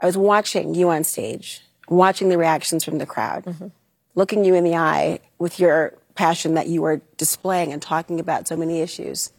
I 0.00 0.06
was 0.06 0.16
watching 0.16 0.74
you 0.74 0.90
on 0.90 1.04
stage, 1.04 1.62
watching 1.88 2.28
the 2.28 2.38
reactions 2.38 2.84
from 2.84 2.98
the 2.98 3.06
crowd, 3.06 3.44
mm-hmm. 3.44 3.68
looking 4.14 4.44
you 4.44 4.54
in 4.54 4.62
the 4.62 4.76
eye 4.76 5.20
with 5.38 5.58
your 5.58 5.94
passion 6.14 6.54
that 6.54 6.68
you 6.68 6.82
were 6.82 7.00
displaying 7.16 7.72
and 7.72 7.80
talking 7.82 8.20
about 8.20 8.46
so 8.46 8.56
many 8.56 8.80
issues. 8.80 9.32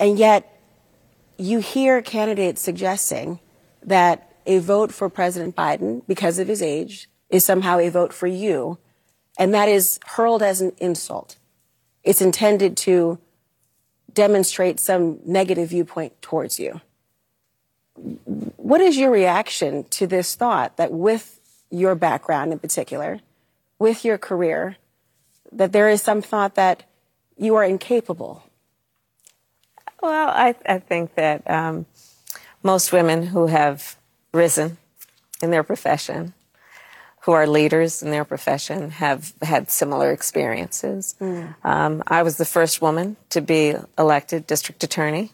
And 0.00 0.18
yet, 0.18 0.50
you 1.36 1.58
hear 1.58 2.00
candidates 2.02 2.62
suggesting 2.62 3.40
that 3.82 4.32
a 4.46 4.58
vote 4.58 4.92
for 4.92 5.08
President 5.08 5.54
Biden 5.54 6.02
because 6.06 6.38
of 6.38 6.48
his 6.48 6.62
age 6.62 7.08
is 7.28 7.44
somehow 7.44 7.78
a 7.78 7.88
vote 7.88 8.12
for 8.12 8.26
you, 8.26 8.78
and 9.38 9.52
that 9.54 9.68
is 9.68 9.98
hurled 10.06 10.42
as 10.42 10.60
an 10.60 10.72
insult. 10.78 11.36
It's 12.02 12.20
intended 12.20 12.76
to 12.78 13.18
demonstrate 14.12 14.78
some 14.78 15.18
negative 15.24 15.70
viewpoint 15.70 16.20
towards 16.22 16.58
you. 16.58 16.80
What 17.94 18.80
is 18.80 18.96
your 18.96 19.10
reaction 19.10 19.84
to 19.90 20.06
this 20.06 20.34
thought 20.34 20.76
that 20.76 20.92
with 20.92 21.40
your 21.70 21.94
background 21.94 22.52
in 22.52 22.58
particular, 22.58 23.20
with 23.78 24.04
your 24.04 24.18
career, 24.18 24.76
that 25.52 25.72
there 25.72 25.88
is 25.88 26.02
some 26.02 26.22
thought 26.22 26.54
that 26.54 26.84
you 27.36 27.54
are 27.56 27.64
incapable? 27.64 28.44
Well, 30.00 30.28
I, 30.28 30.54
I 30.66 30.78
think 30.78 31.14
that 31.14 31.48
um, 31.50 31.86
most 32.62 32.92
women 32.92 33.28
who 33.28 33.46
have 33.46 33.96
risen 34.32 34.76
in 35.42 35.50
their 35.50 35.62
profession, 35.62 36.34
who 37.24 37.32
are 37.32 37.46
leaders 37.46 38.02
in 38.02 38.10
their 38.10 38.24
profession, 38.24 38.90
have 38.90 39.32
had 39.40 39.70
similar 39.70 40.12
experiences. 40.12 41.14
Mm. 41.18 41.54
Um, 41.64 42.02
I 42.06 42.22
was 42.22 42.36
the 42.36 42.44
first 42.44 42.82
woman 42.82 43.16
to 43.30 43.40
be 43.40 43.74
elected 43.96 44.46
district 44.46 44.84
attorney. 44.84 45.32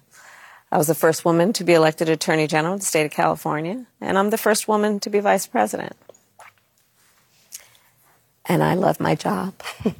I 0.70 0.78
was 0.78 0.86
the 0.86 0.94
first 0.94 1.24
woman 1.24 1.52
to 1.54 1.64
be 1.64 1.72
elected 1.72 2.08
attorney 2.08 2.46
general 2.46 2.74
of 2.74 2.80
the 2.80 2.86
state 2.86 3.06
of 3.06 3.10
California, 3.10 3.86
and 4.00 4.16
I'm 4.16 4.30
the 4.30 4.38
first 4.38 4.68
woman 4.68 5.00
to 5.00 5.10
be 5.10 5.18
vice 5.18 5.48
president. 5.48 5.96
And 8.46 8.62
I 8.62 8.74
love 8.74 9.00
my 9.00 9.16
job. 9.16 9.54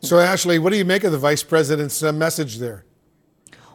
so, 0.00 0.18
Ashley, 0.18 0.58
what 0.58 0.70
do 0.70 0.78
you 0.78 0.86
make 0.86 1.04
of 1.04 1.12
the 1.12 1.18
vice 1.18 1.42
president's 1.42 2.02
uh, 2.02 2.12
message 2.12 2.56
there? 2.56 2.86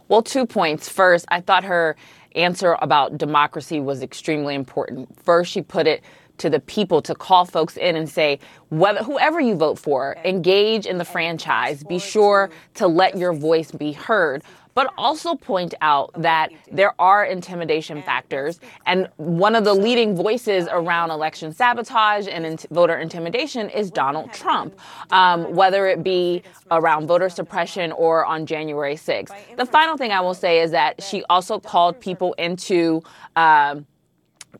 Well, 0.08 0.23
two 0.23 0.47
points. 0.47 0.89
First, 0.89 1.25
I 1.27 1.41
thought 1.41 1.63
her 1.65 1.95
answer 2.38 2.78
about 2.82 3.17
democracy 3.17 3.80
was 3.80 4.02
extremely 4.02 4.56
important. 4.56 5.10
First, 5.23 5.52
she 5.52 5.62
put 5.62 5.88
it 5.88 6.04
to 6.38 6.50
the 6.50 6.60
people 6.60 7.02
to 7.02 7.15
call 7.15 7.45
folks 7.45 7.78
in 7.78 7.95
and 7.95 8.08
say 8.08 8.39
whether 8.69 9.04
whoever 9.04 9.39
you 9.39 9.56
vote 9.56 9.80
for 9.80 10.15
engage 10.23 10.86
in 10.86 10.97
the 10.97 11.06
franchise. 11.06 11.84
be 11.84 12.00
sure 12.00 12.50
to 12.76 12.88
let 12.88 13.17
your 13.17 13.34
voice 13.34 13.71
be 13.71 13.91
heard 13.91 14.43
but 14.77 14.93
also 14.95 15.33
point 15.33 15.73
out 15.81 16.11
that 16.13 16.51
there 16.71 16.93
are 17.01 17.25
intimidation 17.25 17.99
factors. 18.03 18.59
And 18.85 19.09
one 19.15 19.55
of 19.55 19.63
the 19.63 19.73
leading 19.73 20.15
voices 20.15 20.67
around 20.69 21.09
election 21.09 21.51
sabotage 21.51 22.27
and 22.27 22.45
in- 22.45 22.59
voter 22.69 22.95
intimidation 22.95 23.71
is 23.71 23.89
Donald 23.89 24.31
Trump, 24.33 24.79
um, 25.09 25.55
whether 25.55 25.87
it 25.87 26.03
be 26.03 26.43
around 26.69 27.07
voter 27.07 27.27
suppression 27.27 27.91
or 27.91 28.23
on 28.23 28.45
January 28.45 28.95
6th. 28.95 29.33
The 29.55 29.65
final 29.65 29.97
thing 29.97 30.11
I 30.11 30.21
will 30.21 30.35
say 30.35 30.59
is 30.59 30.69
that 30.69 31.01
she 31.01 31.23
also 31.27 31.59
called 31.59 31.99
people 31.99 32.33
into. 32.33 33.01
Um, 33.35 33.87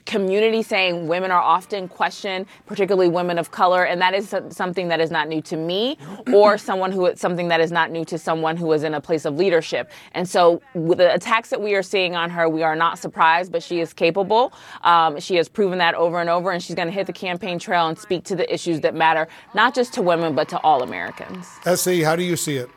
community 0.06 0.62
saying 0.64 1.08
women 1.08 1.32
are 1.32 1.42
often 1.42 1.88
questioned, 1.88 2.46
particularly 2.66 3.10
women 3.10 3.38
of 3.38 3.52
color, 3.52 3.84
and 3.84 4.02
that 4.02 4.14
is 4.14 4.36
something 4.50 4.88
that 4.88 5.00
is 5.00 5.12
not 5.12 5.28
new 5.28 5.42
to 5.44 5.58
me 5.58 5.98
or 6.34 6.58
someone 6.70 6.92
who 6.92 7.12
something 7.16 7.48
that 7.48 7.60
is 7.60 7.72
not 7.72 7.92
new 7.92 8.06
to 8.06 8.18
someone 8.18 8.58
who 8.58 8.72
is 8.74 8.84
in 8.84 8.94
a 8.94 9.02
place 9.02 9.26
of 9.26 9.36
leadership. 9.36 9.92
And 10.14 10.28
so, 10.28 10.62
with 10.74 11.00
the 11.00 11.14
attacks 11.14 11.50
that 11.50 11.62
we 11.62 11.76
are 11.76 11.84
seeing 11.84 12.16
on 12.16 12.30
her, 12.30 12.50
we 12.50 12.64
are 12.64 12.76
not 12.76 13.00
surprised, 13.00 13.52
but 13.52 13.64
she 13.64 13.80
is 13.80 13.94
capable. 13.94 14.54
Um, 14.84 15.20
she 15.20 15.36
has 15.36 15.50
proven 15.50 15.78
that 15.80 15.96
over 15.96 16.20
and 16.20 16.30
over, 16.30 16.52
and 16.52 16.62
she's 16.62 16.76
going 16.76 16.88
to 16.88 16.94
hit 16.94 17.08
the 17.08 17.14
campaign 17.14 17.60
trail 17.60 17.88
and 17.88 17.98
speak 17.98 18.24
to 18.26 18.36
the 18.36 18.52
issues 18.54 18.82
that 18.82 18.96
matter, 18.96 19.28
not 19.54 19.74
just 19.74 19.94
to 19.94 20.02
women, 20.02 20.36
but 20.36 20.50
to 20.50 20.60
all 20.60 20.84
Americans. 20.84 21.48
S.E., 21.66 22.02
how 22.02 22.16
do 22.16 22.24
you 22.24 22.36
see 22.36 22.58
it? 22.58 22.70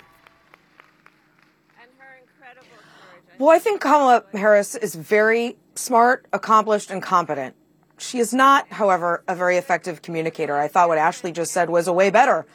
Well, 3.41 3.49
I 3.49 3.59
think 3.59 3.81
Kamala 3.81 4.23
Harris 4.35 4.75
is 4.75 4.95
very 4.95 5.57
smart, 5.81 6.27
accomplished, 6.33 6.91
and 6.91 7.03
competent. 7.03 7.55
She 7.99 8.19
is 8.19 8.33
not, 8.33 8.69
however, 8.69 9.23
a 9.29 9.35
very 9.35 9.57
effective 9.57 10.03
communicator. 10.03 10.57
I 10.57 10.69
thought 10.69 10.89
what 10.89 10.99
Ashley 10.99 11.33
just 11.33 11.53
said 11.53 11.69
was 11.69 11.89
a 11.89 11.93
way 11.93 12.11
better 12.11 12.47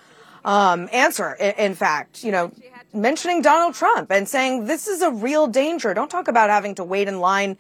um, 0.46 0.88
answer. 0.94 1.34
In, 1.34 1.54
in 1.58 1.76
fact, 1.76 2.24
you 2.24 2.32
know, 2.32 2.52
mentioning 2.94 3.42
Donald 3.42 3.74
Trump 3.74 4.12
and 4.12 4.30
saying 4.30 4.66
this 4.66 4.88
is 4.88 5.02
a 5.02 5.12
real 5.12 5.48
danger. 5.48 5.94
Don't 5.94 6.10
talk 6.10 6.28
about 6.28 6.50
having 6.50 6.76
to 6.76 6.84
wait 6.84 7.08
in 7.08 7.20
line 7.20 7.58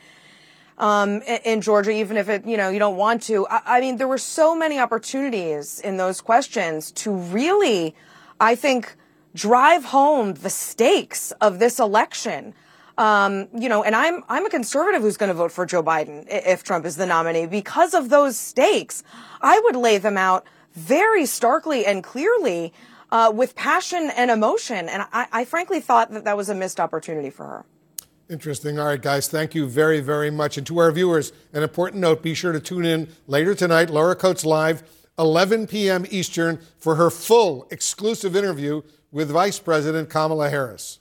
um, 0.77 1.21
in 1.21 1.61
Georgia, 1.61 1.91
even 1.91 2.17
if 2.17 2.29
it, 2.29 2.45
you 2.45 2.57
know, 2.57 2.69
you 2.69 2.79
don't 2.79 2.97
want 2.97 3.23
to. 3.23 3.47
I, 3.47 3.77
I, 3.77 3.81
mean, 3.81 3.97
there 3.97 4.07
were 4.07 4.17
so 4.17 4.55
many 4.55 4.79
opportunities 4.79 5.79
in 5.79 5.97
those 5.97 6.21
questions 6.21 6.91
to 6.91 7.11
really, 7.11 7.95
I 8.39 8.55
think, 8.55 8.95
drive 9.33 9.85
home 9.85 10.33
the 10.33 10.49
stakes 10.49 11.31
of 11.41 11.59
this 11.59 11.79
election. 11.79 12.53
Um, 12.97 13.49
you 13.53 13.67
know, 13.67 13.83
and 13.83 13.95
I'm 13.95 14.23
I'm 14.29 14.45
a 14.45 14.49
conservative 14.49 15.01
who's 15.01 15.17
going 15.17 15.29
to 15.29 15.33
vote 15.33 15.51
for 15.51 15.65
Joe 15.65 15.83
Biden 15.83 16.25
if 16.29 16.63
Trump 16.63 16.85
is 16.85 16.95
the 16.95 17.05
nominee 17.05 17.45
because 17.45 17.93
of 17.93 18.09
those 18.09 18.37
stakes. 18.37 19.03
I 19.41 19.59
would 19.65 19.75
lay 19.75 19.97
them 19.97 20.17
out 20.17 20.45
very 20.73 21.25
starkly 21.25 21.85
and 21.85 22.03
clearly 22.03 22.73
uh, 23.11 23.31
with 23.33 23.55
passion 23.55 24.11
and 24.15 24.31
emotion, 24.31 24.89
and 24.89 25.03
I, 25.11 25.27
I 25.31 25.45
frankly 25.45 25.79
thought 25.79 26.11
that 26.11 26.23
that 26.23 26.37
was 26.37 26.49
a 26.49 26.55
missed 26.55 26.79
opportunity 26.79 27.29
for 27.29 27.45
her. 27.45 27.65
Interesting. 28.29 28.79
All 28.79 28.87
right, 28.87 29.01
guys, 29.01 29.27
thank 29.27 29.53
you 29.53 29.67
very, 29.67 29.99
very 29.99 30.31
much. 30.31 30.57
And 30.57 30.65
to 30.67 30.79
our 30.79 30.91
viewers, 30.91 31.31
an 31.53 31.61
important 31.61 32.01
note 32.01 32.23
be 32.23 32.33
sure 32.33 32.51
to 32.51 32.59
tune 32.59 32.83
in 32.83 33.09
later 33.27 33.53
tonight, 33.53 33.91
Laura 33.91 34.15
Coates 34.15 34.43
Live, 34.43 34.83
11 35.19 35.67
p.m. 35.67 36.05
Eastern, 36.09 36.59
for 36.79 36.95
her 36.95 37.11
full 37.11 37.67
exclusive 37.69 38.35
interview 38.35 38.81
with 39.11 39.29
Vice 39.29 39.59
President 39.59 40.09
Kamala 40.09 40.49
Harris. 40.49 40.99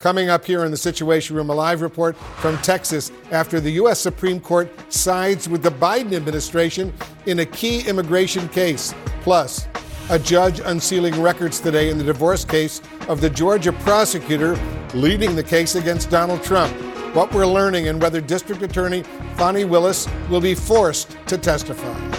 Coming 0.00 0.28
up 0.28 0.44
here 0.44 0.64
in 0.64 0.70
the 0.70 0.76
Situation 0.76 1.34
Room, 1.34 1.50
a 1.50 1.54
live 1.56 1.80
report 1.80 2.16
from 2.16 2.56
Texas 2.58 3.10
after 3.32 3.58
the 3.58 3.72
U.S. 3.72 3.98
Supreme 3.98 4.38
Court 4.38 4.70
sides 4.92 5.48
with 5.48 5.60
the 5.60 5.72
Biden 5.72 6.12
administration 6.12 6.94
in 7.26 7.40
a 7.40 7.44
key 7.44 7.80
immigration 7.88 8.48
case. 8.50 8.94
Plus, 9.22 9.66
a 10.10 10.16
judge 10.16 10.60
unsealing 10.60 11.20
records 11.20 11.58
today 11.58 11.90
in 11.90 11.98
the 11.98 12.04
divorce 12.04 12.44
case 12.44 12.80
of 13.08 13.20
the 13.20 13.28
Georgia 13.28 13.72
prosecutor 13.72 14.56
leading 14.94 15.34
the 15.34 15.42
case 15.42 15.74
against 15.74 16.10
Donald 16.10 16.44
Trump. 16.44 16.72
What 17.12 17.34
we're 17.34 17.44
learning 17.44 17.88
and 17.88 18.00
whether 18.00 18.20
District 18.20 18.62
Attorney 18.62 19.02
Fani 19.34 19.64
Willis 19.64 20.06
will 20.30 20.40
be 20.40 20.54
forced 20.54 21.16
to 21.26 21.36
testify. 21.36 22.18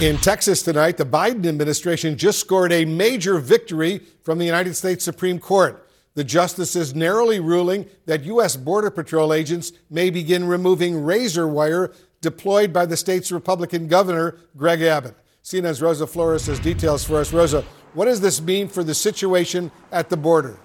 In 0.00 0.16
Texas 0.16 0.62
tonight, 0.62 0.96
the 0.96 1.04
Biden 1.04 1.44
administration 1.44 2.16
just 2.16 2.38
scored 2.38 2.72
a 2.72 2.86
major 2.86 3.38
victory 3.38 4.00
from 4.30 4.38
the 4.38 4.46
United 4.46 4.76
States 4.76 5.04
Supreme 5.04 5.40
Court. 5.40 5.90
The 6.14 6.22
justices 6.22 6.94
narrowly 6.94 7.40
ruling 7.40 7.86
that 8.06 8.22
U.S. 8.26 8.54
Border 8.54 8.88
Patrol 8.88 9.34
agents 9.34 9.72
may 9.90 10.08
begin 10.08 10.46
removing 10.46 11.02
razor 11.02 11.48
wire 11.48 11.92
deployed 12.20 12.72
by 12.72 12.86
the 12.86 12.96
state's 12.96 13.32
Republican 13.32 13.88
governor, 13.88 14.36
Greg 14.56 14.82
Abbott. 14.82 15.16
CNN's 15.42 15.82
Rosa 15.82 16.06
Flores 16.06 16.46
has 16.46 16.60
details 16.60 17.02
for 17.02 17.16
us. 17.16 17.32
Rosa, 17.32 17.64
what 17.92 18.04
does 18.04 18.20
this 18.20 18.40
mean 18.40 18.68
for 18.68 18.84
the 18.84 18.94
situation 18.94 19.72
at 19.90 20.10
the 20.10 20.16
border? 20.16 20.60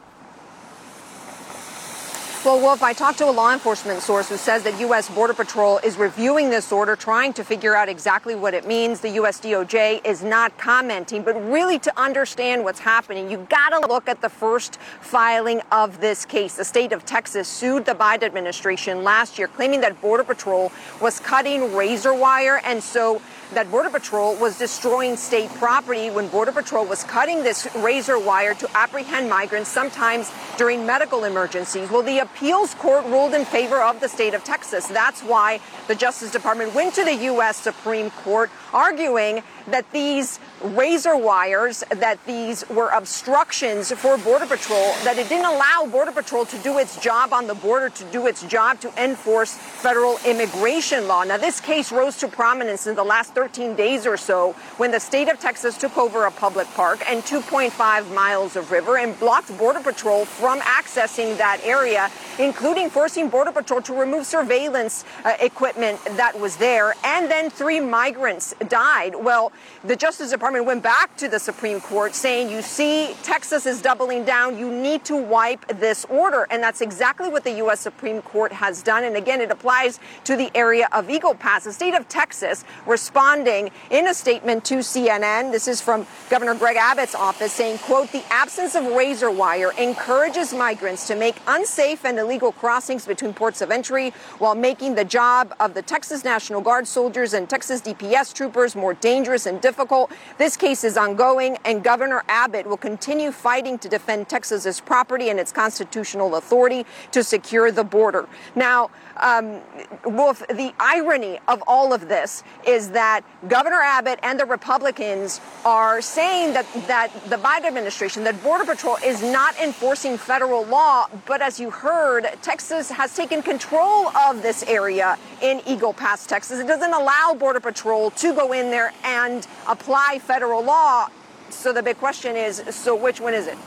Well, 2.45 2.61
Wolf, 2.61 2.83
I 2.83 2.93
talked 2.93 3.17
to 3.17 3.27
a 3.27 3.31
law 3.31 3.53
enforcement 3.53 4.03
source 4.03 4.29
who 4.29 4.37
says 4.37 4.61
that 4.65 4.79
U.S. 4.79 5.09
Border 5.09 5.33
Patrol 5.33 5.79
is 5.79 5.97
reviewing 5.97 6.51
this 6.51 6.71
order, 6.71 6.95
trying 6.95 7.33
to 7.33 7.43
figure 7.43 7.75
out 7.75 7.89
exactly 7.89 8.35
what 8.35 8.53
it 8.53 8.67
means. 8.67 8.99
The 8.99 9.09
U.S. 9.09 9.41
DOJ 9.41 10.05
is 10.05 10.21
not 10.21 10.55
commenting, 10.59 11.23
but 11.23 11.33
really 11.49 11.79
to 11.79 11.99
understand 11.99 12.63
what's 12.63 12.77
happening, 12.77 13.31
you've 13.31 13.49
got 13.49 13.69
to 13.69 13.87
look 13.91 14.07
at 14.07 14.21
the 14.21 14.29
first 14.29 14.77
filing 15.01 15.59
of 15.71 15.99
this 16.01 16.23
case. 16.23 16.53
The 16.53 16.65
state 16.65 16.91
of 16.91 17.03
Texas 17.03 17.47
sued 17.47 17.83
the 17.83 17.95
Biden 17.95 18.21
administration 18.21 19.03
last 19.03 19.39
year, 19.39 19.47
claiming 19.47 19.81
that 19.81 19.99
Border 19.99 20.23
Patrol 20.23 20.71
was 21.01 21.19
cutting 21.19 21.75
razor 21.75 22.13
wire, 22.13 22.61
and 22.63 22.83
so 22.83 23.23
that 23.55 23.71
Border 23.71 23.89
Patrol 23.89 24.35
was 24.35 24.57
destroying 24.59 25.15
state 25.15 25.49
property 25.55 26.09
when 26.09 26.27
Border 26.27 26.51
Patrol 26.51 26.85
was 26.85 27.03
cutting 27.05 27.41
this 27.41 27.73
razor 27.77 28.19
wire 28.19 28.53
to 28.53 28.69
apprehend 28.77 29.29
migrants, 29.29 29.69
sometimes 29.69 30.29
during 30.57 30.85
medical 30.85 31.23
emergencies. 31.23 31.89
Well, 31.89 32.03
the 32.03 32.19
appeals 32.19 32.75
court 32.75 33.05
ruled 33.05 33.33
in 33.33 33.45
favor 33.45 33.81
of 33.81 34.01
the 34.01 34.09
state 34.09 34.33
of 34.33 34.43
Texas. 34.43 34.87
That's 34.87 35.21
why 35.21 35.61
the 35.87 35.95
Justice 35.95 36.31
Department 36.31 36.75
went 36.75 36.95
to 36.95 37.05
the 37.05 37.15
U.S. 37.15 37.55
Supreme 37.55 38.11
Court 38.11 38.51
arguing 38.73 39.41
that 39.67 39.89
these 39.91 40.39
razor 40.61 41.15
wires, 41.17 41.83
that 41.89 42.23
these 42.25 42.67
were 42.69 42.89
obstructions 42.89 43.91
for 43.91 44.17
Border 44.17 44.45
Patrol, 44.45 44.93
that 45.03 45.17
it 45.17 45.29
didn't 45.29 45.45
allow 45.45 45.87
Border 45.91 46.11
Patrol 46.11 46.45
to 46.45 46.57
do 46.59 46.77
its 46.77 46.99
job 46.99 47.33
on 47.33 47.47
the 47.47 47.55
border, 47.55 47.89
to 47.89 48.03
do 48.05 48.27
its 48.27 48.43
job 48.43 48.79
to 48.81 49.03
enforce 49.03 49.53
federal 49.53 50.17
immigration 50.25 51.07
law. 51.07 51.23
Now, 51.23 51.37
this 51.37 51.59
case 51.59 51.91
rose 51.91 52.17
to 52.17 52.27
prominence 52.27 52.87
in 52.87 52.95
the 52.95 53.03
last 53.03 53.33
13 53.33 53.75
days 53.75 54.05
or 54.05 54.17
so 54.17 54.53
when 54.77 54.91
the 54.91 54.99
state 54.99 55.29
of 55.29 55.39
Texas 55.39 55.77
took 55.77 55.97
over 55.97 56.25
a 56.25 56.31
public 56.31 56.67
park 56.73 57.03
and 57.09 57.23
2.5 57.23 58.13
miles 58.13 58.55
of 58.55 58.71
river 58.71 58.97
and 58.97 59.17
blocked 59.19 59.55
Border 59.57 59.79
Patrol 59.79 60.25
from 60.25 60.59
accessing 60.61 61.37
that 61.37 61.59
area, 61.63 62.09
including 62.39 62.89
forcing 62.89 63.29
Border 63.29 63.51
Patrol 63.51 63.81
to 63.81 63.93
remove 63.93 64.25
surveillance 64.25 65.05
uh, 65.23 65.35
equipment 65.39 65.99
that 66.17 66.39
was 66.39 66.57
there. 66.57 66.95
And 67.03 67.29
then 67.29 67.49
three 67.49 67.79
migrants 67.79 68.53
died. 68.67 69.15
Well, 69.15 69.51
the 69.83 69.95
Justice 69.95 70.31
Department 70.31 70.65
went 70.65 70.83
back 70.83 71.15
to 71.17 71.27
the 71.27 71.39
Supreme 71.39 71.79
Court 71.79 72.15
saying, 72.15 72.49
you 72.49 72.61
see, 72.61 73.15
Texas 73.23 73.65
is 73.65 73.81
doubling 73.81 74.25
down. 74.25 74.57
You 74.57 74.71
need 74.71 75.05
to 75.05 75.15
wipe 75.15 75.65
this 75.79 76.05
order. 76.05 76.47
And 76.49 76.61
that's 76.61 76.81
exactly 76.81 77.29
what 77.29 77.43
the 77.43 77.51
U.S. 77.57 77.79
Supreme 77.79 78.21
Court 78.21 78.51
has 78.51 78.81
done. 78.81 79.03
And 79.03 79.15
again, 79.15 79.41
it 79.41 79.51
applies 79.51 79.99
to 80.23 80.35
the 80.35 80.49
area 80.55 80.87
of 80.91 81.09
Eagle 81.09 81.35
Pass. 81.35 81.65
The 81.65 81.73
state 81.73 81.93
of 81.93 82.07
Texas 82.07 82.63
responding 82.85 83.69
in 83.89 84.07
a 84.07 84.13
statement 84.13 84.65
to 84.65 84.75
CNN. 84.75 85.51
This 85.51 85.67
is 85.67 85.81
from 85.81 86.07
Governor 86.29 86.55
Greg 86.55 86.77
Abbott's 86.77 87.15
office 87.15 87.53
saying, 87.53 87.77
quote, 87.79 88.11
the 88.11 88.23
absence 88.29 88.75
of 88.75 88.85
razor 88.85 89.31
wire 89.31 89.71
encourages 89.77 90.53
migrants 90.53 91.07
to 91.07 91.15
make 91.15 91.35
unsafe 91.47 92.05
and 92.05 92.17
illegal 92.17 92.51
crossings 92.51 93.05
between 93.05 93.33
ports 93.33 93.61
of 93.61 93.71
entry 93.71 94.11
while 94.39 94.55
making 94.55 94.95
the 94.95 95.05
job 95.05 95.53
of 95.59 95.73
the 95.73 95.81
Texas 95.81 96.23
National 96.23 96.61
Guard 96.61 96.87
soldiers 96.87 97.33
and 97.33 97.49
Texas 97.49 97.81
DPS 97.81 98.33
troopers 98.33 98.75
more 98.75 98.93
dangerous 98.93 99.44
and 99.45 99.61
difficult. 99.61 100.11
This 100.37 100.57
case 100.57 100.83
is 100.83 100.97
ongoing, 100.97 101.57
and 101.65 101.83
Governor 101.83 102.23
Abbott 102.27 102.67
will 102.67 102.77
continue 102.77 103.31
fighting 103.31 103.77
to 103.79 103.89
defend 103.89 104.29
Texas's 104.29 104.79
property 104.81 105.29
and 105.29 105.39
its 105.39 105.51
constitutional 105.51 106.35
authority 106.35 106.85
to 107.11 107.23
secure 107.23 107.71
the 107.71 107.83
border. 107.83 108.27
Now, 108.55 108.89
um, 109.25 109.59
Wolf, 110.05 110.45
the 110.47 110.71
irony 110.79 111.39
of 111.47 111.63
all 111.65 111.93
of 111.93 112.07
this 112.07 112.43
is 112.67 112.91
that 112.91 113.21
Governor 113.47 113.81
Abbott 113.81 114.19
and 114.21 114.39
the 114.39 114.45
Republicans 114.45 115.41
are 115.65 115.99
saying 115.99 116.53
that, 116.53 116.65
that 116.87 117.11
the 117.27 117.37
Biden 117.37 117.65
administration, 117.65 118.23
that 118.23 118.41
Border 118.43 118.65
Patrol 118.65 118.97
is 119.03 119.23
not 119.23 119.59
enforcing 119.59 120.15
federal 120.17 120.63
law. 120.65 121.07
But 121.25 121.41
as 121.41 121.59
you 121.59 121.71
heard, 121.71 122.27
Texas 122.43 122.91
has 122.91 123.15
taken 123.15 123.41
control 123.41 124.15
of 124.15 124.43
this 124.43 124.61
area 124.63 125.17
in 125.41 125.59
Eagle 125.65 125.93
Pass, 125.93 126.27
Texas. 126.27 126.59
It 126.59 126.67
doesn't 126.67 126.93
allow 126.93 127.35
Border 127.37 127.59
Patrol 127.59 128.11
to 128.11 128.33
go 128.33 128.53
in 128.53 128.69
there 128.69 128.93
and 129.03 129.47
apply 129.67 130.19
federal 130.19 130.63
law. 130.63 131.07
So 131.49 131.73
the 131.73 131.81
big 131.81 131.97
question 131.97 132.35
is 132.35 132.61
so 132.69 132.95
which 132.95 133.19
one 133.19 133.33
is 133.33 133.47
it? 133.47 133.57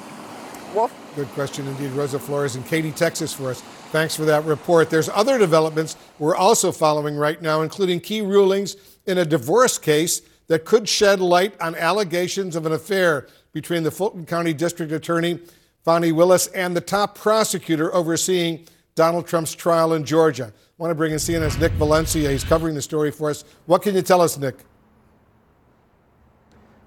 Wolf? 0.72 0.94
Good 1.16 1.28
question 1.28 1.66
indeed. 1.66 1.90
Rosa 1.92 2.18
Flores 2.18 2.54
in 2.54 2.62
Katy, 2.62 2.92
Texas 2.92 3.32
for 3.32 3.50
us. 3.50 3.62
Thanks 3.90 4.14
for 4.14 4.26
that 4.26 4.44
report. 4.44 4.90
There's 4.90 5.08
other 5.08 5.38
developments 5.38 5.96
we're 6.18 6.36
also 6.36 6.72
following 6.72 7.16
right 7.16 7.40
now, 7.40 7.62
including 7.62 8.00
key 8.00 8.20
rulings 8.20 8.76
in 9.06 9.16
a 9.16 9.24
divorce 9.24 9.78
case 9.78 10.20
that 10.48 10.66
could 10.66 10.86
shed 10.86 11.20
light 11.20 11.58
on 11.58 11.74
allegations 11.74 12.54
of 12.54 12.66
an 12.66 12.72
affair 12.72 13.28
between 13.52 13.82
the 13.82 13.90
Fulton 13.90 14.26
County 14.26 14.52
District 14.52 14.92
Attorney, 14.92 15.38
Fani 15.84 16.12
Willis, 16.12 16.48
and 16.48 16.76
the 16.76 16.82
top 16.82 17.16
prosecutor 17.16 17.94
overseeing 17.94 18.66
Donald 18.94 19.26
Trump's 19.26 19.54
trial 19.54 19.94
in 19.94 20.04
Georgia. 20.04 20.52
I 20.54 20.82
want 20.82 20.90
to 20.90 20.94
bring 20.94 21.12
in 21.12 21.18
CNN's 21.18 21.58
Nick 21.58 21.72
Valencia. 21.72 22.30
He's 22.30 22.44
covering 22.44 22.74
the 22.74 22.82
story 22.82 23.10
for 23.10 23.30
us. 23.30 23.44
What 23.64 23.80
can 23.82 23.94
you 23.94 24.02
tell 24.02 24.20
us, 24.20 24.36
Nick? 24.36 24.56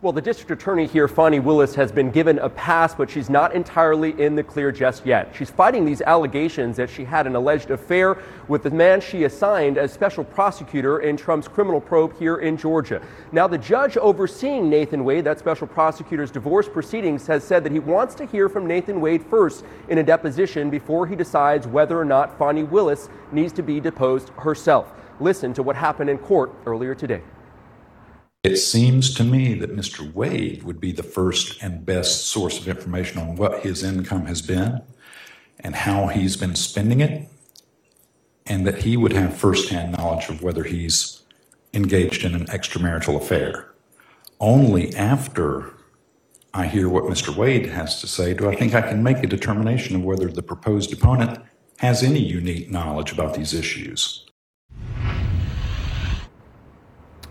Well, 0.03 0.13
the 0.13 0.19
district 0.19 0.49
attorney 0.49 0.87
here, 0.87 1.07
Fani 1.07 1.39
Willis, 1.39 1.75
has 1.75 1.91
been 1.91 2.09
given 2.09 2.39
a 2.39 2.49
pass, 2.49 2.95
but 2.95 3.07
she's 3.07 3.29
not 3.29 3.53
entirely 3.53 4.19
in 4.19 4.33
the 4.33 4.41
clear 4.41 4.71
just 4.71 5.05
yet. 5.05 5.31
She's 5.37 5.51
fighting 5.51 5.85
these 5.85 6.01
allegations 6.01 6.75
that 6.77 6.89
she 6.89 7.05
had 7.05 7.27
an 7.27 7.35
alleged 7.35 7.69
affair 7.69 8.17
with 8.47 8.63
the 8.63 8.71
man 8.71 8.99
she 8.99 9.25
assigned 9.25 9.77
as 9.77 9.93
special 9.93 10.23
prosecutor 10.23 11.01
in 11.01 11.17
Trump's 11.17 11.47
criminal 11.47 11.79
probe 11.79 12.17
here 12.17 12.37
in 12.37 12.57
Georgia. 12.57 12.99
Now, 13.31 13.45
the 13.45 13.59
judge 13.59 13.95
overseeing 13.95 14.71
Nathan 14.71 15.05
Wade, 15.05 15.25
that 15.25 15.37
special 15.37 15.67
prosecutor's 15.67 16.31
divorce 16.31 16.67
proceedings, 16.67 17.27
has 17.27 17.43
said 17.43 17.63
that 17.63 17.71
he 17.71 17.77
wants 17.77 18.15
to 18.15 18.25
hear 18.25 18.49
from 18.49 18.65
Nathan 18.65 19.01
Wade 19.01 19.23
first 19.23 19.63
in 19.87 19.99
a 19.99 20.03
deposition 20.03 20.71
before 20.71 21.05
he 21.05 21.15
decides 21.15 21.67
whether 21.67 21.99
or 21.99 22.05
not 22.05 22.39
Fani 22.39 22.63
Willis 22.63 23.07
needs 23.31 23.53
to 23.53 23.61
be 23.61 23.79
deposed 23.79 24.29
herself. 24.29 24.93
Listen 25.19 25.53
to 25.53 25.61
what 25.61 25.75
happened 25.75 26.09
in 26.09 26.17
court 26.17 26.51
earlier 26.65 26.95
today. 26.95 27.21
It 28.43 28.57
seems 28.57 29.13
to 29.15 29.23
me 29.23 29.53
that 29.53 29.75
Mr. 29.75 30.11
Wade 30.13 30.63
would 30.63 30.79
be 30.79 30.91
the 30.91 31.03
first 31.03 31.61
and 31.61 31.85
best 31.85 32.25
source 32.25 32.57
of 32.57 32.67
information 32.67 33.19
on 33.19 33.35
what 33.35 33.61
his 33.61 33.83
income 33.83 34.25
has 34.25 34.41
been 34.41 34.81
and 35.59 35.75
how 35.75 36.07
he's 36.07 36.37
been 36.37 36.55
spending 36.55 37.01
it, 37.01 37.29
and 38.47 38.65
that 38.65 38.79
he 38.79 38.97
would 38.97 39.13
have 39.13 39.37
firsthand 39.37 39.91
knowledge 39.91 40.27
of 40.27 40.41
whether 40.41 40.63
he's 40.63 41.21
engaged 41.71 42.25
in 42.25 42.33
an 42.33 42.47
extramarital 42.47 43.15
affair. 43.15 43.71
Only 44.39 44.95
after 44.95 45.73
I 46.51 46.65
hear 46.65 46.89
what 46.89 47.03
Mr. 47.03 47.35
Wade 47.35 47.67
has 47.67 48.01
to 48.01 48.07
say 48.07 48.33
do 48.33 48.49
I 48.49 48.55
think 48.55 48.73
I 48.73 48.81
can 48.81 49.03
make 49.03 49.23
a 49.23 49.27
determination 49.27 49.95
of 49.95 50.03
whether 50.03 50.27
the 50.27 50.41
proposed 50.41 50.91
opponent 50.91 51.37
has 51.77 52.01
any 52.01 52.19
unique 52.19 52.71
knowledge 52.71 53.11
about 53.11 53.35
these 53.35 53.53
issues. 53.53 54.25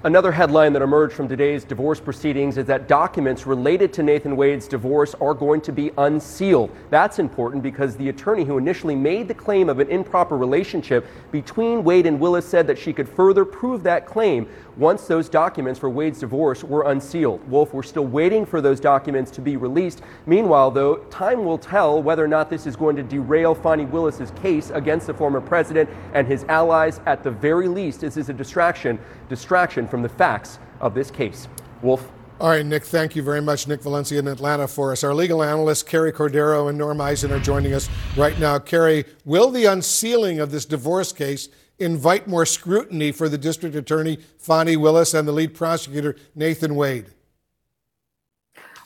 Another 0.03 0.33
headline 0.33 0.73
that 0.73 0.81
emerged 0.81 1.13
from 1.13 1.29
today's 1.29 1.63
divorce 1.63 2.01
proceedings 2.01 2.57
is 2.57 2.65
that 2.65 2.89
documents 2.89 3.47
related 3.47 3.93
to 3.93 4.03
Nathan 4.03 4.35
Wade's 4.35 4.67
divorce 4.67 5.15
are 5.21 5.35
going 5.35 5.61
to 5.61 5.73
be 5.73 5.91
unsealed. 5.99 6.71
That's 6.89 7.19
important 7.19 7.63
because 7.63 7.97
the 7.97 8.09
attorney 8.09 8.45
who 8.45 8.57
initially 8.57 8.97
made 8.97 9.29
the 9.29 9.35
claim 9.35 9.69
of 9.69 9.79
an 9.79 9.91
improper 9.91 10.39
relationship 10.39 11.07
between 11.31 11.85
Wade 11.85 12.07
and 12.07 12.19
Willis 12.19 12.47
said 12.49 12.67
that 12.69 12.79
she 12.79 12.95
could 12.95 13.11
further 13.11 13.45
prove 13.45 13.83
that 13.83 14.07
claim 14.07 14.49
once 14.77 15.07
those 15.07 15.29
documents 15.29 15.79
for 15.79 15.91
Wade's 15.91 16.21
divorce 16.21 16.65
were 16.65 16.91
unsealed. 16.91 17.47
Wolf, 17.49 17.75
we're 17.75 17.83
still 17.83 18.07
waiting 18.07 18.47
for 18.47 18.61
those 18.61 18.81
documents 18.81 19.31
to 19.33 19.41
be 19.41 19.57
released. 19.57 20.03
Meanwhile, 20.27 20.71
though, 20.71 20.97
time 21.11 21.45
will 21.45 21.59
tell 21.59 22.03
whether 22.03 22.25
or 22.25 22.29
not 22.29 22.51
this 22.51 22.67
is 22.67 22.77
going 22.77 22.97
to 22.97 23.03
derail 23.03 23.55
Fani 23.55 23.85
Willis's 23.85 24.31
case 24.33 24.71
against 24.71 25.07
the 25.07 25.15
former 25.15 25.41
president 25.41 25.89
and 26.15 26.27
his 26.27 26.45
allies. 26.45 27.01
At 27.07 27.23
the 27.23 27.31
very 27.31 27.69
least, 27.69 28.01
this 28.01 28.17
is 28.17 28.29
a 28.29 28.33
distraction, 28.33 28.99
distraction 29.29 29.87
from 29.89 30.03
the 30.03 30.09
facts 30.09 30.59
of 30.81 30.95
this 30.95 31.11
case. 31.11 31.49
Wolf. 31.83 32.11
All 32.41 32.49
right, 32.49 32.65
Nick, 32.65 32.85
thank 32.85 33.15
you 33.15 33.23
very 33.23 33.43
much. 33.43 33.69
Nick 33.69 33.83
Valencia 33.83 34.19
in 34.19 34.27
Atlanta 34.27 34.67
for 34.67 34.93
us. 34.93 35.05
Our 35.05 35.13
legal 35.13 35.43
analysts, 35.43 35.83
Carrie 35.83 36.11
Cordero 36.11 36.71
and 36.71 36.79
Norm 36.79 36.99
Eisen, 36.99 37.31
are 37.33 37.39
joining 37.39 37.75
us 37.75 37.91
right 38.17 38.39
now. 38.39 38.59
Carrie, 38.59 39.05
will 39.27 39.51
the 39.51 39.67
unsealing 39.67 40.41
of 40.41 40.51
this 40.51 40.65
divorce 40.65 41.13
case 41.13 41.51
invite 41.81 42.29
more 42.29 42.47
scrutiny 42.47 43.11
for 43.11 43.29
the 43.29 43.39
district 43.39 43.75
attorney, 43.75 44.19
Fani 44.39 44.77
Willis, 44.77 45.15
and 45.15 45.27
the 45.27 45.33
lead 45.33 45.55
prosecutor, 45.55 46.15
Nathan 46.35 46.77
Wade? 46.77 47.07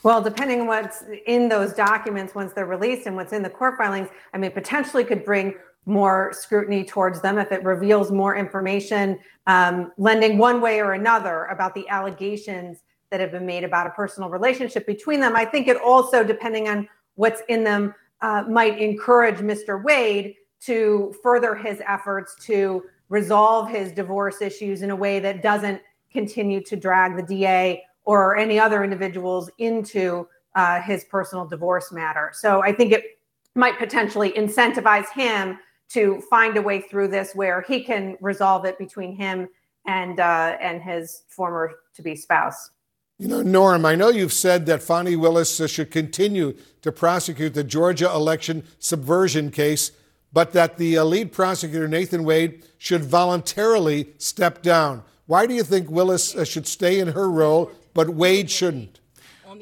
Well, 0.01 0.21
depending 0.21 0.61
on 0.61 0.67
what's 0.67 1.03
in 1.25 1.49
those 1.49 1.73
documents 1.73 2.35
once 2.35 2.53
they're 2.53 2.65
released 2.65 3.07
and 3.07 3.15
what's 3.15 3.33
in 3.33 3.43
the 3.43 3.49
court 3.49 3.77
filings, 3.77 4.07
I 4.33 4.37
mean, 4.37 4.51
potentially 4.51 5.03
could 5.03 5.25
bring 5.25 5.55
more 5.85 6.31
scrutiny 6.33 6.83
towards 6.83 7.21
them 7.21 7.37
if 7.37 7.51
it 7.51 7.63
reveals 7.63 8.11
more 8.11 8.35
information, 8.35 9.19
um, 9.47 9.91
lending 9.97 10.37
one 10.37 10.61
way 10.61 10.79
or 10.79 10.93
another 10.93 11.45
about 11.45 11.75
the 11.75 11.87
allegations 11.89 12.83
that 13.11 13.19
have 13.19 13.31
been 13.31 13.45
made 13.45 13.63
about 13.63 13.87
a 13.87 13.91
personal 13.91 14.29
relationship 14.29 14.85
between 14.85 15.19
them. 15.19 15.35
I 15.35 15.45
think 15.45 15.67
it 15.67 15.77
also, 15.77 16.23
depending 16.23 16.67
on 16.67 16.87
what's 17.15 17.41
in 17.49 17.63
them, 17.63 17.93
uh, 18.21 18.43
might 18.49 18.79
encourage 18.79 19.37
Mr. 19.37 19.83
Wade 19.83 20.35
to 20.65 21.13
further 21.21 21.55
his 21.55 21.81
efforts 21.87 22.35
to 22.45 22.83
resolve 23.09 23.69
his 23.69 23.91
divorce 23.91 24.41
issues 24.41 24.81
in 24.81 24.89
a 24.89 24.95
way 24.95 25.19
that 25.19 25.41
doesn't 25.41 25.81
continue 26.11 26.61
to 26.63 26.75
drag 26.75 27.15
the 27.15 27.23
DA 27.23 27.83
or 28.03 28.37
any 28.37 28.59
other 28.59 28.83
individuals 28.83 29.49
into 29.57 30.27
uh, 30.55 30.81
his 30.81 31.03
personal 31.05 31.45
divorce 31.45 31.91
matter. 31.91 32.31
So 32.33 32.63
I 32.63 32.71
think 32.71 32.93
it 32.93 33.19
might 33.55 33.77
potentially 33.77 34.31
incentivize 34.31 35.11
him 35.11 35.59
to 35.89 36.21
find 36.29 36.57
a 36.57 36.61
way 36.61 36.81
through 36.81 37.09
this 37.09 37.33
where 37.33 37.61
he 37.61 37.83
can 37.83 38.17
resolve 38.21 38.65
it 38.65 38.77
between 38.77 39.15
him 39.15 39.47
and 39.85 40.19
uh, 40.19 40.57
and 40.59 40.81
his 40.81 41.23
former 41.27 41.73
to 41.93 42.01
be 42.01 42.15
spouse. 42.15 42.71
You 43.17 43.29
know, 43.29 43.41
Norm, 43.41 43.85
I 43.85 43.95
know 43.95 44.09
you've 44.09 44.33
said 44.33 44.65
that 44.65 44.83
Fani 44.83 45.15
Willis 45.15 45.61
uh, 45.61 45.67
should 45.67 45.89
continue 45.89 46.57
to 46.81 46.91
prosecute 46.91 47.53
the 47.53 47.63
Georgia 47.63 48.11
election 48.13 48.63
subversion 48.79 49.51
case, 49.51 49.91
but 50.35 50.51
that 50.51 50.77
the 50.77 50.97
uh, 50.97 51.03
lead 51.05 51.31
prosecutor, 51.31 51.87
Nathan 51.87 52.25
Wade, 52.25 52.65
should 52.77 53.05
voluntarily 53.05 54.09
step 54.17 54.61
down. 54.61 55.01
Why 55.27 55.47
do 55.47 55.53
you 55.53 55.63
think 55.63 55.89
Willis 55.89 56.35
uh, 56.35 56.43
should 56.43 56.67
stay 56.67 56.99
in 56.99 57.07
her 57.13 57.31
role, 57.31 57.71
but 57.93 58.09
Wade 58.09 58.51
shouldn't? 58.51 58.99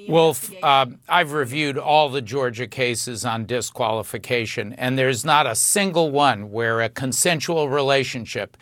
Wolf, 0.09 0.51
uh, 0.63 0.87
I've 1.07 1.33
reviewed 1.33 1.77
all 1.77 2.09
the 2.09 2.23
Georgia 2.23 2.65
cases 2.65 3.23
on 3.23 3.45
disqualification, 3.45 4.73
and 4.73 4.97
there's 4.97 5.23
not 5.23 5.45
a 5.45 5.53
single 5.53 6.09
one 6.09 6.49
where 6.51 6.81
a 6.81 6.89
consensual 6.89 7.69
relationship 7.69 8.57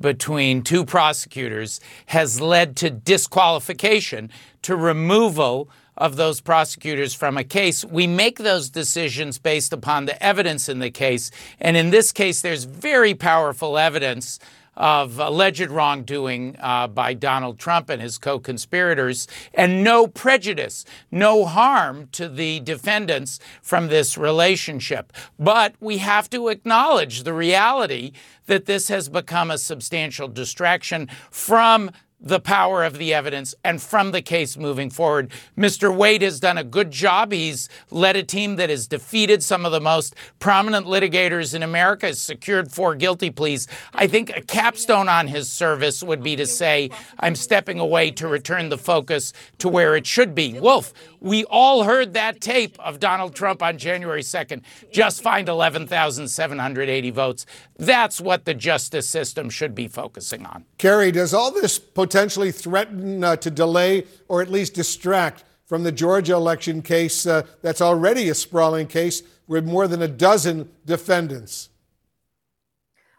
between 0.00 0.62
two 0.62 0.84
prosecutors 0.84 1.80
has 2.06 2.40
led 2.40 2.76
to 2.76 2.90
disqualification, 2.90 4.30
to 4.62 4.76
removal 4.76 5.68
of 5.96 6.16
those 6.16 6.40
prosecutors 6.40 7.14
from 7.14 7.36
a 7.36 7.44
case. 7.44 7.84
We 7.84 8.06
make 8.06 8.38
those 8.38 8.70
decisions 8.70 9.38
based 9.38 9.72
upon 9.72 10.06
the 10.06 10.22
evidence 10.22 10.68
in 10.68 10.78
the 10.78 10.90
case. 10.90 11.30
And 11.60 11.76
in 11.76 11.90
this 11.90 12.12
case, 12.12 12.40
there's 12.40 12.64
very 12.64 13.14
powerful 13.14 13.78
evidence 13.78 14.38
of 14.76 15.18
alleged 15.18 15.70
wrongdoing 15.70 16.56
uh, 16.60 16.86
by 16.86 17.14
Donald 17.14 17.58
Trump 17.58 17.88
and 17.88 18.02
his 18.02 18.18
co 18.18 18.38
conspirators, 18.38 19.26
and 19.54 19.82
no 19.82 20.06
prejudice, 20.06 20.84
no 21.10 21.46
harm 21.46 22.08
to 22.12 22.28
the 22.28 22.60
defendants 22.60 23.40
from 23.62 23.88
this 23.88 24.18
relationship. 24.18 25.12
But 25.38 25.74
we 25.80 25.98
have 25.98 26.28
to 26.30 26.48
acknowledge 26.48 27.22
the 27.22 27.32
reality 27.32 28.12
that 28.46 28.66
this 28.66 28.88
has 28.88 29.08
become 29.08 29.50
a 29.50 29.58
substantial 29.58 30.28
distraction 30.28 31.08
from 31.30 31.90
the 32.26 32.40
power 32.40 32.82
of 32.82 32.98
the 32.98 33.14
evidence 33.14 33.54
and 33.62 33.80
from 33.80 34.10
the 34.10 34.20
case 34.20 34.56
moving 34.56 34.90
forward. 34.90 35.30
Mr. 35.56 35.94
Wade 35.94 36.22
has 36.22 36.40
done 36.40 36.58
a 36.58 36.64
good 36.64 36.90
job. 36.90 37.30
He's 37.30 37.68
led 37.90 38.16
a 38.16 38.24
team 38.24 38.56
that 38.56 38.68
has 38.68 38.88
defeated 38.88 39.44
some 39.44 39.64
of 39.64 39.70
the 39.70 39.80
most 39.80 40.14
prominent 40.40 40.86
litigators 40.86 41.54
in 41.54 41.62
America, 41.62 42.06
has 42.06 42.20
secured 42.20 42.72
four 42.72 42.96
guilty 42.96 43.30
pleas. 43.30 43.68
I 43.94 44.08
think 44.08 44.36
a 44.36 44.40
capstone 44.40 45.08
on 45.08 45.28
his 45.28 45.48
service 45.48 46.02
would 46.02 46.22
be 46.22 46.34
to 46.34 46.46
say, 46.46 46.90
I'm 47.20 47.36
stepping 47.36 47.78
away 47.78 48.10
to 48.12 48.26
return 48.26 48.70
the 48.70 48.78
focus 48.78 49.32
to 49.58 49.68
where 49.68 49.94
it 49.94 50.06
should 50.06 50.34
be. 50.34 50.58
Wolf, 50.58 50.92
we 51.20 51.44
all 51.44 51.84
heard 51.84 52.14
that 52.14 52.40
tape 52.40 52.76
of 52.80 52.98
Donald 52.98 53.36
Trump 53.36 53.62
on 53.62 53.78
January 53.78 54.22
2nd, 54.22 54.62
just 54.90 55.22
find 55.22 55.48
11,780 55.48 57.10
votes. 57.10 57.46
That's 57.78 58.20
what 58.20 58.44
the 58.44 58.54
justice 58.54 59.08
system 59.08 59.50
should 59.50 59.74
be 59.74 59.88
focusing 59.88 60.46
on. 60.46 60.64
Carrie, 60.78 61.12
does 61.12 61.34
all 61.34 61.52
this 61.52 61.78
potentially 61.78 62.50
threaten 62.50 63.22
uh, 63.22 63.36
to 63.36 63.50
delay 63.50 64.04
or 64.28 64.40
at 64.40 64.50
least 64.50 64.74
distract 64.74 65.44
from 65.66 65.82
the 65.82 65.92
Georgia 65.92 66.34
election 66.34 66.80
case 66.80 67.26
uh, 67.26 67.42
that's 67.60 67.80
already 67.80 68.28
a 68.28 68.34
sprawling 68.34 68.86
case 68.86 69.22
with 69.46 69.66
more 69.66 69.86
than 69.86 70.00
a 70.00 70.08
dozen 70.08 70.70
defendants? 70.86 71.68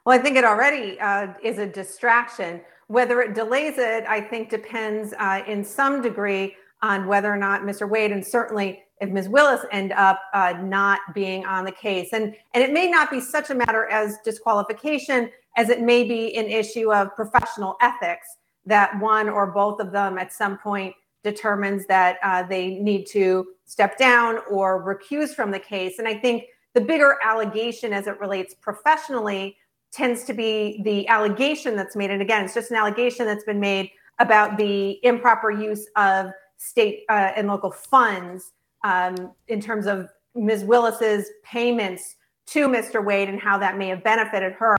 Well, 0.06 0.18
I 0.18 0.22
think 0.22 0.38
it 0.38 0.46
already 0.46 1.00
uh, 1.00 1.34
is 1.44 1.58
a 1.60 1.68
distraction. 1.68 2.62
Whether 2.88 3.22
it 3.22 3.36
delays 3.36 3.78
it, 3.78 4.06
I 4.08 4.22
think, 4.22 4.50
depends 4.50 5.14
uh, 5.20 5.44
in 5.46 5.64
some 5.64 6.02
degree 6.02 6.56
on 6.82 7.08
whether 7.08 7.32
or 7.32 7.38
not 7.38 7.62
Mr. 7.64 7.90
Wade 7.90 8.12
and 8.12 8.26
certainly 8.26 8.84
if 9.00 9.10
Ms. 9.10 9.30
Willis 9.30 9.62
end 9.72 9.92
up 9.92 10.22
uh, 10.34 10.54
not 10.62 11.00
being 11.14 11.46
on 11.46 11.66
the 11.66 11.72
case. 11.72 12.10
And, 12.14 12.36
and 12.54 12.64
it 12.64 12.74
may 12.74 12.90
not 12.90 13.12
be 13.12 13.20
such 13.20 13.50
a 13.50 13.56
matter 13.56 13.88
as 13.88 14.18
disqualification 14.24 15.30
as 15.56 15.70
it 15.70 15.82
may 15.82 16.04
be 16.04 16.36
an 16.36 16.46
issue 16.46 16.94
of 16.94 17.16
professional 17.16 17.78
ethics 17.82 18.28
that 18.66 19.00
one 19.00 19.30
or 19.30 19.48
both 19.48 19.80
of 19.80 19.92
them 19.92 20.18
at 20.18 20.34
some 20.34 20.58
point 20.58 20.94
determines 21.24 21.86
that 21.88 22.18
uh, 22.24 22.44
they 22.44 22.76
need 22.80 23.06
to 23.08 23.48
step 23.66 23.98
down 23.98 24.40
or 24.50 24.84
recuse 24.84 25.34
from 25.34 25.52
the 25.52 25.60
case. 25.60 26.00
And 26.00 26.08
I 26.08 26.16
think 26.16 26.44
the 26.74 26.82
bigger 26.82 27.18
allegation 27.24 27.92
as 27.92 28.08
it 28.08 28.20
relates 28.20 28.54
professionally 28.54 29.58
tends 29.92 30.24
to 30.26 30.34
be 30.34 30.82
the 30.84 31.08
allegation 31.08 31.76
that's 31.76 31.96
made. 31.96 32.12
And 32.12 32.22
again, 32.22 32.46
it's 32.46 32.54
just 32.54 32.72
an 32.72 32.78
allegation 32.78 33.26
that's 33.26 33.44
been 33.44 33.60
made 33.60 33.90
about 34.20 34.58
the 34.58 35.04
improper 35.04 35.52
use 35.52 35.88
of 35.96 36.32
state 36.58 37.04
uh, 37.10 37.32
and 37.36 37.48
local 37.48 37.72
funds 37.72 38.52
um, 38.84 39.34
in 39.48 39.62
terms 39.62 39.86
of 39.86 40.10
Ms. 40.36 40.64
Willis's 40.64 41.30
payments 41.44 42.16
to 42.48 42.68
Mr. 42.68 43.04
Wade 43.04 43.30
and 43.30 43.40
how 43.40 43.58
that 43.58 43.78
may 43.78 43.88
have 43.90 44.04
benefited 44.04 44.54
her. 44.54 44.78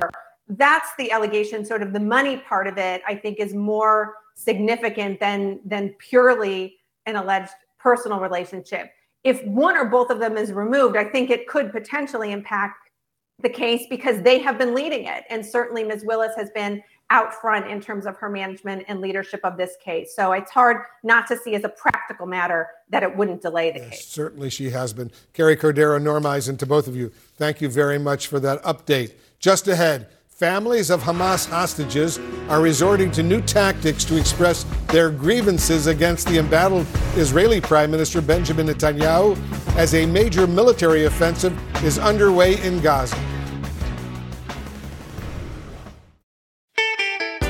That's 0.49 0.89
the 0.99 1.11
allegation. 1.11 1.65
Sort 1.65 1.83
of 1.83 1.93
the 1.93 2.01
money 2.01 2.39
part 2.39 2.67
of 2.67 2.79
it, 2.79 3.03
I 3.07 3.15
think, 3.15 3.39
is 3.39 3.55
more 3.55 4.15
significant 4.35 5.21
than 5.21 5.61
than 5.65 5.95
purely 5.99 6.77
an 7.07 7.17
alleged 7.17 7.53
personal 7.79 8.21
relationship. 8.21 8.91
If 9.25 9.45
one 9.45 9.77
or 9.77 9.85
both 9.85 10.11
of 10.11 10.21
them 10.21 10.37
is 10.37 10.53
removed, 10.53 10.97
I 10.97 11.05
think 11.05 11.31
it 11.31 11.49
could 11.49 11.73
potentially 11.73 12.33
impact 12.33 12.89
the 13.41 13.49
case 13.49 13.87
because 13.91 14.23
they 14.23 14.39
have 14.39 14.59
been 14.59 14.75
leading 14.75 15.05
it. 15.07 15.25
And 15.29 15.45
certainly 15.45 15.85
Ms. 15.85 16.05
Willis 16.05 16.33
has 16.37 16.51
been 16.51 16.83
out 17.11 17.35
front 17.35 17.67
in 17.67 17.81
terms 17.81 18.07
of 18.07 18.17
her 18.19 18.29
management 18.29 18.85
and 18.87 19.01
leadership 19.01 19.41
of 19.45 19.57
this 19.57 19.77
case. 19.83 20.15
So 20.15 20.33
it's 20.33 20.51
hard 20.51 20.83
not 21.03 21.27
to 21.29 21.37
see 21.37 21.55
as 21.55 21.65
a 21.65 21.69
practical 21.69 22.27
matter 22.27 22.69
that 22.91 23.03
it 23.03 23.17
wouldn't 23.17 23.41
delay 23.41 23.71
the 23.71 23.79
yes, 23.79 23.91
case. 23.91 24.07
Certainly 24.07 24.51
she 24.51 24.71
has 24.71 24.93
been. 24.93 25.11
Carrie 25.33 25.57
Cordero, 25.57 26.01
Norm 26.01 26.27
Eisen, 26.27 26.57
to 26.59 26.67
both 26.67 26.87
of 26.87 26.95
you, 26.95 27.11
thank 27.37 27.61
you 27.61 27.69
very 27.69 27.99
much 27.99 28.27
for 28.27 28.39
that 28.41 28.63
update. 28.63 29.15
Just 29.39 29.69
ahead, 29.69 30.09
families 30.27 30.91
of 30.91 31.03
Hamas 31.03 31.49
hostages 31.49 32.21
are 32.49 32.61
resorting 32.61 33.11
to 33.13 33.23
new 33.23 33.41
tactics 33.41 34.05
to 34.05 34.19
express 34.19 34.65
their 34.89 35.11
grievances 35.11 35.87
against 35.87 36.29
the 36.29 36.39
embattled 36.39 36.87
Israeli 37.15 37.61
Prime 37.61 37.91
Minister 37.91 38.21
Benjamin 38.21 38.67
Netanyahu 38.67 39.37
as 39.77 39.95
a 39.95 40.05
major 40.05 40.47
military 40.47 41.07
offensive 41.07 41.59
is 41.83 41.99
underway 41.99 42.63
in 42.63 42.81
Gaza. 42.81 43.17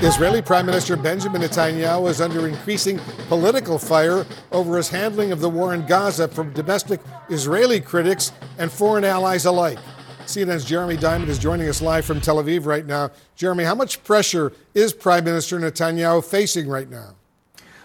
Israeli 0.00 0.40
Prime 0.40 0.64
Minister 0.64 0.96
Benjamin 0.96 1.42
Netanyahu 1.42 2.08
is 2.08 2.20
under 2.20 2.46
increasing 2.46 3.00
political 3.26 3.80
fire 3.80 4.24
over 4.52 4.76
his 4.76 4.88
handling 4.88 5.32
of 5.32 5.40
the 5.40 5.50
war 5.50 5.74
in 5.74 5.84
Gaza 5.86 6.28
from 6.28 6.52
domestic 6.52 7.00
Israeli 7.30 7.80
critics 7.80 8.30
and 8.58 8.70
foreign 8.70 9.02
allies 9.02 9.44
alike. 9.44 9.78
CNN's 10.24 10.64
Jeremy 10.64 10.96
Diamond 10.96 11.28
is 11.28 11.36
joining 11.36 11.68
us 11.68 11.82
live 11.82 12.04
from 12.04 12.20
Tel 12.20 12.36
Aviv 12.36 12.64
right 12.64 12.86
now. 12.86 13.10
Jeremy, 13.34 13.64
how 13.64 13.74
much 13.74 14.04
pressure 14.04 14.52
is 14.72 14.92
Prime 14.92 15.24
Minister 15.24 15.58
Netanyahu 15.58 16.24
facing 16.24 16.68
right 16.68 16.88
now? 16.88 17.16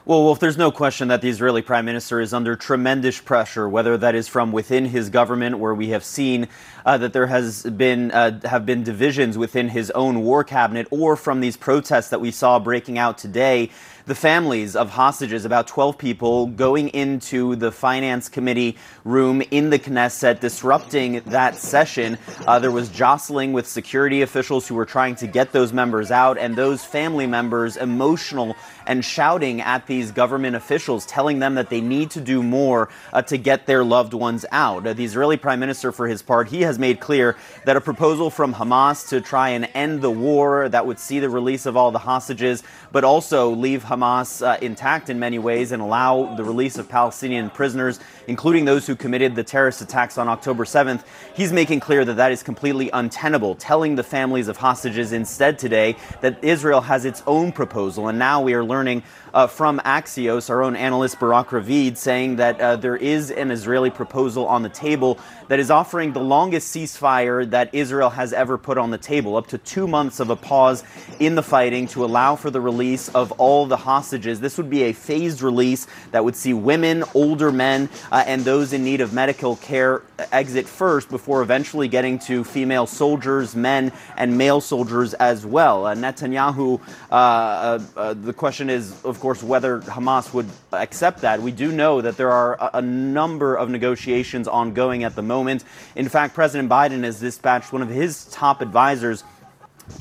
Well, 0.05 0.21
Wolf, 0.23 0.41
there's 0.41 0.57
no 0.57 0.69
question 0.69 1.07
that 1.07 1.21
the 1.21 1.29
Israeli 1.29 1.61
prime 1.61 1.85
minister 1.85 2.19
is 2.19 2.33
under 2.33 2.57
tremendous 2.57 3.21
pressure, 3.21 3.69
whether 3.69 3.97
that 3.97 4.15
is 4.15 4.27
from 4.27 4.51
within 4.51 4.83
his 4.83 5.09
government, 5.09 5.59
where 5.59 5.73
we 5.73 5.89
have 5.89 6.03
seen 6.03 6.49
uh, 6.85 6.97
that 6.97 7.13
there 7.13 7.27
has 7.27 7.63
been 7.63 8.11
uh, 8.11 8.45
have 8.45 8.65
been 8.65 8.83
divisions 8.83 9.37
within 9.37 9.69
his 9.69 9.91
own 9.91 10.23
war 10.23 10.43
cabinet, 10.43 10.87
or 10.91 11.15
from 11.15 11.39
these 11.39 11.55
protests 11.55 12.09
that 12.09 12.19
we 12.19 12.31
saw 12.31 12.59
breaking 12.59 12.97
out 12.97 13.17
today 13.17 13.69
the 14.05 14.15
families 14.15 14.75
of 14.75 14.89
hostages, 14.89 15.45
about 15.45 15.67
12 15.67 15.97
people, 15.97 16.47
going 16.47 16.89
into 16.89 17.55
the 17.55 17.71
finance 17.71 18.27
committee 18.27 18.77
room 19.05 19.41
in 19.51 19.69
the 19.69 19.79
Knesset, 19.79 20.41
disrupting 20.41 21.21
that 21.27 21.55
session. 21.55 22.17
Uh, 22.45 22.59
there 22.59 22.71
was 22.71 22.89
jostling 22.89 23.53
with 23.53 23.65
security 23.65 24.21
officials 24.21 24.67
who 24.67 24.75
were 24.75 24.85
trying 24.85 25.15
to 25.15 25.27
get 25.27 25.53
those 25.53 25.71
members 25.71 26.11
out, 26.11 26.37
and 26.37 26.55
those 26.55 26.83
family 26.83 27.27
members 27.27 27.77
emotional 27.77 28.55
and 28.85 29.03
shouting 29.03 29.61
at 29.61 29.87
these 29.87 30.11
government 30.11 30.55
officials, 30.55 31.05
telling 31.05 31.39
them 31.39 31.55
that 31.55 31.69
they 31.69 31.81
need 31.81 32.11
to 32.11 32.21
do 32.21 32.43
more 32.43 32.89
uh, 33.11 33.21
to 33.23 33.37
get 33.37 33.65
their 33.65 33.83
loved 33.83 34.13
ones 34.13 34.45
out. 34.51 34.85
Uh, 34.85 34.93
the 34.93 35.03
Israeli 35.03 35.37
prime 35.37 35.59
minister, 35.59 35.91
for 35.91 36.07
his 36.07 36.21
part, 36.21 36.47
he 36.47 36.61
has 36.61 36.79
made 36.79 36.99
clear 36.99 37.35
that 37.65 37.75
a 37.75 37.81
proposal 37.81 38.29
from 38.29 38.53
Hamas 38.53 39.07
to 39.09 39.21
try 39.21 39.49
and 39.49 39.69
end 39.73 40.01
the 40.01 40.11
war 40.11 40.69
that 40.69 40.85
would 40.85 40.99
see 40.99 41.19
the 41.19 41.29
release 41.29 41.65
of 41.65 41.77
all 41.77 41.91
the 41.91 41.99
hostages, 41.99 42.63
but 42.91 43.03
also 43.03 43.49
leave 43.49 43.83
Hamas 43.83 44.45
uh, 44.45 44.57
intact 44.61 45.09
in 45.09 45.19
many 45.19 45.39
ways 45.39 45.71
and 45.71 45.81
allow 45.81 46.35
the 46.35 46.43
release 46.43 46.77
of 46.77 46.89
Palestinian 46.89 47.49
prisoners, 47.49 47.99
including 48.27 48.65
those 48.65 48.87
who 48.87 48.95
committed 48.95 49.35
the 49.35 49.43
terrorist 49.43 49.81
attacks 49.81 50.17
on 50.17 50.27
October 50.27 50.65
7th. 50.65 51.03
He's 51.35 51.51
making 51.51 51.79
clear 51.79 52.05
that 52.05 52.15
that 52.15 52.31
is 52.31 52.43
completely 52.43 52.89
untenable, 52.91 53.55
telling 53.55 53.95
the 53.95 54.03
families 54.03 54.47
of 54.47 54.57
hostages 54.57 55.11
instead 55.11 55.57
today 55.59 55.95
that 56.21 56.43
Israel 56.43 56.81
has 56.81 57.05
its 57.05 57.23
own 57.27 57.51
proposal. 57.51 58.07
And 58.07 58.19
now 58.19 58.41
we 58.41 58.53
are 58.53 58.63
learning 58.73 59.03
uh, 59.33 59.47
from 59.47 59.79
Axios, 59.79 60.49
our 60.49 60.63
own 60.63 60.75
analyst 60.75 61.19
Barak 61.19 61.49
Ravid, 61.49 61.97
saying 61.97 62.35
that 62.37 62.59
uh, 62.59 62.75
there 62.75 62.95
is 62.95 63.31
an 63.31 63.51
Israeli 63.51 63.89
proposal 63.89 64.45
on 64.47 64.61
the 64.61 64.69
table 64.69 65.19
that 65.47 65.59
is 65.59 65.71
offering 65.71 66.13
the 66.13 66.19
longest 66.19 66.73
ceasefire 66.73 67.49
that 67.49 67.69
Israel 67.73 68.09
has 68.09 68.33
ever 68.33 68.57
put 68.57 68.77
on 68.77 68.91
the 68.91 68.97
table, 68.97 69.35
up 69.35 69.47
to 69.47 69.57
two 69.57 69.87
months 69.87 70.19
of 70.19 70.29
a 70.29 70.35
pause 70.35 70.83
in 71.19 71.35
the 71.35 71.43
fighting 71.43 71.87
to 71.87 72.05
allow 72.05 72.35
for 72.35 72.49
the 72.49 72.61
release 72.61 73.09
of 73.09 73.31
all 73.33 73.65
the 73.65 73.77
hostages. 73.77 74.39
This 74.39 74.57
would 74.57 74.69
be 74.69 74.83
a 74.83 74.93
phased 74.93 75.41
release 75.41 75.87
that 76.11 76.23
would 76.23 76.35
see 76.35 76.53
women, 76.53 77.03
older 77.13 77.51
men, 77.51 77.89
uh, 78.11 78.23
and 78.27 78.43
those 78.43 78.73
in 78.73 78.83
need 78.83 79.01
of 79.01 79.13
medical 79.13 79.55
care 79.57 80.03
exit 80.31 80.67
first 80.67 81.09
before 81.09 81.41
eventually 81.41 81.87
getting 81.87 82.19
to 82.19 82.43
female 82.43 82.85
soldiers, 82.85 83.55
men, 83.55 83.91
and 84.17 84.37
male 84.37 84.61
soldiers 84.61 85.13
as 85.15 85.45
well. 85.45 85.85
Uh, 85.85 85.95
Netanyahu, 85.95 86.79
uh, 87.11 87.79
uh, 87.95 88.13
the 88.13 88.33
question 88.33 88.69
is, 88.69 89.03
of 89.03 89.19
course, 89.23 89.41
whether 89.41 89.79
Hamas 89.79 90.33
would 90.33 90.49
accept 90.73 91.21
that. 91.21 91.41
We 91.41 91.53
do 91.53 91.71
know 91.71 92.01
that 92.01 92.17
there 92.17 92.29
are 92.29 92.55
a, 92.55 92.71
a 92.79 92.81
number 92.81 93.55
of 93.55 93.69
negotiations 93.69 94.49
ongoing 94.49 95.05
at 95.05 95.15
the 95.15 95.21
moment. 95.21 95.63
In 95.95 96.09
fact, 96.09 96.35
President 96.35 96.69
Biden 96.69 97.05
has 97.05 97.21
dispatched 97.21 97.71
one 97.71 97.81
of 97.81 97.87
his 97.87 98.25
top 98.25 98.59
advisors 98.59 99.23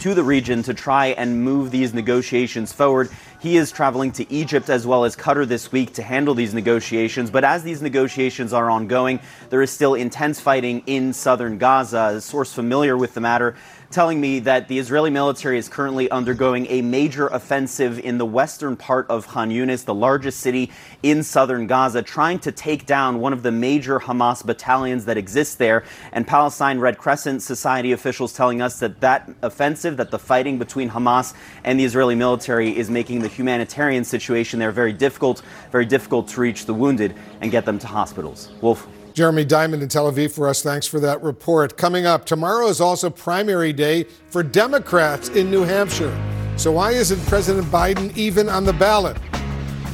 to 0.01 0.15
the 0.15 0.25
region 0.25 0.65
to 0.65 0.75
try 0.75 1.07
and 1.07 1.45
move 1.45 1.71
these 1.71 1.95
negotiations 1.95 2.73
forward. 2.73 3.11
He 3.41 3.57
is 3.57 3.71
traveling 3.71 4.11
to 4.13 4.33
Egypt 4.33 4.69
as 4.69 4.87
well 4.87 5.05
as 5.05 5.15
Qatar 5.15 5.47
this 5.47 5.71
week 5.71 5.95
to 5.95 6.03
handle 6.03 6.35
these 6.35 6.53
negotiations. 6.53 7.31
But 7.31 7.45
as 7.45 7.63
these 7.63 7.81
negotiations 7.81 8.53
are 8.53 8.71
ongoing, 8.71 9.21
there 9.51 9.63
is 9.63 9.71
still 9.71 9.95
intense 9.95 10.41
fighting 10.41 10.83
in 10.87 11.13
southern 11.13 11.59
Gaza. 11.59 12.15
A 12.17 12.21
source 12.21 12.53
familiar 12.53 12.97
with 12.97 13.15
the 13.15 13.21
matter 13.21 13.55
telling 13.93 14.21
me 14.21 14.41
that 14.41 14.67
the 14.67 14.79
Israeli 14.79 15.11
military 15.11 15.59
is 15.59 15.69
currently 15.69 16.11
undergoing 16.11 16.67
a 16.69 16.83
major 16.83 17.29
offensive 17.29 18.01
in 18.01 18.19
the 18.19 18.27
western 18.27 18.75
part 18.75 19.07
of 19.09 19.29
Khan 19.29 19.51
Yunis, 19.51 19.85
the 19.85 19.95
largest 19.95 20.41
city 20.41 20.73
in 21.03 21.23
southern 21.23 21.67
Gaza, 21.67 22.03
trying 22.03 22.41
to 22.41 22.51
take 22.51 22.87
down 22.87 23.21
one 23.21 23.33
of 23.33 23.43
the 23.43 23.53
major 23.53 24.01
Hamas 24.01 24.45
battalions 24.45 25.05
that 25.05 25.17
exist 25.17 25.59
there. 25.59 25.85
And 26.13 26.27
Palestine 26.27 26.81
Red 26.81 26.99
Crescent 26.99 27.43
Society 27.43 27.93
officials 27.93 28.33
telling 28.33 28.61
us 28.61 28.81
that 28.81 29.01
that 29.01 29.31
offensive, 29.43 29.97
that 29.99 30.11
the 30.11 30.19
fighting 30.19 30.59
between 30.59 30.91
Hamas 30.91 31.35
and 31.63 31.79
the 31.79 31.85
Israeli 31.85 32.15
military 32.15 32.77
is 32.77 32.91
making 32.91 33.21
the 33.21 33.29
humanitarian 33.29 34.05
situation 34.05 34.59
there 34.59 34.73
very 34.73 34.93
difficult, 34.93 35.43
very 35.71 35.85
difficult 35.85 36.27
to 36.29 36.41
reach 36.41 36.67
the 36.67 36.75
wounded 36.75 37.15
and 37.41 37.51
get 37.51 37.65
them 37.65 37.79
to 37.79 37.87
hospitals. 37.87 38.51
Wolf. 38.61 38.89
Jeremy 39.15 39.45
Diamond 39.45 39.83
in 39.83 39.89
Tel 39.89 40.11
Aviv 40.11 40.33
for 40.33 40.49
us. 40.49 40.63
Thanks 40.63 40.87
for 40.87 41.01
that 41.01 41.23
report. 41.23 41.77
Coming 41.77 42.07
up, 42.07 42.25
tomorrow 42.25 42.69
is 42.69 42.81
also 42.81 43.11
primary 43.11 43.73
day 43.73 44.05
for 44.29 44.43
Democrats 44.43 45.29
in 45.31 45.51
New 45.51 45.63
Hampshire. 45.63 46.17
So, 46.57 46.73
why 46.73 46.93
isn't 46.93 47.21
President 47.27 47.67
Biden 47.67 48.17
even 48.17 48.49
on 48.49 48.65
the 48.65 48.73
ballot? 48.73 49.17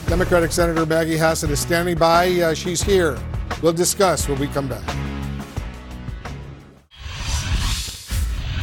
Democratic 0.07 0.53
Senator 0.53 0.87
Maggie 0.87 1.19
Hassan 1.19 1.51
is 1.51 1.61
standing 1.61 1.99
by. 1.99 2.29
Uh, 2.41 2.55
she's 2.55 2.83
here. 2.83 3.19
We'll 3.63 3.73
discuss 3.73 4.29
when 4.29 4.39
we 4.39 4.47
come 4.49 4.69
back. 4.69 4.85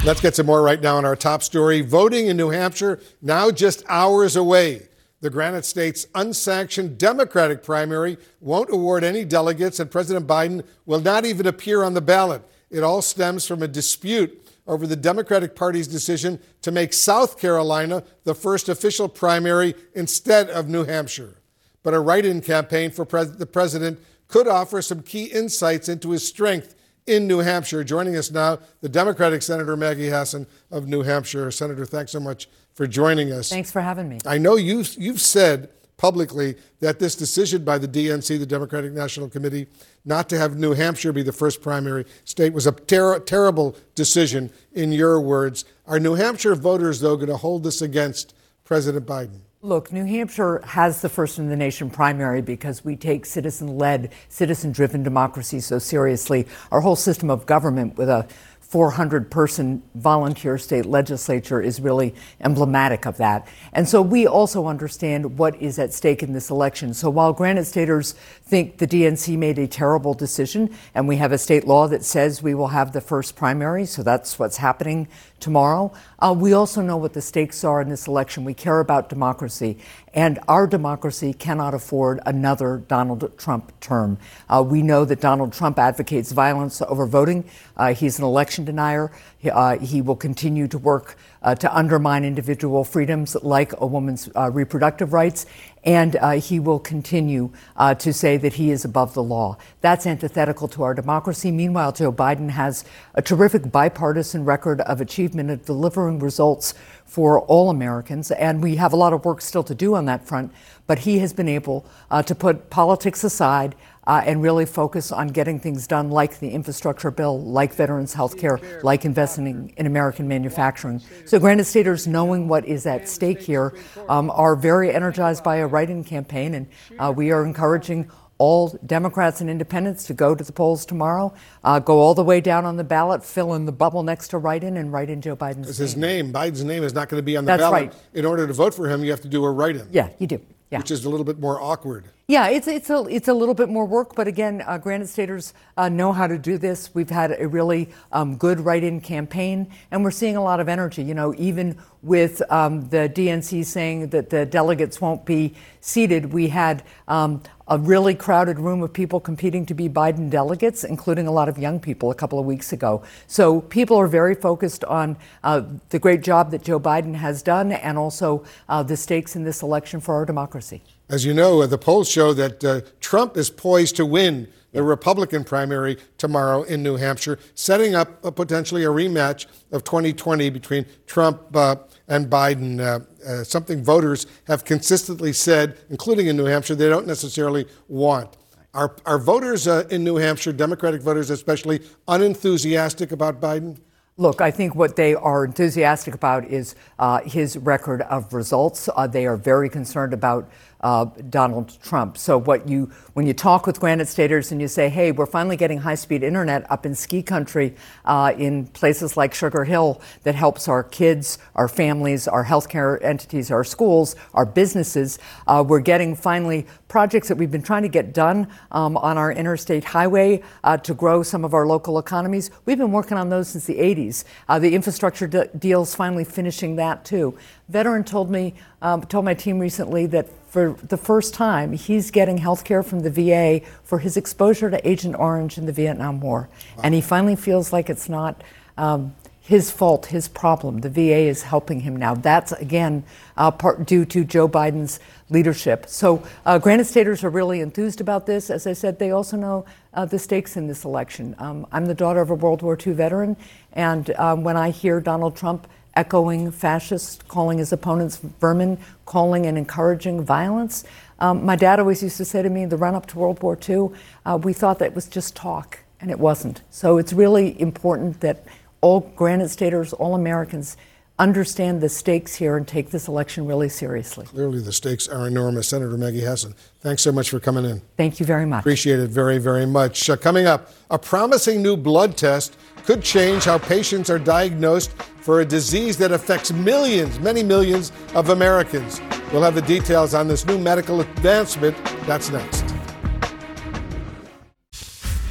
Let's 0.04 0.22
get 0.22 0.36
some 0.36 0.46
more 0.46 0.62
right 0.62 0.80
now 0.80 0.98
on 0.98 1.06
our 1.06 1.16
top 1.16 1.42
story. 1.42 1.82
Voting 1.82 2.28
in 2.28 2.38
New 2.38 2.50
Hampshire 2.50 3.00
now 3.22 3.50
just 3.50 3.84
hours 3.90 4.36
away. 4.36 4.88
The 5.26 5.32
Granite 5.32 5.66
State's 5.66 6.06
unsanctioned 6.14 7.00
Democratic 7.00 7.64
primary 7.64 8.20
won't 8.42 8.70
award 8.72 9.04
any 9.04 9.26
delegates, 9.26 9.80
and 9.80 9.90
President 9.90 10.28
Biden 10.28 10.64
will 10.86 11.00
not 11.00 11.26
even 11.26 11.48
appear 11.48 11.82
on 11.82 11.96
the 11.96 12.00
ballot. 12.00 12.44
It 12.70 12.84
all 12.84 13.02
stems 13.02 13.48
from 13.48 13.64
a 13.64 13.68
dispute 13.68 14.48
over 14.68 14.86
the 14.86 14.96
Democratic 14.96 15.56
Party's 15.56 15.88
decision 15.88 16.38
to 16.62 16.72
make 16.72 16.94
South 16.94 17.40
Carolina 17.40 18.04
the 18.24 18.36
first 18.36 18.70
official 18.70 19.10
primary 19.10 19.74
instead 19.96 20.48
of 20.52 20.70
New 20.70 20.84
Hampshire. 20.84 21.40
But 21.82 21.96
a 21.96 22.00
write 22.00 22.28
in 22.28 22.40
campaign 22.40 22.92
for 22.92 23.04
the 23.04 23.48
president 23.48 23.98
could 24.28 24.48
offer 24.48 24.80
some 24.80 25.02
key 25.02 25.24
insights 25.24 25.90
into 25.90 26.12
his 26.12 26.28
strength 26.28 26.76
in 27.08 27.28
New 27.28 27.40
Hampshire. 27.40 27.84
Joining 27.84 28.16
us 28.16 28.32
now, 28.32 28.60
the 28.82 28.90
Democratic 28.90 29.42
Senator 29.42 29.76
Maggie 29.78 30.10
Hassan 30.10 30.48
of 30.72 30.88
New 30.88 31.04
Hampshire. 31.04 31.52
Senator, 31.52 31.86
thanks 31.86 32.12
so 32.12 32.20
much 32.20 32.50
for 32.74 32.88
joining 32.88 33.32
us. 33.32 33.50
Thanks 33.50 33.72
for 33.72 33.82
having 33.82 34.10
me. 34.10 34.20
I 34.26 34.38
know 34.38 34.56
you've, 34.56 34.94
you've 34.96 35.22
said 35.22 35.70
publicly 35.98 36.56
that 36.82 37.00
this 37.00 37.16
decision 37.16 37.64
by 37.64 37.78
the 37.78 37.88
DNC, 37.88 38.38
the 38.40 38.46
Democratic 38.46 38.92
National 38.92 39.30
Committee, 39.30 39.68
not 40.04 40.28
to 40.30 40.38
have 40.38 40.58
New 40.58 40.74
Hampshire 40.74 41.14
be 41.14 41.24
the 41.24 41.32
first 41.32 41.62
primary 41.62 42.06
state 42.26 42.54
was 42.54 42.68
a 42.68 42.72
ter- 42.72 43.20
terrible 43.20 43.78
decision, 43.94 44.52
in 44.74 44.92
your 44.92 45.22
words. 45.22 45.64
Are 45.88 46.00
New 46.00 46.16
Hampshire 46.16 46.56
voters, 46.56 47.00
though, 47.00 47.16
going 47.16 47.30
to 47.30 47.38
hold 47.38 47.64
this 47.64 47.82
against 47.82 48.36
President 48.66 49.06
Biden? 49.06 49.40
Look, 49.66 49.92
New 49.92 50.06
Hampshire 50.06 50.62
has 50.64 51.02
the 51.02 51.10
first 51.10 51.40
in 51.40 51.50
the 51.50 51.56
nation 51.56 51.90
primary 51.90 52.44
because 52.44 52.86
we 52.86 52.96
take 52.96 53.26
citizen 53.26 53.80
led, 53.80 54.12
citizen 54.30 54.72
driven 54.72 55.02
democracy 55.02 55.60
so 55.60 55.80
seriously. 55.80 56.46
Our 56.72 56.82
whole 56.82 56.96
system 56.96 57.32
of 57.32 57.48
government 57.48 57.98
with 57.98 58.08
a 58.08 58.28
400 58.60 59.32
person 59.32 59.82
volunteer 59.96 60.60
state 60.60 60.86
legislature 60.86 61.62
is 61.62 61.80
really 61.80 62.14
emblematic 62.42 63.08
of 63.08 63.18
that. 63.18 63.48
And 63.74 63.90
so 63.90 64.04
we 64.04 64.28
also 64.28 64.68
understand 64.68 65.40
what 65.40 65.56
is 65.60 65.80
at 65.80 65.94
stake 65.94 66.22
in 66.22 66.34
this 66.34 66.52
election. 66.52 66.94
So 66.94 67.10
while 67.10 67.34
Granite 67.34 67.66
Staters 67.66 68.12
think 68.44 68.78
the 68.78 68.88
DNC 68.88 69.36
made 69.36 69.58
a 69.58 69.68
terrible 69.68 70.14
decision, 70.14 70.76
and 70.94 71.08
we 71.08 71.16
have 71.18 71.32
a 71.32 71.40
state 71.40 71.66
law 71.66 71.88
that 71.88 72.04
says 72.04 72.44
we 72.44 72.54
will 72.54 72.68
have 72.68 72.92
the 72.92 73.02
first 73.02 73.36
primary, 73.36 73.88
so 73.88 74.04
that's 74.04 74.38
what's 74.38 74.58
happening 74.58 75.08
tomorrow. 75.40 75.94
Uh, 76.20 76.34
we 76.38 76.54
also 76.54 76.82
know 76.82 76.98
what 76.98 77.14
the 77.14 77.22
stakes 77.22 77.64
are 77.64 77.82
in 77.82 77.90
this 77.90 78.08
election. 78.08 78.46
We 78.46 78.54
care 78.54 78.80
about 78.80 79.10
democracy, 79.10 79.78
and 80.14 80.40
our 80.48 80.66
democracy 80.66 81.34
cannot 81.34 81.74
afford 81.74 82.20
another 82.26 82.78
Donald 82.88 83.38
Trump 83.38 83.78
term. 83.80 84.18
Uh, 84.50 84.64
we 84.66 84.82
know 84.82 85.06
that 85.06 85.20
Donald 85.20 85.54
Trump 85.54 85.78
advocates 85.78 86.32
violence 86.32 86.82
over 86.82 87.06
voting. 87.06 87.46
Uh, 87.76 87.94
he's 87.94 88.18
an 88.18 88.26
election 88.26 88.66
denier. 88.66 89.12
Uh, 89.44 89.78
he 89.78 90.02
will 90.02 90.16
continue 90.16 90.68
to 90.68 90.78
work 90.78 91.18
uh, 91.35 91.35
to 91.54 91.76
undermine 91.76 92.24
individual 92.24 92.84
freedoms 92.84 93.36
like 93.44 93.74
a 93.80 93.86
woman's 93.86 94.28
uh, 94.36 94.50
reproductive 94.50 95.14
rights, 95.14 95.46
and 95.84 96.16
uh, 96.16 96.32
he 96.32 96.60
will 96.60 96.80
continue 96.80 97.52
uh, 97.78 97.94
to 97.94 98.12
say 98.12 98.38
that 98.38 98.54
he 98.54 98.72
is 98.72 98.84
above 98.84 99.14
the 99.14 99.22
law. 99.22 99.56
That's 99.82 100.08
antithetical 100.08 100.68
to 100.70 100.82
our 100.82 100.96
democracy. 100.96 101.52
Meanwhile, 101.52 101.92
Joe 101.92 102.12
Biden 102.12 102.50
has 102.50 102.84
a 103.14 103.22
terrific 103.22 103.72
bipartisan 103.72 104.46
record 104.46 104.82
of 104.82 105.02
achievement 105.02 105.52
of 105.52 105.66
delivering 105.66 106.18
results 106.18 106.74
for 107.06 107.42
all 107.42 107.70
Americans, 107.70 108.32
and 108.32 108.64
we 108.64 108.78
have 108.78 108.94
a 108.94 108.96
lot 108.96 109.14
of 109.14 109.24
work 109.24 109.42
still 109.42 109.64
to 109.64 109.76
do 109.76 109.94
on 109.94 110.06
that 110.06 110.26
front. 110.28 110.52
But 110.88 111.00
he 111.00 111.20
has 111.20 111.34
been 111.34 111.50
able 111.50 111.86
uh, 112.10 112.24
to 112.24 112.34
put 112.34 112.70
politics 112.72 113.24
aside 113.24 113.76
uh, 114.08 114.22
and 114.26 114.42
really 114.42 114.66
focus 114.66 115.12
on 115.12 115.28
getting 115.30 115.60
things 115.60 115.88
done 115.88 116.10
like 116.10 116.40
the 116.40 116.50
infrastructure 116.50 117.12
bill, 117.12 117.42
like 117.42 117.74
veterans 117.74 118.14
health 118.14 118.38
care, 118.38 118.60
like 118.84 119.06
investing 119.06 119.74
in 119.78 119.86
American 119.86 120.28
manufacturing. 120.28 121.02
So 121.26 121.40
Granite 121.40 121.66
Staters, 121.66 122.08
knowing 122.08 122.48
what 122.48 122.66
is 122.66 122.86
at 122.86 123.08
stake 123.10 123.42
here, 123.42 123.74
um, 124.10 124.30
are 124.32 124.56
very 124.56 124.94
energized 124.94 125.44
by 125.44 125.58
a 125.58 125.68
write-in 125.68 126.04
campaign, 126.04 126.54
and 126.54 126.68
uh, 127.00 127.14
we 127.16 127.32
are 127.32 127.46
encouraging 127.46 128.10
all 128.38 128.78
Democrats 128.86 129.40
and 129.40 129.50
independents 129.50 130.04
to 130.04 130.14
go 130.14 130.36
to 130.36 130.44
the 130.44 130.52
polls 130.52 130.86
tomorrow, 130.86 131.34
uh, 131.64 131.80
go 131.80 132.00
all 132.00 132.14
the 132.14 132.24
way 132.24 132.42
down 132.42 132.66
on 132.66 132.76
the 132.76 132.84
ballot, 132.84 133.24
fill 133.24 133.54
in 133.54 133.66
the 133.66 133.72
bubble 133.72 134.04
next 134.04 134.28
to 134.28 134.38
write-in, 134.38 134.76
and 134.76 134.92
write 134.92 135.10
in 135.10 135.22
Joe 135.22 135.38
Biden's 135.38 135.78
His 135.78 135.96
name, 135.96 136.34
Biden's 136.34 136.64
name, 136.64 136.84
is 136.84 136.94
not 136.94 137.08
going 137.08 137.20
to 137.20 137.24
be 137.24 137.38
on 137.38 137.46
the 137.46 137.52
That's 137.54 137.62
ballot. 137.62 137.92
right. 137.92 137.96
In 138.14 138.26
order 138.26 138.46
to 138.46 138.52
vote 138.52 138.74
for 138.74 138.90
him, 138.90 139.06
you 139.06 139.12
have 139.12 139.22
to 139.22 139.30
do 139.30 139.46
a 139.46 139.52
write-in. 139.52 139.88
Yeah, 139.90 140.10
you 140.20 140.28
do. 140.28 140.42
Yeah. 140.70 140.80
Which 140.80 140.92
is 140.92 141.06
a 141.06 141.10
little 141.10 141.24
bit 141.24 141.40
more 141.40 141.62
awkward. 141.62 142.10
Yeah, 142.28 142.48
it's 142.48 142.68
it's 142.68 142.90
a 142.90 143.06
it's 143.08 143.28
a 143.28 143.36
little 143.36 143.54
bit 143.54 143.70
more 143.70 143.86
work, 143.86 144.16
but 144.16 144.28
again, 144.28 144.64
uh, 144.66 144.80
Granite 144.80 145.10
Staters 145.10 145.54
uh, 145.78 145.90
know 145.90 146.12
how 146.12 146.26
to 146.26 146.40
do 146.40 146.58
this. 146.58 146.90
We've 146.96 147.12
had 147.12 147.40
a 147.40 147.48
really 147.48 147.90
um, 148.12 148.36
good 148.36 148.60
write-in 148.60 149.02
campaign, 149.02 149.68
and 149.92 150.04
we're 150.04 150.10
seeing 150.10 150.36
a 150.36 150.42
lot 150.42 150.60
of 150.60 150.68
energy. 150.68 151.04
You 151.04 151.14
know, 151.14 151.36
even 151.38 151.78
with 152.02 152.42
um, 152.52 152.90
the 152.90 153.08
DNC 153.14 153.64
saying 153.64 154.08
that 154.08 154.32
the 154.32 154.44
delegates 154.44 155.00
won't 155.00 155.24
be 155.24 155.54
seated, 155.82 156.34
we 156.34 156.48
had 156.48 156.82
um, 157.08 157.44
a 157.68 157.78
really 157.78 158.16
crowded 158.16 158.58
room 158.58 158.82
of 158.82 158.92
people 158.92 159.20
competing 159.20 159.64
to 159.68 159.76
be 159.76 159.88
Biden 159.88 160.32
delegates, 160.32 160.84
including 160.84 161.28
a 161.28 161.32
lot 161.32 161.48
of 161.48 161.60
young 161.60 161.80
people 161.80 162.10
a 162.10 162.16
couple 162.16 162.40
of 162.40 162.48
weeks 162.48 162.74
ago. 162.74 163.04
So 163.28 163.62
people 163.62 163.98
are 163.98 164.08
very 164.08 164.34
focused 164.34 164.84
on 164.86 165.18
uh, 165.44 165.62
the 165.90 166.00
great 166.00 166.24
job 166.24 166.50
that 166.50 166.64
Joe 166.64 166.80
Biden 166.80 167.14
has 167.14 167.44
done, 167.44 167.72
and 167.72 168.00
also 168.00 168.44
uh, 168.68 168.82
the 168.82 168.98
stakes 168.98 169.36
in 169.36 169.44
this 169.44 169.62
election 169.62 170.00
for 170.00 170.16
our 170.16 170.26
democracy. 170.26 170.82
As 171.08 171.24
you 171.24 171.36
know, 171.36 171.62
uh, 171.62 171.68
the 171.68 171.78
polls 171.78 172.10
show 172.10 172.34
that 172.34 172.64
uh, 172.64 172.82
Trump 173.00 173.38
is 173.38 173.52
poised 173.52 173.96
to 173.98 174.06
win 174.06 174.48
the 174.72 174.82
Republican 174.82 175.44
primary 175.44 175.98
tomorrow 176.18 176.64
in 176.64 176.82
New 176.82 176.96
Hampshire, 176.96 177.38
setting 177.54 177.94
up 177.94 178.26
uh, 178.26 178.32
potentially 178.32 178.84
a 178.84 178.88
rematch 178.88 179.46
of 179.72 179.84
2020 179.84 180.50
between 180.50 180.86
Trump 181.06 181.56
uh, 181.56 181.76
and 182.08 182.28
Biden. 182.28 182.80
Uh, 182.80 183.00
uh, 183.26 183.44
something 183.44 183.84
voters 183.84 184.26
have 184.48 184.66
consistently 184.66 185.32
said, 185.32 185.78
including 185.92 186.26
in 186.26 186.36
New 186.36 186.46
Hampshire, 186.46 186.76
they 186.76 186.90
don't 186.90 187.08
necessarily 187.08 187.68
want. 187.88 188.36
Are, 188.74 188.96
are 189.06 189.20
voters 189.20 189.68
in 189.68 190.04
New 190.04 190.18
Hampshire, 190.18 190.52
Democratic 190.52 191.02
voters 191.02 191.30
especially, 191.30 191.82
unenthusiastic 192.08 193.12
about 193.12 193.40
Biden? 193.40 193.78
Look, 194.18 194.40
I 194.40 194.50
think 194.50 194.76
what 194.76 194.96
they 194.96 195.14
are 195.14 195.44
enthusiastic 195.44 196.14
about 196.14 196.46
is 196.46 196.76
uh, 197.00 197.20
his 197.26 197.58
record 197.58 198.02
of 198.04 198.34
results. 198.34 198.88
Uh, 198.96 199.08
they 199.08 199.26
are 199.26 199.36
very 199.36 199.70
concerned 199.70 200.14
about 200.14 200.50
uh, 200.86 201.06
Donald 201.32 201.76
Trump. 201.82 202.16
So, 202.16 202.38
what 202.38 202.70
you 202.70 202.92
when 203.14 203.26
you 203.26 203.34
talk 203.34 203.66
with 203.66 203.80
Granite 203.80 204.08
Staters 204.08 204.52
and 204.52 204.62
you 204.62 204.68
say, 204.68 204.88
"Hey, 204.88 205.12
we're 205.12 205.26
finally 205.26 205.58
getting 205.58 205.80
high-speed 205.80 206.22
internet 206.22 206.70
up 206.72 206.86
in 206.86 206.94
ski 206.94 207.24
country 207.24 207.74
uh, 208.06 208.34
in 208.38 208.68
places 208.68 209.18
like 209.18 209.34
Sugar 209.34 209.64
Hill 209.64 210.00
that 210.24 210.36
helps 210.36 210.68
our 210.68 210.84
kids, 210.84 211.40
our 211.56 211.68
families, 211.68 212.28
our 212.28 212.46
healthcare 212.46 213.04
entities, 213.04 213.50
our 213.50 213.64
schools, 213.64 214.16
our 214.36 214.46
businesses. 214.46 215.18
Uh, 215.48 215.64
we're 215.68 215.80
getting 215.80 216.16
finally 216.16 216.68
projects 216.88 217.28
that 217.30 217.36
we've 217.36 217.52
been 217.52 217.64
trying 217.64 217.82
to 217.82 217.90
get 217.90 218.14
done 218.14 218.48
um, 218.72 218.96
on 218.98 219.18
our 219.18 219.32
interstate 219.32 219.84
highway 219.84 220.42
uh, 220.64 220.78
to 220.78 220.94
grow 220.94 221.24
some 221.24 221.44
of 221.44 221.56
our 221.56 221.66
local 221.66 221.98
economies. 221.98 222.52
We've 222.66 222.78
been 222.78 222.92
working 222.92 223.18
on 223.18 223.30
those 223.30 223.50
since 223.50 223.66
the 223.66 223.76
80s. 223.76 224.24
Uh, 224.48 224.60
the 224.60 224.74
infrastructure 224.76 225.28
de- 225.28 225.48
deal's 225.58 225.96
finally 225.96 226.24
finishing 226.24 226.76
that 226.76 227.04
too. 227.04 227.38
Veteran 227.70 228.04
told 228.04 228.30
me, 228.30 228.54
um, 228.82 229.02
told 229.02 229.26
my 229.26 229.34
team 229.34 229.58
recently 229.58 230.06
that 230.06 230.30
for 230.56 230.72
the 230.82 230.96
first 230.96 231.34
time, 231.34 231.74
he's 231.74 232.12
getting 232.12 232.38
health 232.38 232.64
care 232.64 232.82
from 232.82 233.02
the 233.02 233.10
VA 233.10 233.60
for 233.84 234.00
his 234.00 234.16
exposure 234.16 234.72
to 234.72 234.88
Agent 234.88 235.14
Orange 235.20 235.58
in 235.58 235.66
the 235.66 235.74
Vietnam 235.74 236.22
War. 236.22 236.48
Wow. 236.78 236.84
And 236.86 236.94
he 236.94 237.02
finally 237.02 237.36
feels 237.36 237.74
like 237.74 237.90
it's 237.90 238.08
not 238.08 238.42
um, 238.78 239.14
his 239.42 239.70
fault, 239.70 240.06
his 240.06 240.30
problem. 240.30 240.80
The 240.80 240.90
VA 240.90 241.28
is 241.28 241.42
helping 241.42 241.82
him 241.82 241.98
now. 241.98 242.16
That's, 242.16 242.54
again, 242.54 243.04
uh, 243.36 243.52
part 243.52 243.86
due 243.86 244.06
to 244.06 244.24
Joe 244.24 244.48
Biden's 244.48 245.02
leadership. 245.30 245.88
So, 245.90 246.24
uh, 246.46 246.58
Granite 246.58 246.86
Staters 246.86 247.22
are 247.26 247.30
really 247.30 247.60
enthused 247.60 248.00
about 248.00 248.26
this. 248.26 248.50
As 248.50 248.66
I 248.66 248.72
said, 248.72 248.98
they 248.98 249.12
also 249.12 249.36
know 249.36 249.66
uh, 249.94 250.06
the 250.06 250.18
stakes 250.18 250.56
in 250.56 250.68
this 250.68 250.86
election. 250.86 251.36
Um, 251.38 251.68
I'm 251.74 251.86
the 251.86 251.94
daughter 251.94 252.22
of 252.22 252.30
a 252.30 252.36
World 252.36 252.62
War 252.62 252.78
II 252.82 252.94
veteran, 252.94 253.36
and 253.74 254.10
um, 254.12 254.46
when 254.46 254.56
I 254.56 254.70
hear 254.70 255.02
Donald 255.02 255.36
Trump 255.36 255.68
echoing 255.96 256.52
fascist, 256.52 257.28
calling 257.28 257.58
his 257.58 257.72
opponents 257.72 258.18
vermin, 258.40 258.78
calling 259.06 259.46
and 259.46 259.58
encouraging 259.58 260.24
violence. 260.24 260.84
Um, 261.20 261.46
my 261.46 261.56
dad 261.56 261.80
always 261.80 262.04
used 262.04 262.18
to 262.18 262.26
say 262.26 262.42
to 262.42 262.50
me, 262.50 262.66
the 262.66 262.78
run 262.78 262.96
up 262.96 263.06
to 263.08 263.20
World 263.20 263.42
War 263.42 263.58
II, 263.68 263.90
uh, 264.26 264.38
we 264.42 264.54
thought 264.54 264.80
that 264.80 264.94
was 264.94 265.08
just 265.08 265.36
talk, 265.36 265.80
and 266.02 266.12
it 266.12 266.20
wasn't. 266.20 266.62
So 266.70 266.98
it's 266.98 267.14
really 267.14 267.60
important 267.62 268.20
that 268.22 268.44
all 268.82 269.00
Granite 269.16 269.50
Staters, 269.50 269.94
all 269.94 270.16
Americans, 270.16 270.78
understand 271.18 271.82
the 271.82 271.88
stakes 271.88 272.36
here 272.36 272.58
and 272.58 272.68
take 272.68 272.90
this 272.90 273.08
election 273.08 273.46
really 273.46 273.70
seriously. 273.70 274.26
Clearly, 274.26 274.60
the 274.60 274.74
stakes 274.74 275.08
are 275.08 275.28
enormous. 275.28 275.70
Senator 275.70 275.98
Maggie 275.98 276.22
Hassan, 276.22 276.56
thanks 276.82 277.02
so 277.02 277.12
much 277.12 277.30
for 277.30 277.40
coming 277.40 277.66
in. 277.66 277.82
Thank 277.98 278.20
you 278.20 278.26
very 278.26 278.46
much. 278.46 278.62
Appreciate 278.62 279.00
it 279.00 279.10
very, 279.10 279.38
very 279.38 279.66
much. 279.66 280.10
Uh, 280.10 280.18
coming 280.18 280.46
up, 280.46 280.72
a 280.90 281.00
promising 281.00 281.62
new 281.62 281.78
blood 281.78 282.18
test 282.18 282.58
could 282.84 283.02
change 283.02 283.46
how 283.46 283.58
patients 283.58 284.10
are 284.10 284.20
diagnosed 284.20 284.92
for 285.22 285.42
a 285.42 285.46
disease 285.46 285.98
that 285.98 286.12
affects 286.12 286.52
millions, 286.52 287.20
many 287.20 287.44
millions 287.44 287.92
of 288.14 288.30
Americans. 288.30 289.02
We'll 289.32 289.42
have 289.42 289.56
the 289.56 289.62
details 289.62 290.14
on 290.14 290.28
this 290.28 290.46
new 290.46 290.60
medical 290.60 291.02
advancement. 291.02 291.76
That's 292.06 292.30
next. 292.30 292.64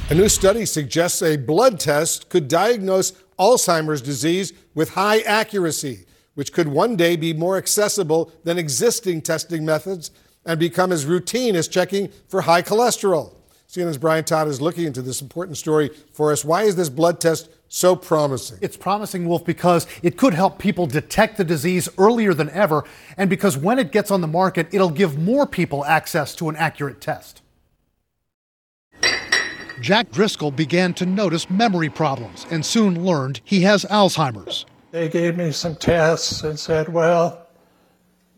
A 0.09 0.13
new 0.13 0.29
study 0.29 0.65
suggests 0.65 1.21
a 1.23 1.37
blood 1.37 1.79
test 1.79 2.29
could 2.29 2.47
diagnose 2.47 3.13
Alzheimer's 3.39 4.01
disease 4.01 4.53
with 4.75 4.91
high 4.91 5.21
accuracy, 5.21 6.05
which 6.35 6.53
could 6.53 6.67
one 6.67 6.95
day 6.95 7.15
be 7.15 7.33
more 7.33 7.57
accessible 7.57 8.31
than 8.43 8.59
existing 8.59 9.21
testing 9.21 9.65
methods 9.65 10.11
and 10.45 10.59
become 10.59 10.91
as 10.91 11.05
routine 11.05 11.55
as 11.55 11.67
checking 11.67 12.09
for 12.27 12.41
high 12.41 12.61
cholesterol. 12.61 13.33
CNN's 13.67 13.97
Brian 13.97 14.23
Todd 14.23 14.47
is 14.47 14.61
looking 14.61 14.85
into 14.85 15.01
this 15.01 15.21
important 15.21 15.57
story 15.57 15.89
for 16.13 16.31
us. 16.31 16.45
Why 16.45 16.63
is 16.63 16.75
this 16.75 16.89
blood 16.89 17.19
test 17.19 17.49
so 17.67 17.95
promising? 17.95 18.59
It's 18.61 18.77
promising, 18.77 19.27
Wolf, 19.27 19.43
because 19.43 19.87
it 20.03 20.17
could 20.17 20.33
help 20.33 20.59
people 20.59 20.85
detect 20.85 21.37
the 21.37 21.43
disease 21.43 21.89
earlier 21.97 22.33
than 22.33 22.49
ever, 22.51 22.85
and 23.17 23.29
because 23.29 23.57
when 23.57 23.79
it 23.79 23.91
gets 23.91 24.11
on 24.11 24.21
the 24.21 24.27
market, 24.27 24.67
it'll 24.71 24.91
give 24.91 25.17
more 25.17 25.47
people 25.47 25.83
access 25.83 26.35
to 26.35 26.47
an 26.47 26.55
accurate 26.55 27.01
test. 27.01 27.41
Jack 29.85 30.09
Driscoll 30.09 30.49
began 30.49 30.95
to 30.95 31.05
notice 31.05 31.47
memory 31.47 31.89
problems 31.89 32.47
and 32.49 32.65
soon 32.65 33.05
learned 33.05 33.39
he 33.43 33.61
has 33.61 33.85
Alzheimer's. 33.85 34.65
They 34.89 35.07
gave 35.07 35.37
me 35.37 35.51
some 35.51 35.75
tests 35.75 36.41
and 36.41 36.57
said, 36.57 36.89
well, 36.89 37.45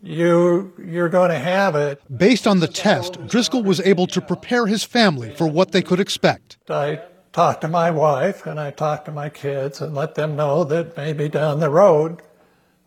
you 0.02 0.74
you're 0.78 1.08
going 1.08 1.30
to 1.30 1.38
have 1.38 1.74
it. 1.74 2.02
Based 2.14 2.46
on 2.46 2.60
the 2.60 2.68
test, 2.68 3.26
Driscoll 3.26 3.62
was 3.62 3.80
able 3.80 4.06
to 4.08 4.20
prepare 4.20 4.66
his 4.66 4.84
family 4.84 5.34
for 5.36 5.46
what 5.46 5.72
they 5.72 5.80
could 5.80 6.00
expect. 6.00 6.58
I 6.68 7.00
talked 7.32 7.62
to 7.62 7.68
my 7.68 7.90
wife 7.90 8.44
and 8.44 8.60
I 8.60 8.70
talked 8.70 9.06
to 9.06 9.10
my 9.12 9.30
kids 9.30 9.80
and 9.80 9.94
let 9.94 10.16
them 10.16 10.36
know 10.36 10.64
that 10.64 10.98
maybe 10.98 11.30
down 11.30 11.60
the 11.60 11.70
road 11.70 12.20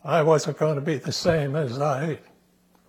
I 0.04 0.22
wasn't 0.22 0.60
going 0.60 0.76
to 0.76 0.82
be 0.82 0.98
the 0.98 1.12
same 1.12 1.56
as 1.56 1.82
I 1.82 2.20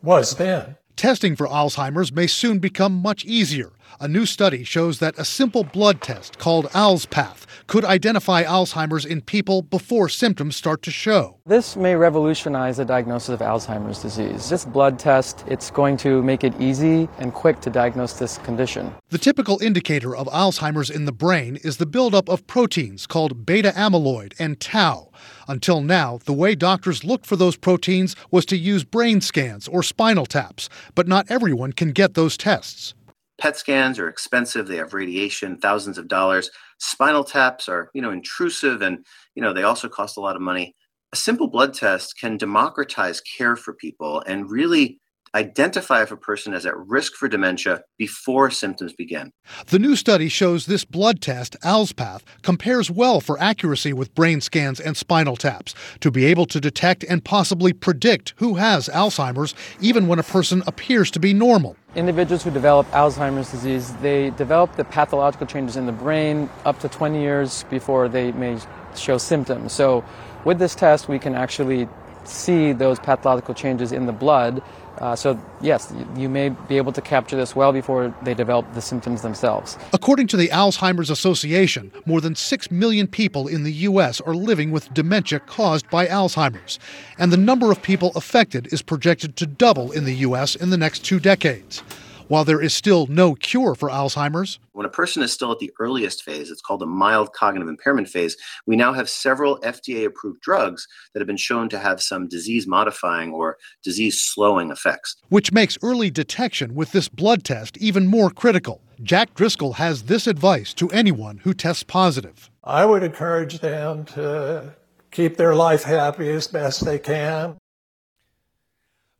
was 0.03 0.37
then. 0.37 0.77
Testing 0.97 1.35
for 1.35 1.49
Alzheimer's 1.49 2.13
may 2.13 2.27
soon 2.27 2.59
become 2.59 2.93
much 2.93 3.25
easier. 3.25 3.73
A 4.01 4.09
new 4.09 4.27
study 4.27 4.65
shows 4.65 4.99
that 5.01 5.19
a 5.19 5.25
simple 5.25 5.65
blood 5.65 6.01
test 6.01 6.39
called 6.39 6.67
ALZpath 6.67 7.47
could 7.67 7.85
identify 7.85 8.43
Alzheimer's 8.43 9.05
in 9.05 9.21
people 9.21 9.63
before 9.63 10.09
symptoms 10.09 10.57
start 10.57 10.83
to 10.83 10.91
show. 10.91 11.39
This 11.47 11.77
may 11.77 11.95
revolutionize 11.95 12.79
the 12.79 12.85
diagnosis 12.85 13.29
of 13.29 13.41
Alzheimer's 13.41 14.01
disease. 14.03 14.49
This 14.49 14.65
blood 14.65 14.99
test, 14.99 15.45
it's 15.47 15.71
going 15.71 15.97
to 15.99 16.23
make 16.23 16.43
it 16.45 16.53
easy 16.61 17.09
and 17.19 17.33
quick 17.33 17.61
to 17.61 17.71
diagnose 17.71 18.15
this 18.15 18.39
condition. 18.39 18.93
The 19.11 19.19
typical 19.19 19.61
indicator 19.63 20.17
of 20.17 20.27
Alzheimer's 20.29 20.91
in 20.91 21.05
the 21.05 21.13
brain 21.13 21.57
is 21.63 21.77
the 21.77 21.87
buildup 21.87 22.29
of 22.29 22.47
proteins 22.47 23.07
called 23.07 23.47
beta 23.47 23.73
amyloid 23.77 24.35
and 24.39 24.59
tau. 24.59 25.11
Until 25.49 25.81
now, 25.81 26.19
the 26.25 26.33
way 26.33 26.55
doctors 26.55 27.05
looked 27.05 27.27
for 27.27 27.37
those 27.37 27.57
proteins 27.57 28.17
was 28.31 28.47
to 28.47 28.57
use 28.57 28.85
brain 28.85 29.21
scans 29.21 29.69
or 29.69 29.83
spinal 29.83 30.27
taps, 30.27 30.69
but 30.95 31.09
not 31.09 31.31
everyone 31.31 31.73
can 31.73 31.93
get 31.93 32.15
those 32.15 32.37
tests. 32.37 32.95
PET 33.39 33.57
scans 33.57 33.99
are 33.99 34.09
expensive, 34.09 34.69
they 34.69 34.77
have 34.77 34.95
radiation, 34.95 35.59
thousands 35.59 35.99
of 35.99 36.07
dollars. 36.07 36.51
Spinal 36.79 37.25
taps 37.25 37.69
are, 37.69 37.91
you 37.93 38.01
know, 38.01 38.11
intrusive 38.11 38.83
and, 38.83 39.05
you 39.35 39.43
know, 39.43 39.53
they 39.53 39.65
also 39.65 39.89
cost 39.89 40.17
a 40.17 40.21
lot 40.21 40.37
of 40.37 40.43
money. 40.43 40.77
A 41.13 41.17
simple 41.17 41.49
blood 41.49 41.75
test 41.75 42.19
can 42.19 42.37
democratize 42.37 43.21
care 43.21 43.57
for 43.57 43.75
people 43.75 44.23
and 44.27 44.51
really 44.51 45.01
identify 45.35 46.03
if 46.03 46.11
a 46.11 46.17
person 46.17 46.53
is 46.53 46.67
at 46.67 46.77
risk 46.77 47.15
for 47.15 47.29
dementia 47.29 47.83
before 47.99 48.51
symptoms 48.51 48.93
begin. 48.93 49.33
The 49.69 49.79
new 49.79 49.97
study 49.97 50.29
shows 50.29 50.67
this 50.67 50.85
blood 50.85 51.21
test, 51.21 51.57
ALZpath, 51.63 52.23
compares 52.43 52.91
well 52.91 53.21
for 53.21 53.41
accuracy 53.41 53.93
with 53.93 54.15
brain 54.15 54.41
scans 54.41 54.79
and 54.79 54.97
spinal 54.97 55.37
taps 55.37 55.75
to 56.01 56.11
be 56.11 56.27
able 56.27 56.47
to 56.47 56.61
detect 56.61 57.05
and 57.05 57.25
possibly 57.25 57.73
predict 57.73 58.35
who 58.37 58.55
has 58.55 58.89
Alzheimer's 58.89 59.55
even 59.81 60.07
when 60.07 60.19
a 60.19 60.23
person 60.23 60.63
appears 60.67 61.11
to 61.13 61.21
be 61.21 61.33
normal. 61.33 61.77
Individuals 61.95 62.43
who 62.43 62.51
develop 62.51 62.91
Alzheimer's 62.91 63.51
disease, 63.51 63.93
they 63.97 64.31
develop 64.31 64.77
the 64.77 64.85
pathological 64.85 65.47
changes 65.47 65.77
in 65.77 65.87
the 65.87 65.93
brain 65.93 66.49
up 66.65 66.79
to 66.81 66.89
20 66.89 67.21
years 67.21 67.65
before 67.65 68.09
they 68.09 68.33
may 68.33 68.59
show 68.97 69.19
symptoms. 69.19 69.73
So 69.73 70.05
with 70.45 70.59
this 70.59 70.75
test, 70.75 71.09
we 71.09 71.19
can 71.19 71.35
actually 71.35 71.89
see 72.25 72.73
those 72.73 72.99
pathological 72.99 73.55
changes 73.55 73.93
in 73.93 74.07
the 74.07 74.13
blood 74.13 74.63
uh, 75.03 75.17
so, 75.17 75.37
yes, 75.61 75.93
you 76.17 76.29
may 76.29 76.51
be 76.51 76.77
able 76.77 76.93
to 76.93 77.01
capture 77.01 77.35
this 77.35 77.57
well 77.57 77.73
before 77.73 78.15
they 78.23 78.35
develop 78.35 78.73
the 78.73 78.81
symptoms 78.81 79.21
themselves. 79.23 79.77
According 79.93 80.29
to 80.29 80.37
the 80.37 80.47
Alzheimer's 80.49 81.11
Association, 81.11 81.91
more 82.07 82.21
than 82.21 82.37
6 82.37 82.71
million 82.71 83.09
people 83.09 83.49
in 83.49 83.65
the 83.65 83.73
U.S. 83.91 84.21
are 84.21 84.35
living 84.35 84.71
with 84.71 84.95
dementia 84.95 85.41
caused 85.41 85.91
by 85.91 86.07
Alzheimer's, 86.07 86.79
and 87.19 87.33
the 87.33 87.37
number 87.37 87.73
of 87.73 87.83
people 87.83 88.13
affected 88.15 88.73
is 88.73 88.81
projected 88.81 89.35
to 89.37 89.47
double 89.47 89.91
in 89.91 90.05
the 90.05 90.15
U.S. 90.19 90.55
in 90.55 90.71
the 90.71 90.79
next 90.79 91.05
two 91.05 91.19
decades. 91.19 91.83
While 92.29 92.45
there 92.45 92.63
is 92.63 92.75
still 92.75 93.07
no 93.07 93.35
cure 93.35 93.75
for 93.75 93.89
Alzheimer's, 93.89 94.59
when 94.73 94.87
a 94.87 94.91
person 94.91 95.23
is 95.23 95.33
still 95.33 95.53
at 95.53 95.59
the 95.59 95.73
earliest 95.79 96.23
phase, 96.23 96.51
it's 96.51 96.63
called 96.63 96.83
a 96.83 96.87
mild 96.87 97.33
cognitive 97.33 97.69
impairment 97.69 98.09
phase, 98.09 98.37
we 98.67 98.77
now 98.77 98.93
have 98.93 99.09
several 99.09 99.59
FDA 99.61 100.07
approved 100.07 100.41
drugs 100.41 100.87
that 101.13 101.21
have 101.21 101.27
been 101.27 101.37
shown 101.37 101.69
to 101.71 101.79
have 101.79 102.03
some 102.03 102.29
disease 102.29 102.67
modifying 102.67 103.33
or 103.33 103.59
disease 103.83 104.21
slowing 104.21 104.71
effects. 104.71 105.17
Which 105.29 105.53
makes 105.53 105.79
early 105.83 106.11
detection 106.11 106.75
with 106.75 106.93
this 106.93 107.09
blood 107.09 107.45
test 107.45 107.77
even 107.79 108.07
more 108.07 108.31
critical. 108.31 108.81
Jack 109.03 109.35
Driscoll 109.35 109.75
has 109.75 110.05
this 110.05 110.27
advice 110.27 110.73
to 110.75 110.89
anyone 110.91 111.39
who 111.39 111.53
tests 111.53 111.83
positive. 111.83 112.51
I 112.65 112.85
would 112.85 113.03
encourage 113.03 113.59
them 113.59 114.05
to 114.07 114.75
keep 115.11 115.37
their 115.37 115.55
life 115.55 115.83
happy 115.83 116.31
as 116.31 116.47
best 116.47 116.85
they 116.85 116.99
can. 116.99 117.59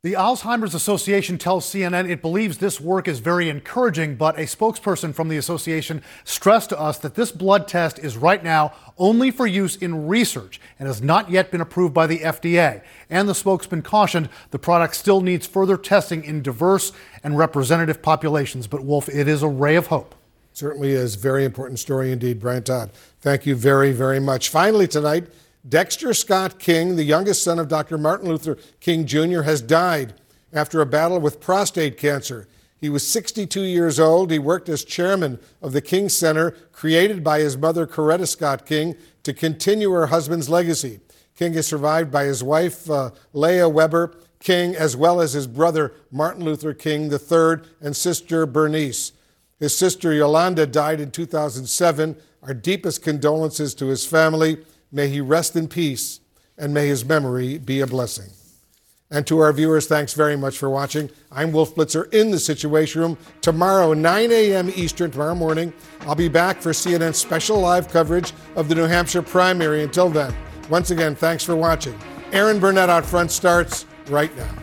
The 0.03 0.15
Alzheimer's 0.15 0.75
Association 0.75 1.37
tells 1.37 1.65
CNN 1.65 2.09
it 2.09 2.21
believes 2.21 2.57
this 2.57 2.81
work 2.81 3.07
is 3.07 3.19
very 3.19 3.47
encouraging, 3.47 4.17
but 4.17 4.37
a 4.37 4.41
spokesperson 4.41 5.15
from 5.15 5.29
the 5.29 5.37
association 5.37 6.03
stressed 6.25 6.71
to 6.71 6.77
us 6.77 6.97
that 6.97 7.15
this 7.15 7.31
blood 7.31 7.69
test 7.69 7.99
is 7.99 8.17
right 8.17 8.43
now 8.43 8.73
only 8.97 9.31
for 9.31 9.47
use 9.47 9.77
in 9.77 10.05
research 10.09 10.59
and 10.77 10.89
has 10.89 11.01
not 11.01 11.29
yet 11.29 11.51
been 11.51 11.61
approved 11.61 11.93
by 11.93 12.05
the 12.05 12.19
FDA. 12.19 12.83
And 13.09 13.29
the 13.29 13.33
spokesman 13.33 13.81
cautioned 13.81 14.27
the 14.51 14.59
product 14.59 14.97
still 14.97 15.21
needs 15.21 15.47
further 15.47 15.77
testing 15.77 16.25
in 16.25 16.41
diverse 16.41 16.91
and 17.23 17.37
representative 17.37 18.01
populations. 18.01 18.67
But, 18.67 18.83
Wolf, 18.83 19.07
it 19.07 19.29
is 19.29 19.41
a 19.41 19.47
ray 19.47 19.77
of 19.77 19.87
hope. 19.87 20.15
Certainly 20.51 20.91
is. 20.91 21.15
Very 21.15 21.45
important 21.45 21.79
story 21.79 22.11
indeed, 22.11 22.41
Brian 22.41 22.63
Todd. 22.63 22.91
Thank 23.21 23.45
you 23.45 23.55
very, 23.55 23.93
very 23.93 24.19
much. 24.19 24.49
Finally, 24.49 24.89
tonight, 24.89 25.27
Dexter 25.67 26.13
Scott 26.13 26.59
King, 26.59 26.95
the 26.95 27.03
youngest 27.03 27.43
son 27.43 27.57
of 27.57 27.69
Dr. 27.69 27.97
Martin 27.97 28.27
Luther 28.27 28.57
King 28.81 29.05
Jr., 29.05 29.43
has 29.43 29.61
died 29.61 30.13
after 30.51 30.81
a 30.81 30.85
battle 30.85 31.19
with 31.19 31.39
prostate 31.39 31.97
cancer. 31.97 32.47
He 32.81 32.89
was 32.89 33.07
62 33.07 33.61
years 33.61 33.97
old. 33.97 34.29
He 34.29 34.39
worked 34.39 34.67
as 34.67 34.83
chairman 34.83 35.39
of 35.61 35.71
the 35.71 35.79
King 35.79 36.09
Center, 36.09 36.51
created 36.73 37.23
by 37.23 37.39
his 37.39 37.55
mother, 37.55 37.87
Coretta 37.87 38.27
Scott 38.27 38.65
King, 38.65 38.95
to 39.23 39.33
continue 39.33 39.89
her 39.91 40.07
husband's 40.07 40.49
legacy. 40.49 40.99
King 41.33 41.53
is 41.53 41.65
survived 41.65 42.11
by 42.11 42.25
his 42.25 42.43
wife, 42.43 42.89
uh, 42.89 43.11
Leah 43.31 43.69
Weber 43.69 44.13
King, 44.41 44.75
as 44.75 44.97
well 44.97 45.21
as 45.21 45.31
his 45.31 45.47
brother, 45.47 45.93
Martin 46.11 46.43
Luther 46.43 46.73
King 46.73 47.09
III, 47.09 47.65
and 47.79 47.95
sister, 47.95 48.45
Bernice. 48.45 49.13
His 49.61 49.75
sister, 49.77 50.13
Yolanda, 50.13 50.67
died 50.67 50.99
in 50.99 51.09
2007. 51.09 52.17
Our 52.41 52.53
deepest 52.53 53.01
condolences 53.01 53.73
to 53.75 53.85
his 53.85 54.05
family. 54.05 54.57
May 54.93 55.07
he 55.09 55.21
rest 55.21 55.55
in 55.55 55.67
peace, 55.67 56.19
and 56.55 56.71
may 56.71 56.87
his 56.87 57.03
memory 57.03 57.57
be 57.57 57.81
a 57.81 57.87
blessing. 57.87 58.29
And 59.09 59.25
to 59.25 59.39
our 59.39 59.51
viewers, 59.51 59.87
thanks 59.87 60.13
very 60.13 60.37
much 60.37 60.57
for 60.57 60.69
watching. 60.69 61.09
I'm 61.31 61.51
Wolf 61.51 61.73
Blitzer 61.73 62.13
in 62.13 62.29
the 62.29 62.39
Situation 62.39 63.01
Room. 63.01 63.17
Tomorrow, 63.41 63.93
9 63.93 64.31
a.m. 64.31 64.71
Eastern, 64.75 65.09
tomorrow 65.09 65.33
morning, 65.33 65.73
I'll 66.01 66.13
be 66.13 66.29
back 66.29 66.61
for 66.61 66.71
CNN's 66.71 67.17
special 67.17 67.59
live 67.59 67.89
coverage 67.89 68.33
of 68.55 68.69
the 68.69 68.75
New 68.75 68.85
Hampshire 68.85 69.23
primary. 69.23 69.81
Until 69.81 70.09
then, 70.09 70.33
once 70.69 70.91
again, 70.91 71.15
thanks 71.15 71.43
for 71.43 71.55
watching. 71.55 71.97
Erin 72.31 72.59
Burnett 72.59 72.89
out 72.89 73.05
front 73.05 73.31
starts 73.31 73.87
right 74.07 74.35
now. 74.37 74.62